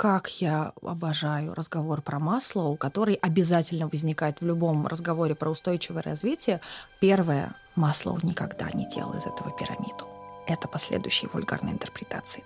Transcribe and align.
как 0.00 0.40
я 0.40 0.72
обожаю 0.80 1.52
разговор 1.52 2.00
про 2.00 2.18
Маслоу, 2.18 2.74
который 2.78 3.16
обязательно 3.16 3.86
возникает 3.86 4.40
в 4.40 4.46
любом 4.46 4.86
разговоре 4.86 5.34
про 5.34 5.50
устойчивое 5.50 6.00
развитие. 6.00 6.62
Первое, 7.00 7.54
Маслоу 7.76 8.18
никогда 8.22 8.70
не 8.72 8.88
делал 8.88 9.12
из 9.12 9.26
этого 9.26 9.50
пирамиду. 9.50 10.08
Это 10.46 10.68
последующие 10.68 11.28
вульгарные 11.30 11.74
интерпретации. 11.74 12.44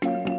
Всем 0.00 0.33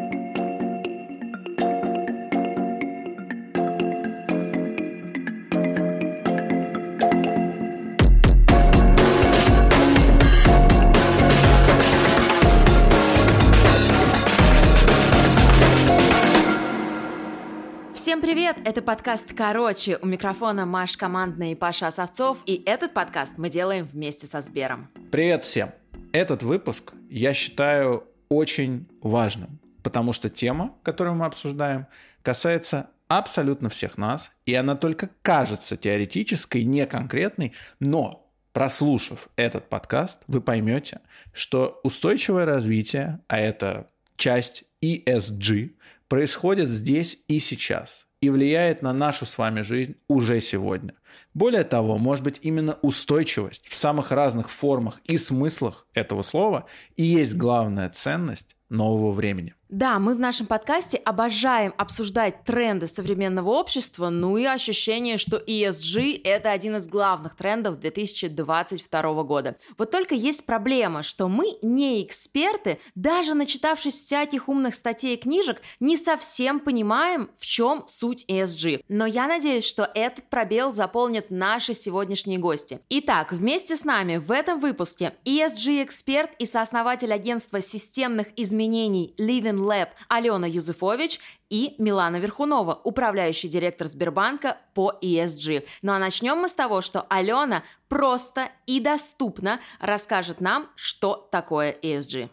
привет! 18.55 18.67
Это 18.67 18.81
подкаст 18.81 19.33
«Короче». 19.33 19.97
У 20.01 20.05
микрофона 20.05 20.65
Маш 20.65 20.97
Командная 20.97 21.51
и 21.51 21.55
Паша 21.55 21.87
Осовцов. 21.87 22.39
И 22.45 22.61
этот 22.65 22.93
подкаст 22.93 23.37
мы 23.37 23.49
делаем 23.49 23.85
вместе 23.85 24.27
со 24.27 24.41
Сбером. 24.41 24.89
Привет 25.11 25.45
всем! 25.45 25.71
Этот 26.11 26.43
выпуск 26.43 26.93
я 27.09 27.33
считаю 27.33 28.07
очень 28.29 28.87
важным, 29.01 29.59
потому 29.83 30.13
что 30.13 30.29
тема, 30.29 30.73
которую 30.83 31.15
мы 31.15 31.25
обсуждаем, 31.25 31.87
касается 32.21 32.89
абсолютно 33.07 33.69
всех 33.69 33.97
нас, 33.97 34.31
и 34.45 34.55
она 34.55 34.75
только 34.75 35.09
кажется 35.21 35.77
теоретической, 35.77 36.63
не 36.63 36.85
конкретной, 36.85 37.53
но 37.79 38.31
прослушав 38.53 39.29
этот 39.35 39.69
подкаст, 39.69 40.23
вы 40.27 40.41
поймете, 40.41 41.01
что 41.33 41.79
устойчивое 41.83 42.45
развитие, 42.45 43.19
а 43.27 43.39
это 43.39 43.87
часть 44.15 44.63
ESG, 44.81 45.75
происходит 46.07 46.69
здесь 46.69 47.19
и 47.27 47.39
сейчас 47.39 48.04
и 48.25 48.29
влияет 48.31 48.81
на 48.81 48.91
нашу 48.91 49.27
с 49.27 49.37
вами 49.37 49.61
жизнь 49.61 49.97
уже 50.07 50.41
сегодня. 50.41 50.95
Более 51.35 51.63
того, 51.63 51.99
может 51.99 52.23
быть 52.23 52.39
именно 52.41 52.73
устойчивость 52.81 53.67
в 53.67 53.75
самых 53.75 54.11
разных 54.11 54.49
формах 54.49 54.99
и 55.03 55.15
смыслах 55.17 55.85
этого 55.93 56.23
слова 56.23 56.65
и 56.95 57.03
есть 57.03 57.35
главная 57.35 57.87
ценность 57.89 58.55
нового 58.69 59.11
времени. 59.11 59.53
Да, 59.75 59.99
мы 59.99 60.15
в 60.15 60.21
нашем 60.21 60.47
подкасте 60.47 60.95
обожаем 60.95 61.73
обсуждать 61.75 62.45
тренды 62.45 62.87
современного 62.87 63.49
общества, 63.49 64.07
ну 64.07 64.37
и 64.37 64.45
ощущение, 64.45 65.17
что 65.17 65.35
ESG– 65.35 66.21
это 66.23 66.51
один 66.51 66.77
из 66.77 66.87
главных 66.87 67.35
трендов 67.35 67.81
2022 67.81 69.23
года. 69.23 69.57
Вот 69.77 69.91
только 69.91 70.15
есть 70.15 70.45
проблема, 70.45 71.03
что 71.03 71.27
мы 71.27 71.57
не 71.61 72.01
эксперты, 72.01 72.79
даже 72.95 73.33
начитавшись 73.33 73.95
всяких 73.95 74.47
умных 74.47 74.75
статей 74.75 75.15
и 75.15 75.19
книжек, 75.19 75.61
не 75.81 75.97
совсем 75.97 76.61
понимаем, 76.61 77.29
в 77.35 77.45
чем 77.45 77.83
суть 77.85 78.23
ESG. 78.29 78.85
Но 78.87 79.05
я 79.05 79.27
надеюсь, 79.27 79.65
что 79.65 79.91
этот 79.93 80.29
пробел 80.29 80.71
заполнят 80.71 81.31
наши 81.31 81.73
сегодняшние 81.73 82.39
гости. 82.39 82.79
Итак, 82.89 83.33
вместе 83.33 83.75
с 83.75 83.83
нами 83.83 84.15
в 84.15 84.31
этом 84.31 84.61
выпуске 84.61 85.15
ESG-эксперт 85.25 86.29
и 86.39 86.45
сооснователь 86.45 87.11
агентства 87.11 87.59
системных 87.59 88.27
изменений 88.37 89.13
Living 89.17 89.64
Lab 89.65 89.89
Алена 90.07 90.47
Юзефович 90.47 91.19
и 91.49 91.75
Милана 91.77 92.17
Верхунова, 92.17 92.79
управляющий 92.83 93.47
директор 93.47 93.87
Сбербанка 93.87 94.57
по 94.73 94.93
ESG. 95.01 95.65
Ну 95.81 95.93
а 95.93 95.99
начнем 95.99 96.37
мы 96.37 96.47
с 96.47 96.55
того, 96.55 96.81
что 96.81 97.05
Алена 97.09 97.63
просто 97.87 98.49
и 98.65 98.79
доступно 98.79 99.59
расскажет 99.79 100.41
нам, 100.41 100.67
что 100.75 101.27
такое 101.31 101.75
ESG. 101.81 102.29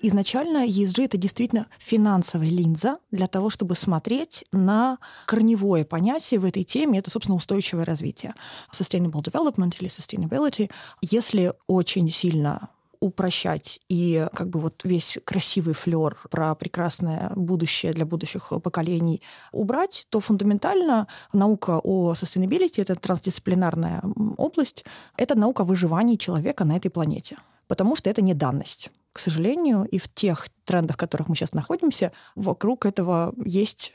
Изначально 0.00 0.66
ESG— 0.66 1.04
это 1.06 1.16
действительно 1.16 1.66
финансовая 1.78 2.48
линза 2.48 2.98
для 3.10 3.26
того, 3.26 3.50
чтобы 3.50 3.74
смотреть 3.74 4.44
на 4.52 4.98
корневое 5.26 5.84
понятие 5.84 6.38
в 6.38 6.44
этой 6.44 6.62
теме. 6.62 7.00
Это, 7.00 7.10
собственно, 7.10 7.36
устойчивое 7.36 7.84
развитие. 7.84 8.34
Sustainable 8.72 9.22
development 9.22 9.76
или 9.80 9.88
sustainability. 9.88 10.70
Если 11.00 11.52
очень 11.66 12.08
сильно 12.10 12.68
упрощать 13.00 13.80
и 13.88 14.26
как 14.34 14.48
бы 14.48 14.60
вот 14.60 14.82
весь 14.84 15.18
красивый 15.24 15.74
флер 15.74 16.16
про 16.30 16.54
прекрасное 16.54 17.32
будущее 17.36 17.92
для 17.92 18.04
будущих 18.04 18.52
поколений 18.62 19.22
убрать, 19.52 20.06
то 20.10 20.20
фундаментально 20.20 21.06
наука 21.32 21.80
о 21.82 22.12
sustainability— 22.12 22.74
это 22.82 22.94
трансдисциплинарная 22.94 24.02
область, 24.36 24.84
это 25.16 25.34
наука 25.34 25.62
о 25.62 25.66
выживании 25.66 26.16
человека 26.16 26.64
на 26.64 26.76
этой 26.76 26.90
планете. 26.90 27.38
Потому 27.66 27.96
что 27.96 28.08
это 28.08 28.22
не 28.22 28.34
данность. 28.34 28.90
К 29.12 29.18
сожалению, 29.18 29.84
и 29.84 29.98
в 29.98 30.08
тех 30.08 30.48
трендах, 30.64 30.96
в 30.96 30.98
которых 30.98 31.28
мы 31.28 31.36
сейчас 31.36 31.52
находимся, 31.52 32.12
вокруг 32.34 32.86
этого 32.86 33.34
есть 33.44 33.92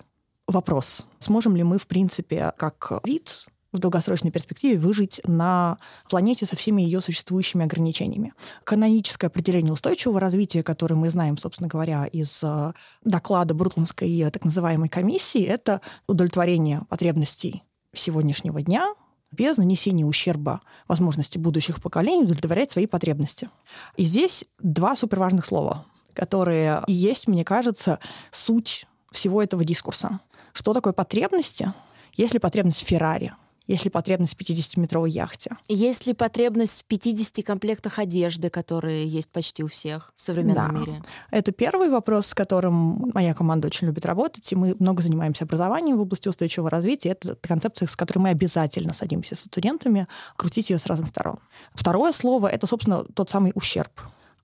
вопрос. 0.47 1.05
Сможем 1.19 1.55
ли 1.55 1.63
мы, 1.63 1.77
в 1.77 1.87
принципе, 1.87 2.53
как 2.57 2.91
вид 3.03 3.45
в 3.73 3.79
долгосрочной 3.79 4.31
перспективе 4.31 4.77
выжить 4.77 5.19
на 5.25 5.77
планете 6.09 6.45
со 6.45 6.55
всеми 6.55 6.81
ее 6.81 7.01
существующими 7.01 7.65
ограничениями. 7.65 8.33
Каноническое 8.63 9.29
определение 9.29 9.73
устойчивого 9.73 10.19
развития, 10.19 10.63
которое 10.63 10.95
мы 10.95 11.09
знаем, 11.09 11.37
собственно 11.37 11.67
говоря, 11.67 12.05
из 12.05 12.41
э, 12.43 12.73
доклада 13.03 13.53
Бруклинской 13.53 14.29
так 14.31 14.45
называемой 14.45 14.89
комиссии, 14.89 15.43
это 15.43 15.81
удовлетворение 16.07 16.83
потребностей 16.87 17.63
сегодняшнего 17.93 18.61
дня 18.61 18.93
без 19.31 19.57
нанесения 19.57 20.05
ущерба 20.05 20.61
возможности 20.87 21.37
будущих 21.37 21.81
поколений 21.81 22.23
удовлетворять 22.23 22.71
свои 22.71 22.85
потребности. 22.85 23.49
И 23.97 24.03
здесь 24.03 24.45
два 24.59 24.95
суперважных 24.95 25.45
слова, 25.45 25.85
которые 26.13 26.83
и 26.87 26.93
есть, 26.93 27.27
мне 27.27 27.43
кажется, 27.43 27.99
суть 28.31 28.85
всего 29.11 29.41
этого 29.41 29.63
дискурса. 29.63 30.19
Что 30.53 30.73
такое 30.73 30.93
потребности? 30.93 31.73
Есть 32.13 32.33
ли 32.33 32.39
потребность 32.39 32.83
в 32.83 32.87
Феррари? 32.87 33.33
Есть 33.67 33.85
ли 33.85 33.91
потребность 33.91 34.35
в 34.35 34.39
50-метровой 34.39 35.09
яхте? 35.09 35.55
Есть 35.67 36.05
ли 36.05 36.13
потребность 36.13 36.81
в 36.81 36.85
50 36.85 37.45
комплектах 37.45 37.97
одежды, 37.99 38.49
которые 38.49 39.07
есть 39.07 39.29
почти 39.29 39.63
у 39.63 39.67
всех 39.67 40.11
в 40.17 40.21
современном 40.21 40.73
да. 40.73 40.79
мире? 40.79 41.01
Это 41.31 41.51
первый 41.51 41.89
вопрос, 41.89 42.27
с 42.27 42.33
которым 42.33 43.11
моя 43.13 43.33
команда 43.33 43.67
очень 43.67 43.87
любит 43.87 44.05
работать, 44.05 44.51
и 44.51 44.55
мы 44.55 44.75
много 44.79 45.01
занимаемся 45.01 45.45
образованием 45.45 45.97
в 45.97 46.01
области 46.01 46.27
устойчивого 46.27 46.69
развития. 46.69 47.09
Это 47.09 47.35
концепция, 47.35 47.87
с 47.87 47.95
которой 47.95 48.19
мы 48.19 48.29
обязательно 48.29 48.93
садимся 48.93 49.35
с 49.35 49.41
студентами, 49.41 50.07
крутить 50.35 50.69
ее 50.69 50.77
с 50.77 50.85
разных 50.85 51.07
сторон. 51.07 51.39
Второе 51.73 52.11
слово— 52.11 52.47
это, 52.49 52.67
собственно, 52.67 53.05
тот 53.05 53.29
самый 53.29 53.53
ущерб 53.55 53.91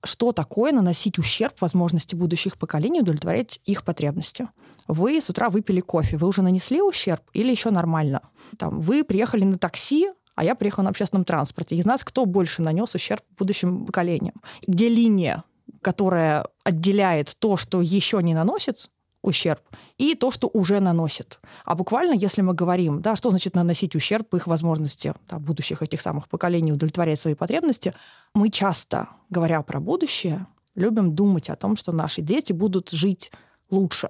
что 0.04 0.32
такое 0.32 0.72
наносить 0.72 1.18
ущерб 1.18 1.60
возможности 1.60 2.14
будущих 2.14 2.56
поколений 2.58 3.00
удовлетворять 3.00 3.60
их 3.64 3.84
потребности. 3.84 4.48
Вы 4.88 5.20
с 5.20 5.28
утра 5.30 5.50
выпили 5.50 5.80
кофе, 5.80 6.16
вы 6.16 6.26
уже 6.26 6.42
нанесли 6.42 6.80
ущерб 6.80 7.22
или 7.32 7.50
еще 7.50 7.70
нормально? 7.70 8.22
Там, 8.58 8.80
вы 8.80 9.04
приехали 9.04 9.44
на 9.44 9.58
такси, 9.58 10.10
а 10.34 10.44
я 10.44 10.54
приехала 10.54 10.84
на 10.84 10.90
общественном 10.90 11.24
транспорте. 11.24 11.76
Из 11.76 11.84
нас 11.84 12.02
кто 12.02 12.24
больше 12.24 12.62
нанес 12.62 12.94
ущерб 12.94 13.22
будущим 13.38 13.86
поколениям? 13.86 14.34
Где 14.66 14.88
линия, 14.88 15.44
которая 15.82 16.46
отделяет 16.64 17.36
то, 17.38 17.56
что 17.56 17.82
еще 17.82 18.22
не 18.22 18.34
наносит 18.34 18.88
ущерб, 19.22 19.60
и 19.98 20.14
то, 20.14 20.30
что 20.30 20.50
уже 20.52 20.80
наносит. 20.80 21.40
А 21.64 21.74
буквально, 21.74 22.14
если 22.14 22.42
мы 22.42 22.54
говорим, 22.54 23.00
да, 23.00 23.16
что 23.16 23.30
значит 23.30 23.54
наносить 23.54 23.94
ущерб 23.94 24.34
их 24.34 24.46
возможности 24.46 25.14
да, 25.28 25.38
будущих 25.38 25.82
этих 25.82 26.00
самых 26.00 26.28
поколений 26.28 26.72
удовлетворять 26.72 27.20
свои 27.20 27.34
потребности, 27.34 27.94
мы 28.34 28.48
часто, 28.48 29.08
говоря 29.28 29.62
про 29.62 29.80
будущее, 29.80 30.46
любим 30.74 31.14
думать 31.14 31.50
о 31.50 31.56
том, 31.56 31.76
что 31.76 31.92
наши 31.92 32.22
дети 32.22 32.52
будут 32.52 32.90
жить 32.90 33.30
лучше. 33.70 34.08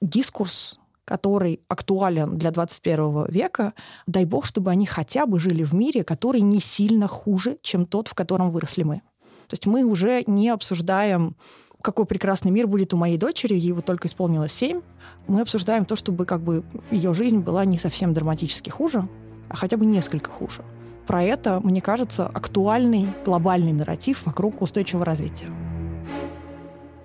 Дискурс 0.00 0.78
который 1.04 1.60
актуален 1.68 2.38
для 2.38 2.52
21 2.52 3.26
века, 3.26 3.74
дай 4.06 4.24
бог, 4.24 4.46
чтобы 4.46 4.70
они 4.70 4.86
хотя 4.86 5.26
бы 5.26 5.40
жили 5.40 5.64
в 5.64 5.74
мире, 5.74 6.04
который 6.04 6.40
не 6.40 6.60
сильно 6.60 7.08
хуже, 7.08 7.58
чем 7.60 7.86
тот, 7.86 8.08
в 8.08 8.14
котором 8.14 8.50
выросли 8.50 8.84
мы. 8.84 9.02
То 9.48 9.54
есть 9.54 9.66
мы 9.66 9.84
уже 9.84 10.22
не 10.26 10.48
обсуждаем 10.48 11.36
какой 11.82 12.06
прекрасный 12.06 12.50
мир 12.50 12.66
будет 12.66 12.94
у 12.94 12.96
моей 12.96 13.18
дочери, 13.18 13.54
ей 13.54 13.72
вот 13.72 13.84
только 13.84 14.08
исполнилось 14.08 14.52
7. 14.52 14.80
Мы 15.26 15.40
обсуждаем 15.40 15.84
то, 15.84 15.96
чтобы 15.96 16.24
как 16.24 16.40
бы 16.40 16.64
ее 16.90 17.12
жизнь 17.12 17.38
была 17.38 17.64
не 17.64 17.78
совсем 17.78 18.12
драматически 18.12 18.70
хуже, 18.70 19.08
а 19.48 19.56
хотя 19.56 19.76
бы 19.76 19.84
несколько 19.84 20.30
хуже. 20.30 20.62
Про 21.06 21.22
это, 21.24 21.60
мне 21.60 21.80
кажется, 21.80 22.26
актуальный 22.26 23.08
глобальный 23.24 23.72
нарратив 23.72 24.24
вокруг 24.24 24.62
устойчивого 24.62 25.04
развития. 25.04 25.48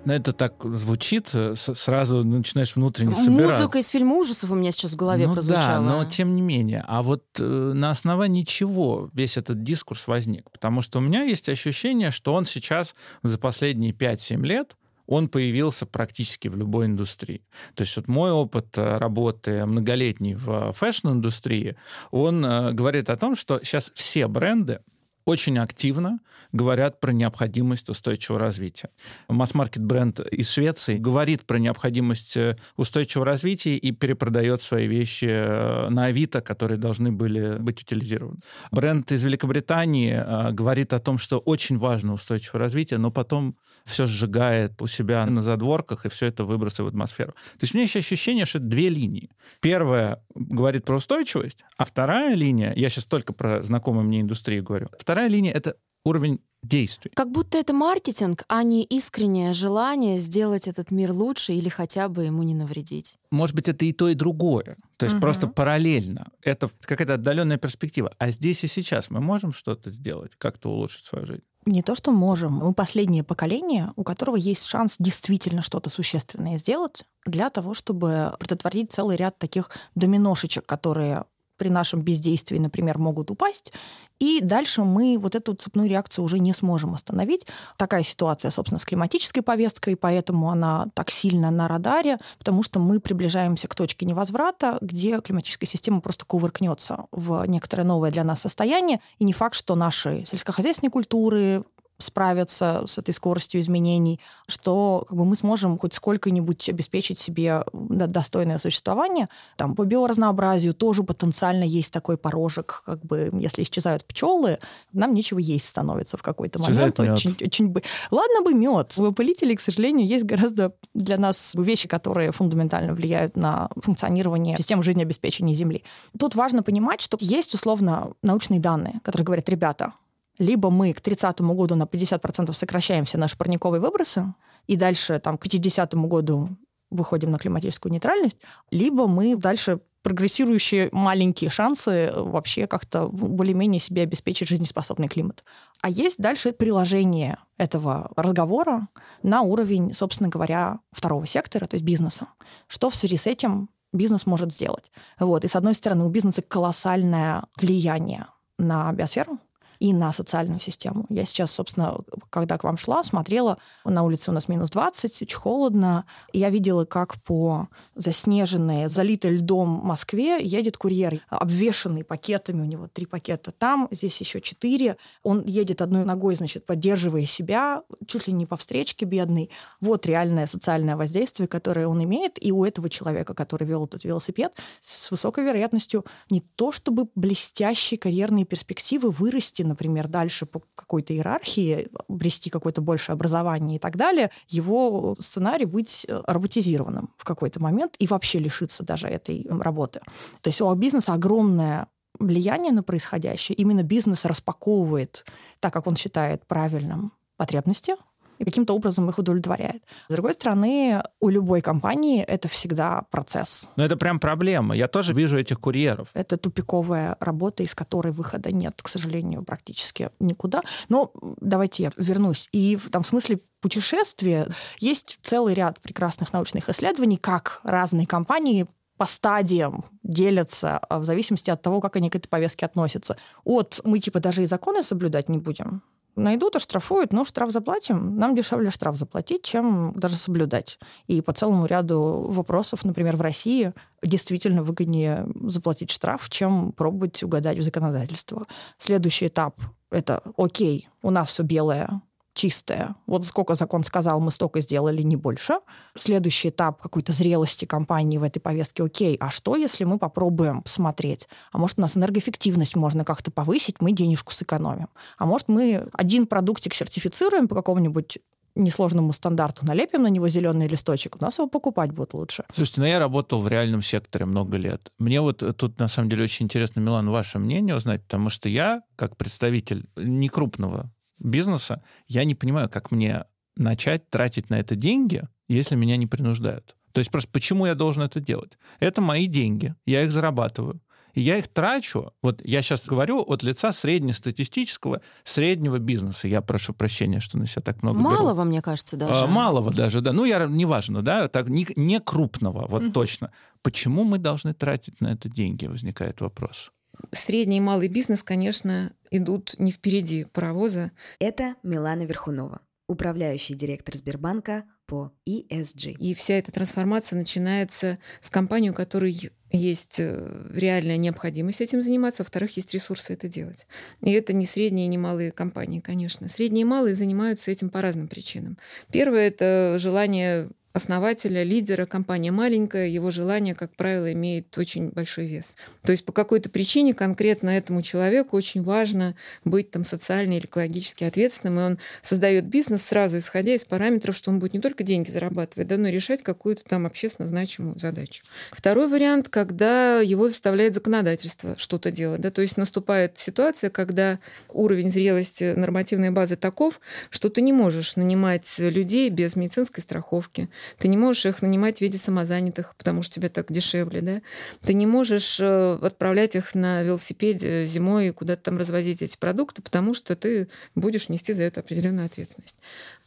Но 0.08 0.14
это 0.14 0.32
так 0.32 0.54
звучит, 0.64 1.28
э, 1.34 1.54
сразу 1.54 2.24
начинаешь 2.24 2.74
внутренне 2.74 3.14
собираться. 3.14 3.58
Музыка 3.60 3.78
из 3.78 3.88
фильма 3.88 4.14
ужасов 4.14 4.50
у 4.50 4.54
меня 4.54 4.72
сейчас 4.72 4.94
в 4.94 4.96
голове 4.96 5.26
ну, 5.26 5.34
прозвучала. 5.34 5.84
Да, 5.86 5.98
но 5.98 6.04
тем 6.06 6.34
не 6.34 6.40
менее. 6.40 6.82
А 6.88 7.02
вот 7.02 7.24
э, 7.38 7.44
на 7.44 7.90
основании 7.90 8.42
чего 8.44 9.10
весь 9.12 9.36
этот 9.36 9.62
дискурс 9.62 10.08
возник? 10.08 10.50
Потому 10.50 10.80
что 10.80 11.00
у 11.00 11.02
меня 11.02 11.24
есть 11.24 11.50
ощущение, 11.50 12.10
что 12.10 12.32
он 12.32 12.46
сейчас 12.46 12.94
за 13.22 13.36
последние 13.36 13.92
5-7 13.92 14.46
лет 14.46 14.76
он 15.06 15.28
появился 15.28 15.84
практически 15.84 16.48
в 16.48 16.56
любой 16.56 16.86
индустрии. 16.86 17.42
То 17.74 17.82
есть 17.82 17.94
вот 17.96 18.08
мой 18.08 18.30
опыт 18.30 18.78
э, 18.78 18.96
работы 18.96 19.66
многолетний 19.66 20.36
в 20.36 20.72
fashion-индустрии, 20.72 21.76
он 22.10 22.42
э, 22.46 22.72
говорит 22.72 23.10
о 23.10 23.16
том, 23.18 23.36
что 23.36 23.60
сейчас 23.62 23.92
все 23.94 24.26
бренды 24.26 24.80
очень 25.28 25.58
активно 25.58 26.20
говорят 26.52 27.00
про 27.00 27.12
необходимость 27.12 27.90
устойчивого 27.90 28.40
развития. 28.40 28.88
Масс-маркет 29.28 29.84
бренд 29.84 30.20
из 30.20 30.50
Швеции 30.50 30.96
говорит 30.96 31.44
про 31.44 31.58
необходимость 31.58 32.36
э, 32.36 32.56
устойчивого 32.76 33.26
развития 33.26 33.76
и 33.76 33.92
перепродает 33.92 34.62
свои 34.62 34.86
вещи 34.86 35.28
э, 35.28 35.90
на 35.90 36.06
Авито, 36.06 36.40
которые 36.40 36.78
должны 36.78 37.12
были 37.12 37.56
быть 37.58 37.82
утилизированы. 37.82 38.38
Бренд 38.70 39.12
из 39.12 39.22
Великобритании 39.22 40.14
э, 40.14 40.52
говорит 40.52 40.94
о 40.94 40.98
том, 40.98 41.18
что 41.18 41.38
очень 41.38 41.76
важно 41.76 42.14
устойчивое 42.14 42.60
развитие, 42.60 42.98
но 42.98 43.10
потом 43.10 43.54
все 43.84 44.06
сжигает 44.06 44.80
у 44.80 44.86
себя 44.86 45.26
на 45.26 45.42
задворках 45.42 46.06
и 46.06 46.08
все 46.08 46.26
это 46.26 46.44
выбрасывает 46.44 46.94
в 46.94 46.96
атмосферу. 46.96 47.32
То 47.32 47.64
есть 47.64 47.74
у 47.74 47.76
меня 47.76 47.84
есть 47.84 47.96
ощущение, 47.96 48.46
что 48.46 48.58
это 48.58 48.66
две 48.66 48.88
линии. 48.88 49.28
Первая 49.60 50.22
говорит 50.34 50.86
про 50.86 50.96
устойчивость, 50.96 51.64
а 51.76 51.84
вторая 51.84 52.34
линия, 52.34 52.72
я 52.74 52.88
сейчас 52.88 53.04
только 53.04 53.34
про 53.34 53.62
знакомую 53.62 54.06
мне 54.06 54.22
индустрию 54.22 54.64
говорю, 54.64 54.88
вторая 54.98 55.17
линия— 55.26 55.52
это 55.54 55.76
уровень 56.04 56.40
действий. 56.62 57.12
Как 57.14 57.30
будто 57.30 57.58
это 57.58 57.72
маркетинг, 57.72 58.44
а 58.48 58.62
не 58.62 58.82
искреннее 58.84 59.54
желание 59.54 60.18
сделать 60.18 60.66
этот 60.66 60.90
мир 60.90 61.12
лучше 61.12 61.52
или 61.52 61.68
хотя 61.68 62.08
бы 62.08 62.24
ему 62.24 62.42
не 62.42 62.54
навредить. 62.54 63.16
Может 63.30 63.54
быть, 63.54 63.68
это 63.68 63.84
и 63.84 63.92
то, 63.92 64.08
и 64.08 64.14
другое. 64.14 64.76
То 64.96 65.06
есть 65.06 65.14
угу. 65.14 65.22
просто 65.22 65.46
параллельно. 65.46 66.28
Это 66.42 66.68
какая-то 66.80 67.14
отдаленная 67.14 67.58
перспектива. 67.58 68.12
А 68.18 68.30
здесь 68.30 68.64
и 68.64 68.66
сейчас 68.66 69.10
мы 69.10 69.20
можем 69.20 69.52
что-то 69.52 69.90
сделать, 69.90 70.32
как-то 70.36 70.70
улучшить 70.70 71.04
свою 71.04 71.26
жизнь? 71.26 71.42
Не 71.66 71.82
то, 71.82 71.94
что 71.94 72.12
можем. 72.12 72.54
Мы 72.54 72.72
последнее 72.72 73.22
поколение, 73.22 73.92
у 73.96 74.02
которого 74.02 74.36
есть 74.36 74.64
шанс 74.64 74.96
действительно 74.98 75.60
что-то 75.60 75.90
существенное 75.90 76.58
сделать 76.58 77.04
для 77.26 77.50
того, 77.50 77.74
чтобы 77.74 78.34
предотвратить 78.40 78.90
целый 78.90 79.16
ряд 79.16 79.38
таких 79.38 79.70
доминошечек, 79.94 80.64
которые 80.64 81.24
при 81.58 81.68
нашем 81.68 82.00
бездействии, 82.00 82.58
например, 82.58 82.98
могут 82.98 83.30
упасть, 83.30 83.72
и 84.18 84.40
дальше 84.42 84.82
мы 84.82 85.16
вот 85.18 85.34
эту 85.34 85.54
цепную 85.54 85.88
реакцию 85.88 86.24
уже 86.24 86.38
не 86.38 86.52
сможем 86.52 86.94
остановить. 86.94 87.46
Такая 87.76 88.02
ситуация, 88.02 88.50
собственно, 88.50 88.78
с 88.78 88.84
климатической 88.84 89.42
повесткой, 89.42 89.96
поэтому 89.96 90.50
она 90.50 90.86
так 90.94 91.10
сильно 91.10 91.50
на 91.50 91.68
радаре, 91.68 92.18
потому 92.38 92.62
что 92.62 92.80
мы 92.80 93.00
приближаемся 93.00 93.68
к 93.68 93.74
точке 93.74 94.06
невозврата, 94.06 94.78
где 94.80 95.20
климатическая 95.20 95.68
система 95.68 96.00
просто 96.00 96.24
кувыркнется 96.24 97.06
в 97.12 97.44
некоторое 97.46 97.84
новое 97.84 98.10
для 98.10 98.24
нас 98.24 98.40
состояние. 98.40 99.00
И 99.18 99.24
не 99.24 99.32
факт, 99.32 99.54
что 99.54 99.74
наши 99.74 100.24
сельскохозяйственные 100.26 100.90
культуры, 100.90 101.64
справиться 101.98 102.84
с 102.86 102.98
этой 102.98 103.12
скоростью 103.12 103.60
изменений, 103.60 104.20
что 104.46 105.04
как 105.08 105.16
бы, 105.16 105.24
мы 105.24 105.36
сможем 105.36 105.78
хоть 105.78 105.94
сколько-нибудь 105.94 106.68
обеспечить 106.68 107.18
себе 107.18 107.64
достойное 107.72 108.58
существование. 108.58 109.28
Там, 109.56 109.74
по 109.74 109.84
биоразнообразию 109.84 110.74
тоже 110.74 111.02
потенциально 111.02 111.64
есть 111.64 111.92
такой 111.92 112.16
порожек, 112.16 112.82
как 112.86 113.04
бы, 113.04 113.30
если 113.34 113.62
исчезают 113.62 114.04
пчелы, 114.04 114.58
нам 114.92 115.12
нечего 115.12 115.38
есть 115.38 115.66
становится 115.68 116.16
в 116.16 116.22
какой-то 116.22 116.60
момент. 116.60 117.00
Очень, 117.00 117.36
очень 117.44 117.68
бы... 117.68 117.82
Ладно 118.10 118.42
бы 118.42 118.54
мед. 118.54 118.94
У 118.98 119.04
опылителей, 119.04 119.56
к 119.56 119.60
сожалению, 119.60 120.06
есть 120.06 120.24
гораздо 120.24 120.72
для 120.94 121.18
нас 121.18 121.54
вещи, 121.56 121.88
которые 121.88 122.32
фундаментально 122.32 122.94
влияют 122.94 123.36
на 123.36 123.68
функционирование 123.76 124.56
системы 124.56 124.82
жизнеобеспечения 124.82 125.54
Земли. 125.54 125.82
Тут 126.18 126.34
важно 126.34 126.62
понимать, 126.62 127.00
что 127.00 127.16
есть 127.20 127.54
условно 127.54 128.12
научные 128.22 128.60
данные, 128.60 129.00
которые 129.02 129.24
говорят, 129.24 129.48
ребята, 129.48 129.92
либо 130.38 130.70
мы 130.70 130.92
к 130.92 131.00
30 131.00 131.40
году 131.40 131.74
на 131.74 131.84
50% 131.84 132.52
сокращаем 132.52 133.04
все 133.04 133.18
наши 133.18 133.36
парниковые 133.36 133.80
выбросы, 133.80 134.34
и 134.66 134.76
дальше 134.76 135.18
там, 135.18 135.38
к 135.38 135.42
50 135.42 135.94
году 135.94 136.50
выходим 136.90 137.30
на 137.30 137.38
климатическую 137.38 137.92
нейтральность, 137.92 138.38
либо 138.70 139.06
мы 139.06 139.36
дальше 139.36 139.80
прогрессирующие 140.02 140.88
маленькие 140.92 141.50
шансы 141.50 142.12
вообще 142.14 142.66
как-то 142.66 143.08
более-менее 143.08 143.80
себе 143.80 144.02
обеспечить 144.02 144.48
жизнеспособный 144.48 145.08
климат. 145.08 145.44
А 145.82 145.90
есть 145.90 146.18
дальше 146.18 146.52
приложение 146.52 147.38
этого 147.58 148.10
разговора 148.16 148.88
на 149.22 149.42
уровень, 149.42 149.92
собственно 149.92 150.30
говоря, 150.30 150.78
второго 150.92 151.26
сектора, 151.26 151.66
то 151.66 151.74
есть 151.74 151.84
бизнеса. 151.84 152.28
Что 152.68 152.90
в 152.90 152.94
связи 152.94 153.16
с 153.16 153.26
этим 153.26 153.70
бизнес 153.92 154.24
может 154.24 154.52
сделать? 154.52 154.90
Вот. 155.18 155.44
И 155.44 155.48
с 155.48 155.56
одной 155.56 155.74
стороны, 155.74 156.04
у 156.04 156.08
бизнеса 156.08 156.42
колоссальное 156.42 157.44
влияние 157.60 158.26
на 158.58 158.90
биосферу, 158.92 159.38
и 159.78 159.92
на 159.92 160.12
социальную 160.12 160.60
систему. 160.60 161.06
Я 161.08 161.24
сейчас, 161.24 161.52
собственно, 161.52 161.98
когда 162.30 162.58
к 162.58 162.64
вам 162.64 162.76
шла, 162.76 163.02
смотрела, 163.02 163.58
на 163.84 164.02
улице 164.02 164.30
у 164.30 164.34
нас 164.34 164.48
минус 164.48 164.70
20, 164.70 165.22
очень 165.22 165.36
холодно, 165.36 166.04
и 166.32 166.38
я 166.38 166.50
видела, 166.50 166.84
как 166.84 167.22
по 167.22 167.68
заснеженной, 167.94 168.88
залитой 168.88 169.36
льдом 169.36 169.68
Москве 169.68 170.38
едет 170.42 170.76
курьер, 170.76 171.20
обвешанный 171.28 172.04
пакетами, 172.04 172.62
у 172.62 172.64
него 172.64 172.88
три 172.88 173.06
пакета 173.06 173.52
там, 173.52 173.88
здесь 173.90 174.18
еще 174.20 174.40
четыре. 174.40 174.96
Он 175.22 175.44
едет 175.44 175.82
одной 175.82 176.04
ногой, 176.04 176.34
значит, 176.34 176.66
поддерживая 176.66 177.24
себя, 177.24 177.82
чуть 178.06 178.26
ли 178.26 178.32
не 178.32 178.46
по 178.46 178.56
встречке 178.56 179.04
бедный. 179.04 179.50
Вот 179.80 180.06
реальное 180.06 180.46
социальное 180.46 180.96
воздействие, 180.96 181.48
которое 181.48 181.86
он 181.86 182.02
имеет, 182.04 182.44
и 182.44 182.52
у 182.52 182.64
этого 182.64 182.88
человека, 182.88 183.34
который 183.34 183.66
вел 183.66 183.84
этот 183.84 184.04
велосипед, 184.04 184.52
с 184.80 185.10
высокой 185.10 185.44
вероятностью 185.44 186.04
не 186.30 186.40
то 186.40 186.72
чтобы 186.72 187.08
блестящие 187.14 187.98
карьерные 187.98 188.44
перспективы 188.44 189.10
вырасти 189.10 189.62
например, 189.68 190.08
дальше 190.08 190.46
по 190.46 190.62
какой-то 190.74 191.12
иерархии, 191.12 191.88
обрести 192.08 192.50
какое-то 192.50 192.80
большее 192.80 193.14
образование 193.14 193.76
и 193.76 193.78
так 193.78 193.96
далее, 193.96 194.30
его 194.48 195.14
сценарий 195.18 195.66
быть 195.66 196.04
э, 196.08 196.22
роботизированным 196.26 197.10
в 197.16 197.24
какой-то 197.24 197.60
момент 197.60 197.94
и 197.98 198.06
вообще 198.06 198.38
лишиться 198.38 198.84
даже 198.84 199.06
этой 199.08 199.46
работы. 199.48 200.00
То 200.40 200.48
есть 200.48 200.60
у 200.60 200.74
бизнеса 200.74 201.14
огромное 201.14 201.88
влияние 202.18 202.72
на 202.72 202.82
происходящее. 202.82 203.56
Именно 203.56 203.82
бизнес 203.82 204.24
распаковывает, 204.24 205.24
так 205.60 205.72
как 205.72 205.86
он 205.86 205.96
считает 205.96 206.46
правильным, 206.46 207.12
потребности 207.36 207.94
и 208.38 208.44
каким-то 208.44 208.74
образом 208.74 209.08
их 209.08 209.18
удовлетворяет. 209.18 209.82
С 210.08 210.12
другой 210.12 210.34
стороны, 210.34 211.02
у 211.20 211.28
любой 211.28 211.60
компании 211.60 212.22
это 212.22 212.48
всегда 212.48 213.02
процесс. 213.10 213.68
Но 213.76 213.84
это 213.84 213.96
прям 213.96 214.20
проблема. 214.20 214.76
Я 214.76 214.88
тоже 214.88 215.12
вижу 215.12 215.38
этих 215.38 215.60
курьеров. 215.60 216.08
Это 216.14 216.36
тупиковая 216.36 217.16
работа, 217.20 217.62
из 217.62 217.74
которой 217.74 218.12
выхода 218.12 218.50
нет, 218.50 218.80
к 218.82 218.88
сожалению, 218.88 219.42
практически 219.42 220.10
никуда. 220.20 220.62
Но 220.88 221.12
давайте 221.40 221.84
я 221.84 221.92
вернусь. 221.96 222.48
И 222.52 222.76
в, 222.76 222.90
там, 222.90 223.02
в 223.02 223.06
смысле 223.06 223.40
путешествия 223.60 224.48
есть 224.78 225.18
целый 225.22 225.54
ряд 225.54 225.80
прекрасных 225.80 226.32
научных 226.32 226.68
исследований, 226.68 227.16
как 227.16 227.60
разные 227.64 228.06
компании 228.06 228.66
по 228.98 229.06
стадиям 229.06 229.84
делятся 230.02 230.78
а, 230.78 230.98
в 230.98 231.04
зависимости 231.04 231.50
от 231.50 231.62
того, 231.62 231.80
как 231.80 231.96
они 231.96 232.10
к 232.10 232.16
этой 232.16 232.28
повестке 232.28 232.66
относятся. 232.66 233.16
От 233.44 233.80
мы 233.84 234.00
типа 234.00 234.20
даже 234.20 234.42
и 234.42 234.46
законы 234.46 234.82
соблюдать 234.82 235.28
не 235.28 235.38
будем, 235.38 235.82
найдут, 236.18 236.56
оштрафуют, 236.56 237.12
но 237.12 237.24
штраф 237.24 237.50
заплатим. 237.50 238.16
Нам 238.16 238.34
дешевле 238.34 238.70
штраф 238.70 238.96
заплатить, 238.96 239.42
чем 239.42 239.92
даже 239.96 240.16
соблюдать. 240.16 240.78
И 241.06 241.22
по 241.22 241.32
целому 241.32 241.66
ряду 241.66 242.26
вопросов, 242.28 242.84
например, 242.84 243.16
в 243.16 243.20
России 243.20 243.72
действительно 244.02 244.62
выгоднее 244.62 245.26
заплатить 245.42 245.90
штраф, 245.90 246.28
чем 246.30 246.72
пробовать 246.72 247.22
угадать 247.22 247.58
в 247.58 247.62
законодательство. 247.62 248.46
Следующий 248.78 249.26
этап— 249.26 249.60
это 249.90 250.22
окей, 250.36 250.88
у 251.02 251.10
нас 251.10 251.30
все 251.30 251.42
белое, 251.42 252.02
чистое. 252.38 252.94
Вот 253.06 253.24
сколько 253.24 253.56
закон 253.56 253.82
сказал, 253.82 254.20
мы 254.20 254.30
столько 254.30 254.60
сделали, 254.60 255.02
не 255.02 255.16
больше. 255.16 255.58
Следующий 255.96 256.50
этап 256.50 256.80
какой-то 256.80 257.12
зрелости 257.12 257.64
компании 257.64 258.16
в 258.16 258.22
этой 258.22 258.38
повестке. 258.38 258.84
Окей, 258.84 259.16
а 259.18 259.30
что, 259.30 259.56
если 259.56 259.82
мы 259.82 259.98
попробуем 259.98 260.62
посмотреть? 260.62 261.28
А 261.50 261.58
может, 261.58 261.78
у 261.78 261.82
нас 261.82 261.96
энергоэффективность 261.96 262.76
можно 262.76 263.04
как-то 263.04 263.32
повысить, 263.32 263.80
мы 263.80 263.90
денежку 263.90 264.32
сэкономим. 264.32 264.88
А 265.18 265.26
может, 265.26 265.48
мы 265.48 265.88
один 265.92 266.26
продуктик 266.26 266.74
сертифицируем 266.74 267.48
по 267.48 267.56
какому-нибудь 267.56 268.18
несложному 268.54 269.12
стандарту, 269.12 269.66
налепим 269.66 270.02
на 270.02 270.08
него 270.08 270.28
зеленый 270.28 270.68
листочек, 270.68 271.16
у 271.16 271.24
нас 271.24 271.38
его 271.38 271.48
покупать 271.48 271.92
будет 271.92 272.14
лучше. 272.14 272.44
Слушайте, 272.52 272.80
ну 272.80 272.86
я 272.86 272.98
работал 272.98 273.40
в 273.40 273.48
реальном 273.48 273.82
секторе 273.82 274.26
много 274.26 274.56
лет. 274.56 274.90
Мне 274.98 275.20
вот 275.20 275.42
тут 275.56 275.78
на 275.78 275.88
самом 275.88 276.08
деле 276.08 276.24
очень 276.24 276.46
интересно, 276.46 276.80
Милан, 276.80 277.08
ваше 277.10 277.38
мнение 277.38 277.76
узнать, 277.76 278.02
потому 278.02 278.30
что 278.30 278.48
я, 278.48 278.82
как 278.96 279.16
представитель 279.16 279.86
некрупного 279.96 280.90
бизнеса, 281.18 281.82
я 282.06 282.24
не 282.24 282.34
понимаю, 282.34 282.68
как 282.68 282.90
мне 282.90 283.24
начать 283.56 284.08
тратить 284.10 284.50
на 284.50 284.60
это 284.60 284.76
деньги, 284.76 285.22
если 285.48 285.76
меня 285.76 285.96
не 285.96 286.06
принуждают. 286.06 286.76
То 286.92 287.00
есть 287.00 287.10
просто 287.10 287.30
почему 287.30 287.66
я 287.66 287.74
должен 287.74 288.02
это 288.02 288.20
делать? 288.20 288.58
Это 288.80 289.00
мои 289.00 289.26
деньги, 289.26 289.74
я 289.86 290.02
их 290.02 290.12
зарабатываю. 290.12 290.80
И 291.14 291.20
я 291.20 291.38
их 291.38 291.48
трачу, 291.48 292.12
вот 292.22 292.40
я 292.44 292.62
сейчас 292.62 292.86
говорю 292.86 293.24
от 293.26 293.42
лица 293.42 293.72
среднестатистического, 293.72 295.00
среднего 295.24 295.78
бизнеса. 295.78 296.28
Я 296.28 296.42
прошу 296.42 296.74
прощения, 296.74 297.18
что 297.18 297.38
на 297.38 297.46
себя 297.46 297.62
так 297.62 297.82
много 297.82 297.98
Малого, 297.98 298.34
беру. 298.34 298.44
мне 298.44 298.62
кажется, 298.62 298.96
даже. 298.96 299.24
А, 299.24 299.26
малого 299.26 299.72
даже, 299.72 300.00
да. 300.00 300.12
Ну, 300.12 300.24
я, 300.26 300.46
неважно, 300.46 301.02
да, 301.02 301.26
так, 301.26 301.48
не, 301.48 301.66
не 301.76 301.98
крупного, 301.98 302.66
вот 302.68 302.82
mm 302.82 302.92
точно. 302.92 303.32
Почему 303.62 304.04
мы 304.04 304.18
должны 304.18 304.54
тратить 304.54 305.00
на 305.00 305.08
это 305.08 305.28
деньги, 305.28 305.66
возникает 305.66 306.20
вопрос 306.20 306.70
средний 307.12 307.58
и 307.58 307.60
малый 307.60 307.88
бизнес, 307.88 308.22
конечно, 308.22 308.92
идут 309.10 309.54
не 309.58 309.70
впереди 309.70 310.24
паровоза. 310.24 310.92
Это 311.18 311.56
Милана 311.62 312.02
Верхунова, 312.02 312.60
управляющий 312.88 313.54
директор 313.54 313.96
Сбербанка 313.96 314.64
по 314.86 315.12
ESG. 315.28 315.92
И 315.98 316.14
вся 316.14 316.34
эта 316.34 316.50
трансформация 316.50 317.18
начинается 317.18 317.98
с 318.20 318.30
компании, 318.30 318.70
у 318.70 318.74
которой 318.74 319.30
есть 319.50 320.00
э, 320.00 320.50
реальная 320.54 320.96
необходимость 320.96 321.60
этим 321.60 321.82
заниматься, 321.82 322.22
а 322.22 322.24
во-вторых, 322.24 322.56
есть 322.56 322.72
ресурсы 322.72 323.12
это 323.12 323.28
делать. 323.28 323.66
И 324.02 324.12
это 324.12 324.32
не 324.32 324.46
средние 324.46 324.86
и 324.86 324.90
не 324.90 324.98
малые 324.98 325.30
компании, 325.30 325.80
конечно. 325.80 326.28
Средние 326.28 326.62
и 326.62 326.64
малые 326.64 326.94
занимаются 326.94 327.50
этим 327.50 327.68
по 327.68 327.82
разным 327.82 328.08
причинам. 328.08 328.58
Первое— 328.90 329.28
это 329.28 329.76
желание 329.78 330.50
основателя, 330.78 331.42
лидера, 331.42 331.84
компания 331.86 332.30
маленькая, 332.30 332.88
его 332.88 333.10
желание, 333.10 333.54
как 333.54 333.74
правило, 333.76 334.12
имеет 334.12 334.56
очень 334.56 334.88
большой 334.88 335.26
вес. 335.26 335.56
То 335.82 335.92
есть 335.92 336.04
по 336.04 336.12
какой-то 336.12 336.48
причине 336.48 336.94
конкретно 336.94 337.50
этому 337.50 337.82
человеку 337.82 338.36
очень 338.36 338.62
важно 338.62 339.14
быть 339.44 339.70
там 339.70 339.84
социально 339.84 340.34
или 340.34 340.46
экологически 340.46 341.04
ответственным, 341.04 341.58
и 341.58 341.62
он 341.62 341.78
создает 342.00 342.46
бизнес 342.46 342.82
сразу, 342.84 343.18
исходя 343.18 343.54
из 343.54 343.64
параметров, 343.64 344.16
что 344.16 344.30
он 344.30 344.38
будет 344.38 344.54
не 344.54 344.60
только 344.60 344.84
деньги 344.84 345.10
зарабатывать, 345.10 345.68
да, 345.68 345.76
но 345.76 345.88
и 345.88 345.92
решать 345.92 346.22
какую-то 346.22 346.62
там 346.64 346.86
общественно 346.86 347.28
значимую 347.28 347.78
задачу. 347.78 348.24
Второй 348.52 348.88
вариант, 348.88 349.28
когда 349.28 350.00
его 350.00 350.28
заставляет 350.28 350.74
законодательство 350.74 351.54
что-то 351.58 351.90
делать. 351.90 352.20
Да, 352.20 352.30
то 352.30 352.40
есть 352.40 352.56
наступает 352.56 353.18
ситуация, 353.18 353.70
когда 353.70 354.18
уровень 354.48 354.90
зрелости 354.90 355.54
нормативной 355.54 356.10
базы 356.10 356.36
таков, 356.36 356.80
что 357.10 357.28
ты 357.28 357.42
не 357.42 357.52
можешь 357.52 357.96
нанимать 357.96 358.58
людей 358.58 359.10
без 359.10 359.36
медицинской 359.36 359.82
страховки, 359.82 360.48
ты 360.78 360.88
не 360.88 360.96
можешь 360.96 361.26
их 361.26 361.42
нанимать 361.42 361.78
в 361.78 361.80
виде 361.80 361.98
самозанятых, 361.98 362.74
потому 362.76 363.02
что 363.02 363.14
тебе 363.14 363.28
так 363.28 363.50
дешевле, 363.50 364.00
да? 364.00 364.22
Ты 364.62 364.74
не 364.74 364.86
можешь 364.86 365.38
э, 365.40 365.78
отправлять 365.80 366.34
их 366.34 366.54
на 366.54 366.82
велосипеде 366.82 367.64
зимой 367.66 368.10
куда-то 368.12 368.42
там 368.42 368.58
развозить 368.58 369.02
эти 369.02 369.16
продукты, 369.16 369.62
потому 369.62 369.94
что 369.94 370.16
ты 370.16 370.48
будешь 370.74 371.08
нести 371.08 371.32
за 371.32 371.44
это 371.44 371.60
определенную 371.60 372.06
ответственность. 372.06 372.56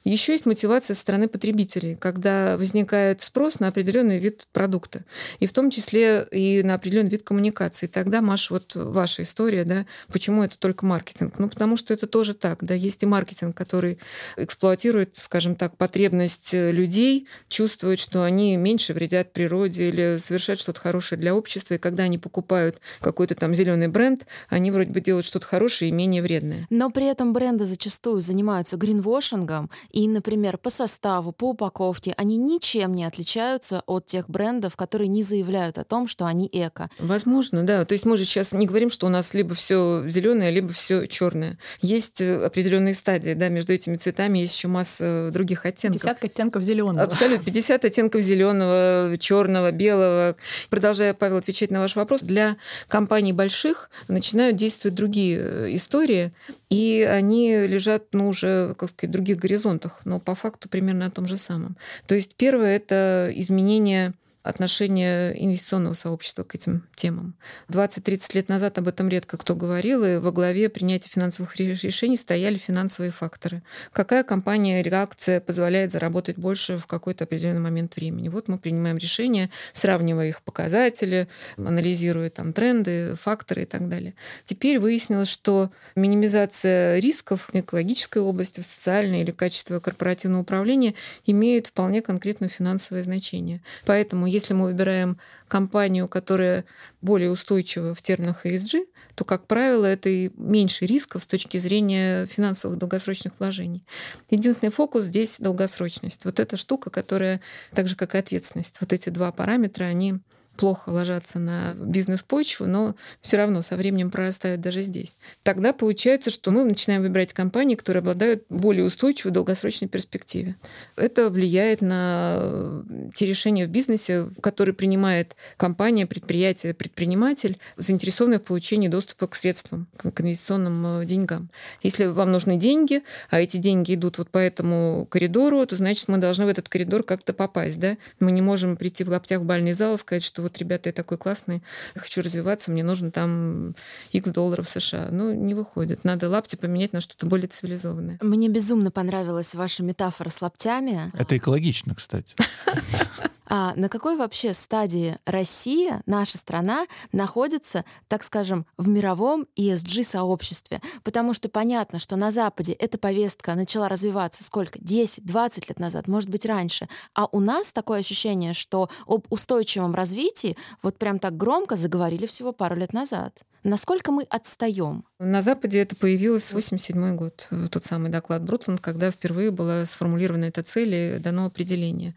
Еще 0.04 0.32
есть 0.32 0.46
мотивация 0.46 0.96
со 0.96 1.02
стороны 1.02 1.28
потребителей, 1.28 1.96
когда 1.96 2.58
возникает 2.58 3.22
спрос 3.22 3.60
на 3.60 3.68
определенный 3.68 4.18
вид 4.18 4.48
продукта, 4.52 5.06
и 5.40 5.46
в 5.46 5.54
том 5.54 5.70
числе 5.70 6.28
и 6.32 6.64
на 6.64 6.74
определенный 6.74 7.10
вид 7.10 7.24
коммуникации. 7.24 7.88
Тогда, 7.88 8.22
Маш, 8.22 8.50
вот 8.50 8.76
ваша 8.76 9.22
история, 9.22 9.64
да, 9.64 9.86
почему 10.12 10.44
это 10.44 10.58
только 10.58 10.86
маркетинг? 10.86 11.38
Ну, 11.38 11.50
потому 11.50 11.78
что 11.78 11.94
это 11.94 12.08
тоже 12.08 12.34
так, 12.34 12.64
да, 12.64 12.74
есть 12.74 13.04
и 13.04 13.06
маркетинг, 13.06 13.56
который 13.56 14.00
эксплуатирует, 14.38 15.18
скажем 15.18 15.56
так, 15.56 15.78
потребность 15.78 16.54
людей, 16.54 17.28
чувствует, 17.48 18.00
что 18.00 18.24
они 18.24 18.58
меньше 18.58 18.94
вредят 18.94 19.34
природе 19.34 19.90
или 19.90 20.18
совершают 20.18 20.60
что-то 20.60 20.80
хорошее 20.82 21.20
для 21.20 21.36
общества, 21.36 21.76
и 21.76 21.78
когда 21.78 22.04
они 22.04 22.18
покупают 22.18 22.82
какой-то 23.02 23.36
там 23.36 23.54
зеленый 23.54 23.88
бренд, 23.88 24.26
они 24.50 24.72
вроде 24.72 24.92
бы 24.92 25.02
делают 25.02 25.26
что-то 25.26 25.46
хорошее 25.46 25.90
и 25.90 25.94
менее 25.94 26.24
вредное. 26.24 26.66
Но 26.70 26.90
при 26.90 27.06
этом 27.06 27.34
бренды 27.34 27.66
зачастую 27.66 28.22
занимаются 28.22 28.78
гринвошингом 28.78 29.70
и, 29.92 30.08
например, 30.08 30.58
по 30.58 30.70
составу, 30.70 31.32
по 31.32 31.50
упаковке 31.50 32.14
они 32.18 32.38
ничем 32.38 32.94
не 32.94 33.06
отличаются 33.06 33.84
от 33.86 34.06
тех 34.06 34.30
брендов, 34.30 34.76
которые 34.76 35.08
не 35.08 35.24
заявляют 35.24 35.78
о 35.78 35.84
том, 35.84 36.08
что 36.08 36.26
они 36.26 36.50
эко. 36.52 36.90
Возможно, 37.00 37.64
да. 37.64 37.86
То 37.86 37.94
есть 37.94 38.06
мы 38.06 38.18
же 38.18 38.26
сейчас 38.26 38.54
не 38.54 38.66
говорим, 38.66 38.90
что 38.90 39.08
у 39.08 39.10
нас 39.10 39.34
либо 39.34 39.54
все 39.54 40.04
зеленое, 40.08 40.52
либо 40.52 40.72
все 40.72 41.08
черное. 41.08 41.58
Есть 41.82 42.22
э, 42.22 42.46
определенные 42.46 42.96
стадии, 42.96 43.34
да, 43.34 43.50
между 43.50 43.74
этими 43.74 43.98
цветами 43.98 44.40
есть 44.40 44.56
еще 44.56 44.68
масса 44.68 45.30
других 45.32 45.66
оттенков. 45.66 46.02
50 46.02 46.24
оттенков 46.24 46.64
зеленого. 46.64 47.04
Абсолютно. 47.04 47.46
50 47.46 47.86
оттенков 47.86 48.22
зеленого, 48.22 49.18
черного, 49.20 49.72
белого. 49.72 50.36
Продолжая, 50.70 51.14
Павел, 51.14 51.38
отвечать 51.38 51.72
на 51.72 51.80
ваш 51.80 51.96
вопрос, 51.96 52.22
для 52.22 52.58
компаний 52.88 53.34
больших 53.34 53.90
начинают 54.08 54.56
действовать 54.56 54.96
другие 54.96 55.40
э, 55.40 55.76
истории, 55.76 56.34
и 56.72 57.04
они 57.04 57.68
лежат, 57.68 58.06
ну, 58.14 58.30
уже, 58.30 58.76
как 58.80 58.90
сказать, 58.90 59.12
других 59.12 59.38
горизонтах 59.38 59.52
горизонтах, 59.62 60.02
но 60.06 60.20
по 60.20 60.36
факту 60.36 60.70
примерно 60.70 61.06
о 61.06 61.12
том 61.12 61.28
же 61.28 61.38
самом. 61.38 61.76
То 62.08 62.16
есть 62.16 62.36
первое— 62.36 62.76
это 62.78 63.30
изменение 63.36 64.14
отношение 64.44 65.34
инвестиционного 65.44 65.94
сообщества 65.94 66.44
к 66.44 66.56
этим 66.56 66.88
темам. 66.96 67.36
20-30 67.70 68.36
лет 68.36 68.50
назад 68.50 68.78
об 68.78 68.88
этом 68.88 69.10
редко 69.10 69.38
кто 69.38 69.56
говорил, 69.56 70.04
и 70.04 70.18
во 70.18 70.32
главе 70.32 70.70
принятия 70.70 71.10
финансовых 71.10 71.56
решений 71.58 72.18
стояли 72.18 72.58
финансовые 72.58 73.12
факторы. 73.12 73.62
Какая 73.92 74.24
компания, 74.24 74.82
реакция 74.82 75.40
позволяет 75.40 75.92
заработать 75.92 76.38
больше 76.38 76.78
в 76.78 76.88
какой-то 76.88 77.26
определенный 77.26 77.60
момент 77.60 77.96
времени. 77.96 78.30
Вот 78.30 78.48
мы 78.48 78.58
принимаем 78.58 78.98
решения, 78.98 79.50
сравнивая 79.74 80.30
их 80.30 80.42
показатели, 80.42 81.28
анализируя 81.58 82.30
там 82.30 82.54
тренды, 82.54 83.16
факторы 83.16 83.64
и 83.64 83.66
так 83.66 83.90
далее. 83.90 84.16
Теперь 84.46 84.80
выяснилось, 84.80 85.30
что 85.30 85.72
минимизация 85.96 87.00
рисков 87.00 87.50
в 87.52 87.56
экологической 87.56 88.20
области, 88.20 88.62
в 88.62 88.66
социальной 88.66 89.22
или 89.22 89.32
качество 89.32 89.80
корпоративного 89.80 90.42
управления 90.42 90.96
имеют 91.26 91.68
вполне 91.68 92.02
конкретное 92.02 92.50
финансовое 92.50 93.04
значение. 93.04 93.62
Поэтому 93.86 94.31
если 94.32 94.54
мы 94.54 94.66
выбираем 94.66 95.18
компанию, 95.48 96.08
которая 96.08 96.66
более 97.02 97.30
устойчива 97.30 97.94
в 97.94 98.02
терминах 98.02 98.46
ESG, 98.46 98.86
то, 99.16 99.26
как 99.26 99.48
правило, 99.48 99.86
это 99.86 100.10
и 100.10 100.32
меньше 100.38 100.86
рисков 100.86 101.24
с 101.24 101.28
точки 101.28 101.58
зрения 101.58 102.26
финансовых 102.26 102.78
долгосрочных 102.78 103.34
вложений. 103.40 103.84
Единственный 104.30 104.72
фокус 104.72 105.06
здесь— 105.06 105.38
долгосрочность. 105.40 106.26
Вот 106.26 106.40
эта 106.40 106.58
штука, 106.58 106.90
которая, 106.90 107.42
так 107.74 107.88
же 107.88 107.96
как 107.96 108.16
и 108.16 108.18
ответственность, 108.18 108.78
вот 108.80 108.94
эти 108.94 109.10
два 109.10 109.32
параметра, 109.32 109.86
они 109.86 110.20
плохо 110.58 110.90
ложатся 110.90 111.40
на 111.40 111.74
бизнес-почву, 111.76 112.68
но 112.68 112.96
все 113.22 113.38
равно 113.38 113.62
со 113.62 113.76
временем 113.76 114.12
прорастают 114.12 114.62
даже 114.62 114.82
здесь. 114.82 115.18
Тогда 115.44 115.74
получается, 115.74 116.30
что 116.30 116.52
мы 116.52 116.64
начинаем 116.64 117.02
выбирать 117.02 117.34
компании, 117.34 117.76
которые 117.76 118.02
обладают 118.02 118.44
более 118.50 118.84
устойчивой 118.84 119.32
долгосрочной 119.32 119.88
перспективе. 119.88 120.56
Это 120.96 121.30
влияет 121.30 121.82
на 121.82 122.84
те 123.14 123.26
решения 123.26 123.66
в 123.66 123.70
бизнесе, 123.70 124.30
которые 124.42 124.76
принимает 124.76 125.36
компания, 125.58 126.06
предприятие, 126.06 126.74
предприниматель, 126.74 127.58
заинтересованный 127.78 128.38
в 128.38 128.44
получении 128.44 128.88
доступа 128.88 129.28
к 129.28 129.36
средствам, 129.36 129.88
к 129.98 130.22
инвестиционным 130.22 131.02
э, 131.02 131.06
деньгам. 131.06 131.50
Если 131.82 132.06
вам 132.06 132.32
нужны 132.32 132.58
деньги, 132.58 133.04
а 133.30 133.42
эти 133.42 133.58
деньги 133.58 133.96
идут 133.96 134.18
вот 134.18 134.30
по 134.30 134.38
этому 134.38 135.08
коридору, 135.10 135.66
то 135.66 135.76
значит 135.76 136.08
мы 136.08 136.18
должны 136.18 136.46
в 136.46 136.50
этот 136.50 136.70
коридор 136.70 137.04
как-то 137.04 137.34
попасть. 137.34 137.80
Да? 137.80 137.98
Мы 138.20 138.32
не 138.32 138.42
можем 138.42 138.76
прийти 138.76 139.04
в 139.04 139.10
лаптях 139.10 139.42
в 139.42 139.46
бальный 139.46 139.74
зал 139.74 139.96
и 139.96 139.98
сказать, 139.98 140.24
что 140.24 140.42
вот, 140.42 140.51
ребята, 140.58 140.90
я 140.90 140.94
такой 140.94 141.18
классный, 141.18 141.62
хочу 141.96 142.22
развиваться, 142.22 142.72
мне 142.72 142.84
нужно 142.84 143.12
там 143.12 143.76
X 144.12 144.30
долларов 144.30 144.68
США. 144.68 145.10
Ну, 145.12 145.34
не 145.34 145.54
выходит. 145.54 146.04
Надо 146.04 146.30
лапти 146.30 146.56
поменять 146.56 146.94
на 146.94 147.02
что-то 147.02 147.26
более 147.26 147.48
цивилизованное. 147.48 148.18
Мне 148.22 148.50
безумно 148.50 148.92
понравилась 148.92 149.56
ваша 149.56 149.84
метафора 149.84 150.30
с 150.30 150.42
лаптями. 150.42 151.12
Это 151.14 151.38
экологично, 151.38 151.96
кстати. 151.96 152.36
А 153.54 153.74
на 153.76 153.90
какой 153.90 154.16
вообще 154.16 154.54
стадии 154.54 155.18
Россия, 155.26 156.04
наша 156.06 156.38
страна, 156.38 156.88
находится, 157.12 157.84
так 158.08 158.24
скажем, 158.24 158.66
в 158.78 158.88
мировом 158.88 159.46
ESG-сообществе? 159.58 160.80
Потому 161.04 161.34
что 161.34 161.50
понятно, 161.50 162.00
что 162.00 162.16
на 162.16 162.32
Западе 162.32 162.72
эта 162.72 162.98
повестка 162.98 163.54
начала 163.56 163.90
развиваться 163.90 164.46
сколько? 164.46 164.80
10-20 164.80 165.66
лет 165.68 165.80
назад, 165.80 166.08
может 166.08 166.30
быть, 166.30 166.46
раньше. 166.46 166.88
А 167.14 167.28
у 167.30 167.42
нас 167.42 167.74
такое 167.74 168.00
ощущение, 168.00 168.54
что 168.54 168.90
об 169.06 169.26
устойчивом 169.30 169.96
развитии 169.96 170.56
вот 170.82 170.98
прям 170.98 171.20
так 171.20 171.36
громко 171.36 171.76
заговорили 171.76 172.28
всего 172.28 172.54
пару 172.54 172.78
лет 172.78 172.94
назад. 172.94 173.42
Насколько 173.64 174.12
мы 174.12 174.24
отстаем? 174.24 175.04
На 175.20 175.44
Западе 175.44 175.80
это 175.82 175.96
появилось 175.96 176.46
в 176.46 176.58
1987 176.58 177.16
год, 177.16 177.48
тот 177.70 177.84
самый 177.84 178.10
доклад 178.10 178.44
Брутланд, 178.44 178.82
когда 178.82 179.12
впервые 179.12 179.52
была 179.52 179.86
сформулирована 179.86 180.46
эта 180.46 180.64
цель 180.64 180.96
и 180.96 181.20
дано 181.20 181.46
определение. 181.46 182.16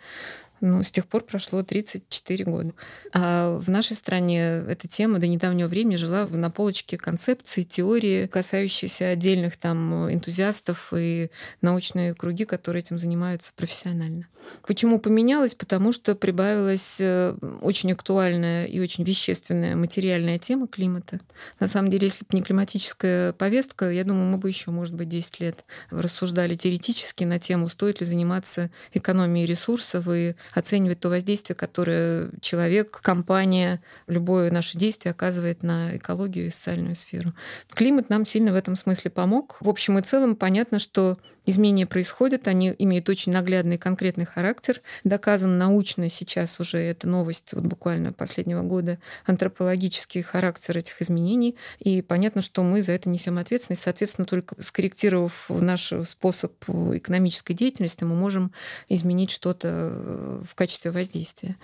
Ну, 0.61 0.83
с 0.83 0.91
тех 0.91 1.07
пор 1.07 1.25
прошло 1.25 1.63
34 1.63 2.45
года. 2.45 2.73
А 3.13 3.59
в 3.59 3.69
нашей 3.69 3.97
стране 3.97 4.65
эта 4.69 4.89
тема 4.89 5.19
до 5.19 5.27
недавнего 5.27 5.69
времени 5.69 5.97
жила 5.97 6.27
на 6.27 6.51
полочке 6.51 6.97
концепции, 6.97 7.63
теории, 7.63 8.27
касающиеся 8.27 9.09
отдельных 9.09 9.57
там 9.57 10.11
энтузиастов 10.13 10.93
и 10.97 11.31
научные 11.61 12.15
круги, 12.15 12.45
которые 12.45 12.81
этим 12.81 12.99
занимаются 12.99 13.53
профессионально. 13.55 14.29
Почему 14.67 14.99
поменялось? 14.99 15.55
Потому 15.55 15.93
что 15.93 16.15
прибавилась 16.15 16.99
э, 17.01 17.35
очень 17.61 17.93
актуальная 17.93 18.67
и 18.67 18.81
очень 18.81 19.05
вещественная 19.05 19.77
материальная 19.77 20.39
тема 20.39 20.67
климата. 20.69 21.21
На 21.61 21.69
самом 21.69 21.91
деле, 21.91 22.07
если 22.07 22.25
бы 22.25 22.37
не 22.37 22.43
климатическая 22.43 23.33
повестка, 23.33 23.91
я 23.91 24.05
думаю, 24.05 24.31
мы 24.31 24.39
бы 24.39 24.49
еще, 24.49 24.71
может 24.71 24.95
быть, 24.95 25.09
10 25.09 25.41
лет 25.41 25.65
рассуждали 25.91 26.55
теоретически 26.55 27.25
на 27.25 27.39
тему, 27.39 27.69
стоит 27.69 28.01
ли 28.01 28.07
заниматься 28.07 28.71
экономией 28.93 29.47
ресурсов 29.47 30.09
и 30.09 30.37
оценивать 30.53 31.01
то 31.01 31.09
воздействие, 31.09 31.57
которое 31.57 32.31
человек, 32.41 33.01
компания, 33.01 33.83
любое 34.07 34.51
наше 34.51 34.79
действие 34.79 35.13
оказывает 35.13 35.63
на 35.63 35.97
экологию 35.97 36.47
и 36.47 36.51
социальную 36.51 36.97
сферу. 36.97 37.35
Климат 37.73 38.11
нам 38.11 38.27
сильно 38.27 38.53
в 38.53 38.57
этом 38.57 38.77
смысле 38.77 39.11
помог. 39.11 39.57
В 39.61 39.69
общем 39.69 39.99
и 39.99 40.03
целом 40.03 40.37
понятно, 40.37 40.79
что 40.79 41.19
изменения 41.47 41.87
происходят, 41.87 42.49
они 42.49 42.75
имеют 42.79 43.09
очень 43.09 43.33
наглядный 43.33 43.79
конкретный 43.79 44.25
характер. 44.25 44.81
Доказан 45.05 45.59
научно 45.59 46.09
сейчас 46.09 46.59
уже 46.61 46.79
эта 46.79 47.09
новость 47.09 47.53
вот 47.53 47.65
буквально 47.65 48.13
последнего 48.13 48.63
года, 48.63 48.99
антропологический 49.27 50.23
характер 50.23 50.79
этих 50.79 51.03
изменений. 51.03 51.57
И 51.79 52.03
понятно, 52.03 52.43
что 52.43 52.63
мы 52.63 52.83
за 52.83 52.93
это 52.93 53.09
несем 53.09 53.39
ответственность. 53.39 53.83
Соответственно, 53.83 54.27
только 54.27 54.61
скорректировав 54.63 55.47
наш 55.49 55.93
способ 56.07 56.53
экономической 56.69 57.55
деятельности, 57.55 58.05
мы 58.05 58.15
можем 58.15 58.53
изменить 58.89 59.31
что-то 59.31 59.69
э, 59.69 60.43
в 60.47 60.55
качестве 60.55 60.91
воздействия. 60.91 61.57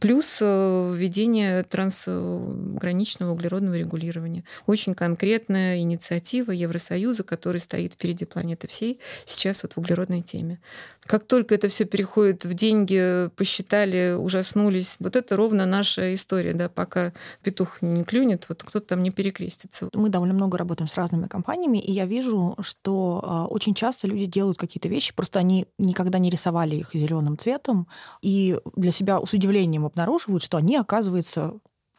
Плюс 0.00 0.38
э, 0.40 0.94
введение 0.94 1.64
трансграничного 1.64 3.32
углеродного 3.32 3.74
регулирования. 3.74 4.44
Очень 4.66 4.94
конкретная 4.94 5.78
инициатива 5.78 6.50
Евросоюза, 6.50 7.24
который 7.24 7.60
стоит 7.60 7.94
впереди 7.94 8.24
планеты 8.24 8.68
всей 8.68 9.00
сейчас 9.24 9.62
вот 9.62 9.74
в 9.74 9.78
углеродной 9.78 10.20
теме. 10.20 10.60
Как 11.06 11.24
только 11.24 11.54
это 11.54 11.68
все 11.68 11.84
переходит 11.84 12.44
в 12.44 12.54
деньги, 12.54 13.28
посчитали, 13.36 14.12
ужаснулись, 14.12 14.96
вот 15.00 15.16
это 15.16 15.36
ровно 15.36 15.66
наша 15.66 16.14
история, 16.14 16.54
да, 16.54 16.68
пока 16.68 17.12
петух 17.42 17.82
не 17.82 18.04
клюнет, 18.04 18.46
вот 18.48 18.62
кто-то 18.62 18.86
там 18.86 19.02
не 19.02 19.10
перекрестится. 19.10 19.88
Мы 19.92 20.08
довольно 20.08 20.34
много 20.34 20.56
работаем 20.56 20.88
с 20.88 20.94
разными 20.96 21.26
компаниями, 21.26 21.78
и 21.78 21.92
я 21.92 22.06
вижу, 22.06 22.56
что 22.60 23.20
а, 23.22 23.46
очень 23.46 23.74
часто 23.74 24.06
люди 24.06 24.26
делают 24.26 24.58
какие-то 24.58 24.88
вещи, 24.88 25.14
просто 25.14 25.38
они 25.38 25.66
никогда 25.78 26.18
не 26.18 26.30
рисовали 26.30 26.76
их 26.76 26.90
зеленым 26.94 27.36
цветом, 27.36 27.86
и 28.22 28.58
для 28.76 28.90
себя 28.90 29.20
с 29.24 29.32
удивлением 29.32 29.84
обнаруживают, 29.84 30.42
что 30.42 30.56
они, 30.56 30.76
оказывается, 30.76 31.54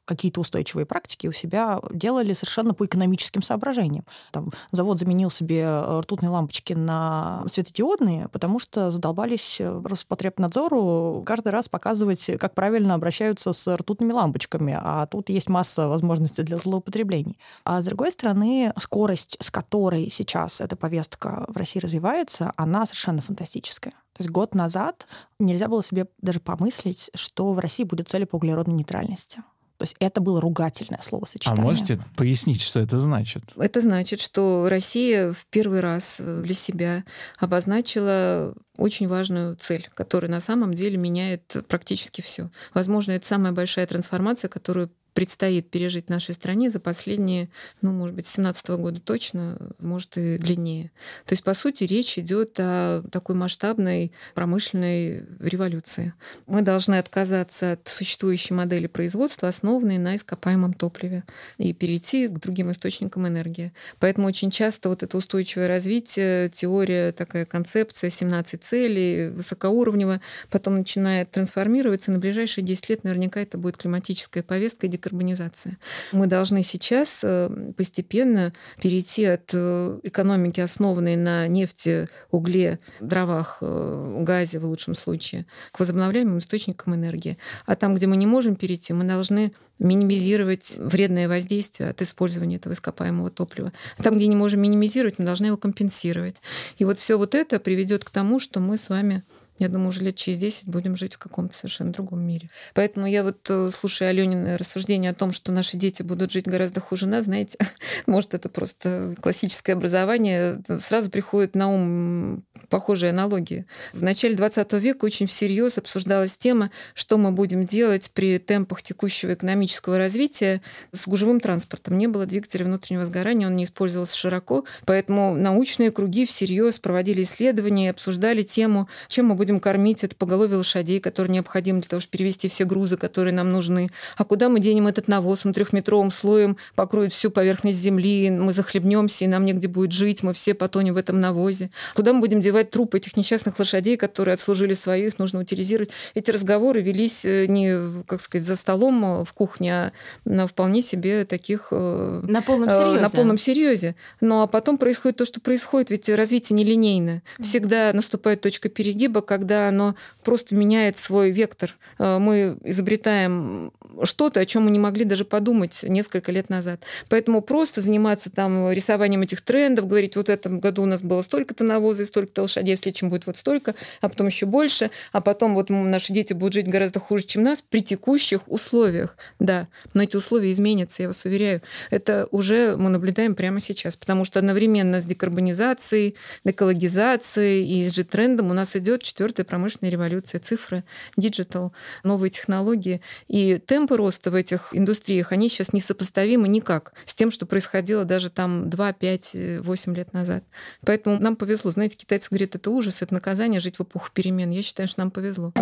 какие-то 0.06 0.42
устойчивые 0.42 0.86
практики 0.86 1.28
у 1.28 1.32
себя 1.32 1.80
делали 1.92 2.34
совершенно 2.34 2.74
по 2.74 2.86
экономическим 2.86 3.42
соображениям. 3.42 4.06
Там 4.32 4.52
завод 4.72 5.00
заменил 5.00 5.30
себе 5.30 5.62
э, 5.62 6.00
ртутные 6.00 6.30
лампочки 6.30 6.74
на 6.74 7.44
светодиодные, 7.48 8.30
потому 8.30 8.60
что 8.60 8.92
задолбались 8.92 9.60
э, 9.60 9.82
Роспотребнадзору 9.84 11.24
каждый 11.26 11.50
раз 11.50 11.68
показывать, 11.68 12.30
как 12.40 12.54
правильно 12.54 12.94
обращаются 12.94 13.52
с 13.52 13.76
ртутными 13.76 14.12
лампочками, 14.12 14.78
а 14.80 15.06
тут 15.08 15.30
есть 15.30 15.50
масса 15.50 15.88
возможностей 15.88 16.44
для 16.44 16.58
злоупотреблений. 16.58 17.38
А 17.64 17.82
с 17.82 17.86
другой 17.86 18.12
стороны, 18.12 18.74
скорость, 18.78 19.38
с 19.40 19.52
которой 19.52 20.10
сейчас 20.10 20.62
эта 20.62 20.76
повестка 20.76 21.46
в 21.48 21.58
России 21.58 21.80
развивается, 21.80 22.54
она 22.56 22.86
совершенно 22.86 23.22
фантастическая. 23.22 23.94
То 24.16 24.22
есть 24.22 24.30
год 24.30 24.56
назад 24.56 25.08
нельзя 25.40 25.68
было 25.68 25.84
себе 25.84 26.08
даже 26.22 26.40
помыслить, 26.40 27.10
что 27.16 27.52
в 27.52 27.60
России 27.60 27.84
будет 27.84 28.08
цель 28.08 28.26
по 28.26 28.38
углеродной 28.38 28.76
нейтральности. 28.76 29.44
То 29.78 29.84
есть 29.84 29.96
это 30.00 30.22
было 30.22 30.40
ругательное 30.40 31.02
словосочетание. 31.02 31.62
А 31.62 31.66
можете 31.66 32.00
пояснить, 32.16 32.62
что 32.62 32.80
это 32.80 33.00
значит? 33.00 33.44
Это 33.58 33.82
значит, 33.82 34.22
что 34.22 34.68
Россия 34.70 35.34
в 35.34 35.46
первый 35.48 35.82
раз 35.82 36.20
для 36.20 36.54
себя 36.54 37.04
обозначила 37.40 38.56
очень 38.78 39.08
важную 39.08 39.58
цель, 39.58 39.90
которая 39.94 40.32
на 40.32 40.40
самом 40.40 40.74
деле 40.74 40.98
меняет 40.98 41.66
практически 41.68 42.22
все. 42.22 42.50
Возможно, 42.74 43.12
это 43.12 43.28
самая 43.28 43.52
большая 43.52 43.86
трансформация, 43.86 44.48
которую 44.48 44.92
предстоит 45.16 45.72
пережить 45.72 46.10
нашей 46.10 46.36
стране 46.36 46.70
за 46.70 46.82
последние, 46.82 47.50
ну, 47.82 47.94
может 47.94 48.16
быть, 48.16 48.28
17 48.28 48.70
-го 48.70 48.78
года 48.78 49.00
точно, 49.00 49.58
может 49.80 50.18
и 50.18 50.38
длиннее. 50.38 50.92
То 51.26 51.34
есть, 51.34 51.44
по 51.44 51.54
сути, 51.54 51.86
речь 51.86 52.20
идет 52.20 52.60
о 52.60 53.02
такой 53.12 53.36
масштабной 53.36 54.12
промышленной 54.36 55.26
революции. 55.40 56.14
Мы 56.48 56.62
должны 56.62 56.96
отказаться 56.96 57.72
от 57.72 57.88
существующей 57.88 58.54
модели 58.54 58.88
производства, 58.88 59.48
основанной 59.48 59.98
на 59.98 60.18
ископаемом 60.18 60.74
топливе, 60.74 61.24
и 61.58 61.72
перейти 61.74 62.28
к 62.28 62.38
другим 62.40 62.72
источникам 62.72 63.26
энергии. 63.26 63.72
Поэтому 64.00 64.28
очень 64.28 64.52
часто 64.52 64.90
вот 64.90 65.02
это 65.02 65.18
устойчивое 65.18 65.70
развитие, 65.70 66.50
теория, 66.50 67.14
такая 67.14 67.46
концепция, 67.46 68.10
17 68.10 68.62
целей, 68.62 69.30
высокоуровневая, 69.30 70.20
потом 70.50 70.76
начинает 70.76 71.32
трансформироваться, 71.32 72.12
на 72.12 72.20
ближайшие 72.20 72.66
10 72.66 72.90
лет 72.90 73.04
наверняка 73.06 73.40
это 73.40 73.58
будет 73.58 73.78
климатическая 73.78 74.44
повестка, 74.44 74.88
декарбонизация. 75.06 75.78
Мы 76.12 76.28
должны 76.28 76.64
сейчас 76.64 77.22
э, 77.24 77.50
постепенно 77.78 78.54
перейти 78.82 79.26
от 79.26 79.52
э, 79.54 80.00
экономики, 80.04 80.60
основанной 80.60 81.16
на 81.16 81.48
нефти, 81.48 82.10
угле, 82.32 82.80
дровах, 83.00 83.60
э, 83.62 84.18
газе 84.22 84.60
в 84.60 84.66
лучшем 84.66 84.96
случае, 84.96 85.46
к 85.72 85.80
возобновляемым 85.80 86.40
источникам 86.40 86.96
энергии. 86.96 87.38
А 87.66 87.76
там, 87.76 87.96
где 87.96 88.08
мы 88.08 88.18
не 88.18 88.26
можем 88.26 88.56
перейти, 88.56 88.94
мы 88.94 89.04
должны 89.06 89.54
минимизировать 89.78 90.76
вредное 90.78 91.28
воздействие 91.28 91.90
от 91.90 92.02
использования 92.02 92.56
этого 92.56 92.74
ископаемого 92.74 93.30
топлива. 93.30 93.72
А 93.98 94.04
там, 94.04 94.16
где 94.16 94.28
не 94.28 94.36
можем 94.36 94.62
минимизировать, 94.62 95.20
мы 95.20 95.26
должны 95.26 95.48
его 95.48 95.58
компенсировать. 95.58 96.42
И 96.78 96.86
вот 96.86 96.98
все 96.98 97.18
вот 97.18 97.36
это 97.36 97.60
приведет 97.60 98.04
к 98.06 98.10
тому, 98.10 98.40
что 98.40 98.60
мы 98.60 98.78
с 98.78 98.90
вами 98.90 99.24
я 99.58 99.70
думаю, 99.70 99.90
уже 99.90 100.04
лет 100.04 100.16
через 100.16 100.38
10 100.40 100.68
будем 100.68 100.96
жить 100.96 101.14
в 101.14 101.18
каком-то 101.18 101.56
совершенно 101.56 101.92
другом 101.92 102.22
мире. 102.22 102.50
Поэтому 102.74 103.08
я 103.08 103.24
вот, 103.24 103.50
э, 103.50 103.70
слушая 103.72 104.10
Аленины 104.10 104.58
рассуждения 104.58 105.12
о 105.12 105.14
том, 105.14 105.32
что 105.32 105.52
наши 105.52 105.78
дети 105.78 106.02
будут 106.02 106.32
жить 106.32 106.46
гораздо 106.46 106.82
хуже 106.82 107.08
нас, 107.08 107.26
знаете, 107.26 107.58
может, 108.06 108.34
это 108.34 108.50
просто 108.50 109.16
классическое 109.22 109.76
образование, 109.76 110.62
сразу 110.80 111.10
приходит 111.10 111.56
на 111.56 111.70
ум 111.70 112.44
похожие 112.70 113.12
аналогии. 113.12 113.66
В 113.94 114.04
начале 114.04 114.36
20 114.36 114.74
века 114.74 115.06
очень 115.06 115.28
всерьез 115.28 115.78
обсуждалась 115.78 116.38
тема, 116.38 116.72
что 116.94 117.18
мы 117.18 117.32
будем 117.32 117.66
делать 117.66 118.12
при 118.14 118.40
темпах 118.40 118.82
текущего 118.82 119.34
экономического 119.34 119.98
развития 119.98 120.62
с 120.92 121.08
гужевым 121.08 121.40
транспортом. 121.40 121.98
Не 121.98 122.08
было 122.08 122.26
двигателя 122.26 122.66
внутреннего 122.66 123.06
сгорания, 123.06 123.48
он 123.48 123.56
не 123.56 123.64
использовался 123.64 124.18
широко, 124.18 124.66
поэтому 124.86 125.36
научные 125.36 125.92
круги 125.92 126.26
всерьез 126.26 126.80
проводили 126.80 127.22
исследования 127.22 127.86
и 127.86 127.90
обсуждали 127.90 128.44
тему, 128.44 128.90
чем 129.08 129.28
мы 129.28 129.36
будем 129.36 129.45
будем 129.46 129.60
кормить 129.60 130.04
это 130.04 130.16
поголовье 130.16 130.58
лошадей, 130.58 131.00
которые 131.00 131.32
необходимы 131.32 131.82
для 131.82 131.90
того, 131.90 132.00
чтобы 132.00 132.18
перевести 132.18 132.48
все 132.48 132.66
грузы, 132.66 132.98
которые 132.98 133.34
нам 133.34 133.52
нужны. 133.52 133.92
А 134.18 134.26
куда 134.26 134.50
мы 134.50 134.60
денем 134.60 134.88
этот 134.88 135.08
навоз? 135.08 135.46
Он 135.46 135.54
трехметровым 135.54 136.10
слоем 136.10 136.58
покроет 136.74 137.14
всю 137.14 137.30
поверхность 137.30 137.78
земли, 137.78 138.32
мы 138.32 138.54
захлебнемся, 138.54 139.26
и 139.26 139.28
нам 139.28 139.46
негде 139.46 139.68
будет 139.68 139.92
жить, 139.92 140.24
мы 140.24 140.34
все 140.34 140.56
потонем 140.56 140.96
в 140.96 140.98
этом 140.98 141.20
навозе. 141.20 141.70
Куда 141.94 142.14
мы 142.14 142.22
будем 142.22 142.42
девать 142.42 142.72
трупы 142.72 142.98
этих 142.98 143.18
несчастных 143.18 143.60
лошадей, 143.60 143.98
которые 143.98 144.34
отслужили 144.34 144.74
свою, 144.74 145.08
их 145.08 145.20
нужно 145.20 145.42
утилизировать? 145.42 145.92
Эти 146.16 146.32
разговоры 146.32 146.82
велись 146.82 147.24
э, 147.24 147.46
не, 147.46 148.04
как 148.08 148.22
сказать, 148.22 148.48
за 148.48 148.56
столом 148.56 149.22
э, 149.22 149.26
в 149.26 149.34
кухне, 149.34 149.74
а 149.74 149.92
на 150.26 150.48
вполне 150.48 150.82
себе 150.82 151.26
таких... 151.26 151.68
Э, 151.70 152.22
на 152.24 152.42
полном 152.42 152.72
серьезе. 152.72 153.00
На 153.00 153.10
полном 153.10 153.38
серьезе. 153.38 153.96
Ну 154.22 154.42
а 154.42 154.48
потом 154.48 154.78
происходит 154.78 155.18
то, 155.18 155.26
что 155.26 155.40
происходит, 155.40 155.92
ведь 155.92 156.10
развитие 156.10 156.58
нелинейно. 156.58 157.22
Всегда 157.40 157.92
наступает 157.94 158.42
точка 158.42 158.70
перегиба, 158.70 159.22
когда 159.38 159.68
оно 159.68 159.96
просто 160.24 160.56
меняет 160.56 160.98
свой 160.98 161.32
вектор. 161.32 161.76
Э, 162.00 162.20
мы 162.20 162.58
изобретаем 162.64 163.74
что-то, 164.04 164.40
о 164.40 164.46
чем 164.46 164.64
мы 164.64 164.72
не 164.72 164.80
могли 164.80 165.04
даже 165.04 165.26
подумать 165.26 165.84
несколько 165.84 166.32
лет 166.32 166.50
назад. 166.50 166.82
Поэтому 167.10 167.42
просто 167.42 167.82
заниматься 167.82 168.30
там 168.30 168.72
рисованием 168.72 169.22
этих 169.22 169.42
трендов, 169.42 169.88
говорить, 169.88 170.16
вот 170.16 170.28
в 170.28 170.30
этом 170.30 170.60
году 170.60 170.84
у 170.84 170.86
нас 170.86 171.02
было 171.02 171.22
столько-то 171.22 171.64
навоза 171.64 172.04
и 172.04 172.06
столько-то 172.06 172.44
лошадей, 172.44 172.76
в 172.76 172.80
следующем 172.80 173.10
будет 173.10 173.26
вот 173.26 173.38
столько, 173.38 173.76
а 174.02 174.10
потом 174.10 174.28
еще 174.28 174.46
больше, 174.46 174.90
а 175.12 175.22
потом 175.22 175.54
вот 175.54 175.70
наши 175.70 176.14
дети 176.14 176.34
будут 176.34 176.54
жить 176.54 176.68
гораздо 176.68 177.00
хуже, 177.00 177.24
чем 177.26 177.44
нас 177.44 177.62
при 177.62 177.82
текущих 177.82 178.42
условиях. 178.48 179.18
Да, 179.40 179.68
но 179.94 180.04
эти 180.04 180.16
условия 180.16 180.52
изменятся, 180.52 181.04
я 181.04 181.10
вас 181.10 181.26
уверяю. 181.26 181.62
Это 181.90 182.28
уже 182.32 182.76
мы 182.78 182.90
наблюдаем 182.90 183.36
прямо 183.36 183.60
сейчас, 183.60 183.96
потому 183.96 184.26
что 184.26 184.40
одновременно 184.40 185.02
с 185.02 185.06
декарбонизацией, 185.06 186.16
экологизацией 186.44 187.66
и 187.66 187.88
с 187.88 187.94
трендом 188.06 188.52
у 188.52 188.54
нас 188.54 188.76
идет 188.76 189.04
четвертый 189.04 189.25
четвертая 189.26 189.46
промышленная 189.46 189.92
революция, 189.92 190.40
цифры, 190.40 190.84
digital, 191.18 191.74
новые 192.04 192.30
технологии. 192.30 193.02
И 193.28 193.58
темпы 193.58 193.98
роста 193.98 194.30
в 194.30 194.36
этих 194.36 194.70
индустриях, 194.72 195.32
они 195.32 195.50
сейчас 195.50 195.74
несопоставимы 195.74 196.48
никак 196.48 196.94
с 197.06 197.16
тем, 197.16 197.32
что 197.32 197.48
происходило 197.48 198.06
даже 198.06 198.30
там 198.30 198.70
2, 198.70 198.94
5, 198.94 199.36
8 199.62 199.96
лет 199.96 200.14
назад. 200.14 200.44
Поэтому 200.86 201.20
нам 201.20 201.36
повезло. 201.36 201.72
Знаете, 201.72 201.98
китайцы 201.98 202.28
говорят, 202.30 202.56
это 202.56 202.70
ужас, 202.70 203.02
это 203.02 203.14
наказание 203.16 203.60
жить 203.60 203.80
в 203.80 203.82
эпоху 203.82 204.10
перемен. 204.14 204.52
Я 204.52 204.62
считаю, 204.62 204.88
что 204.88 205.00
нам 205.00 205.10
повезло 205.10 205.54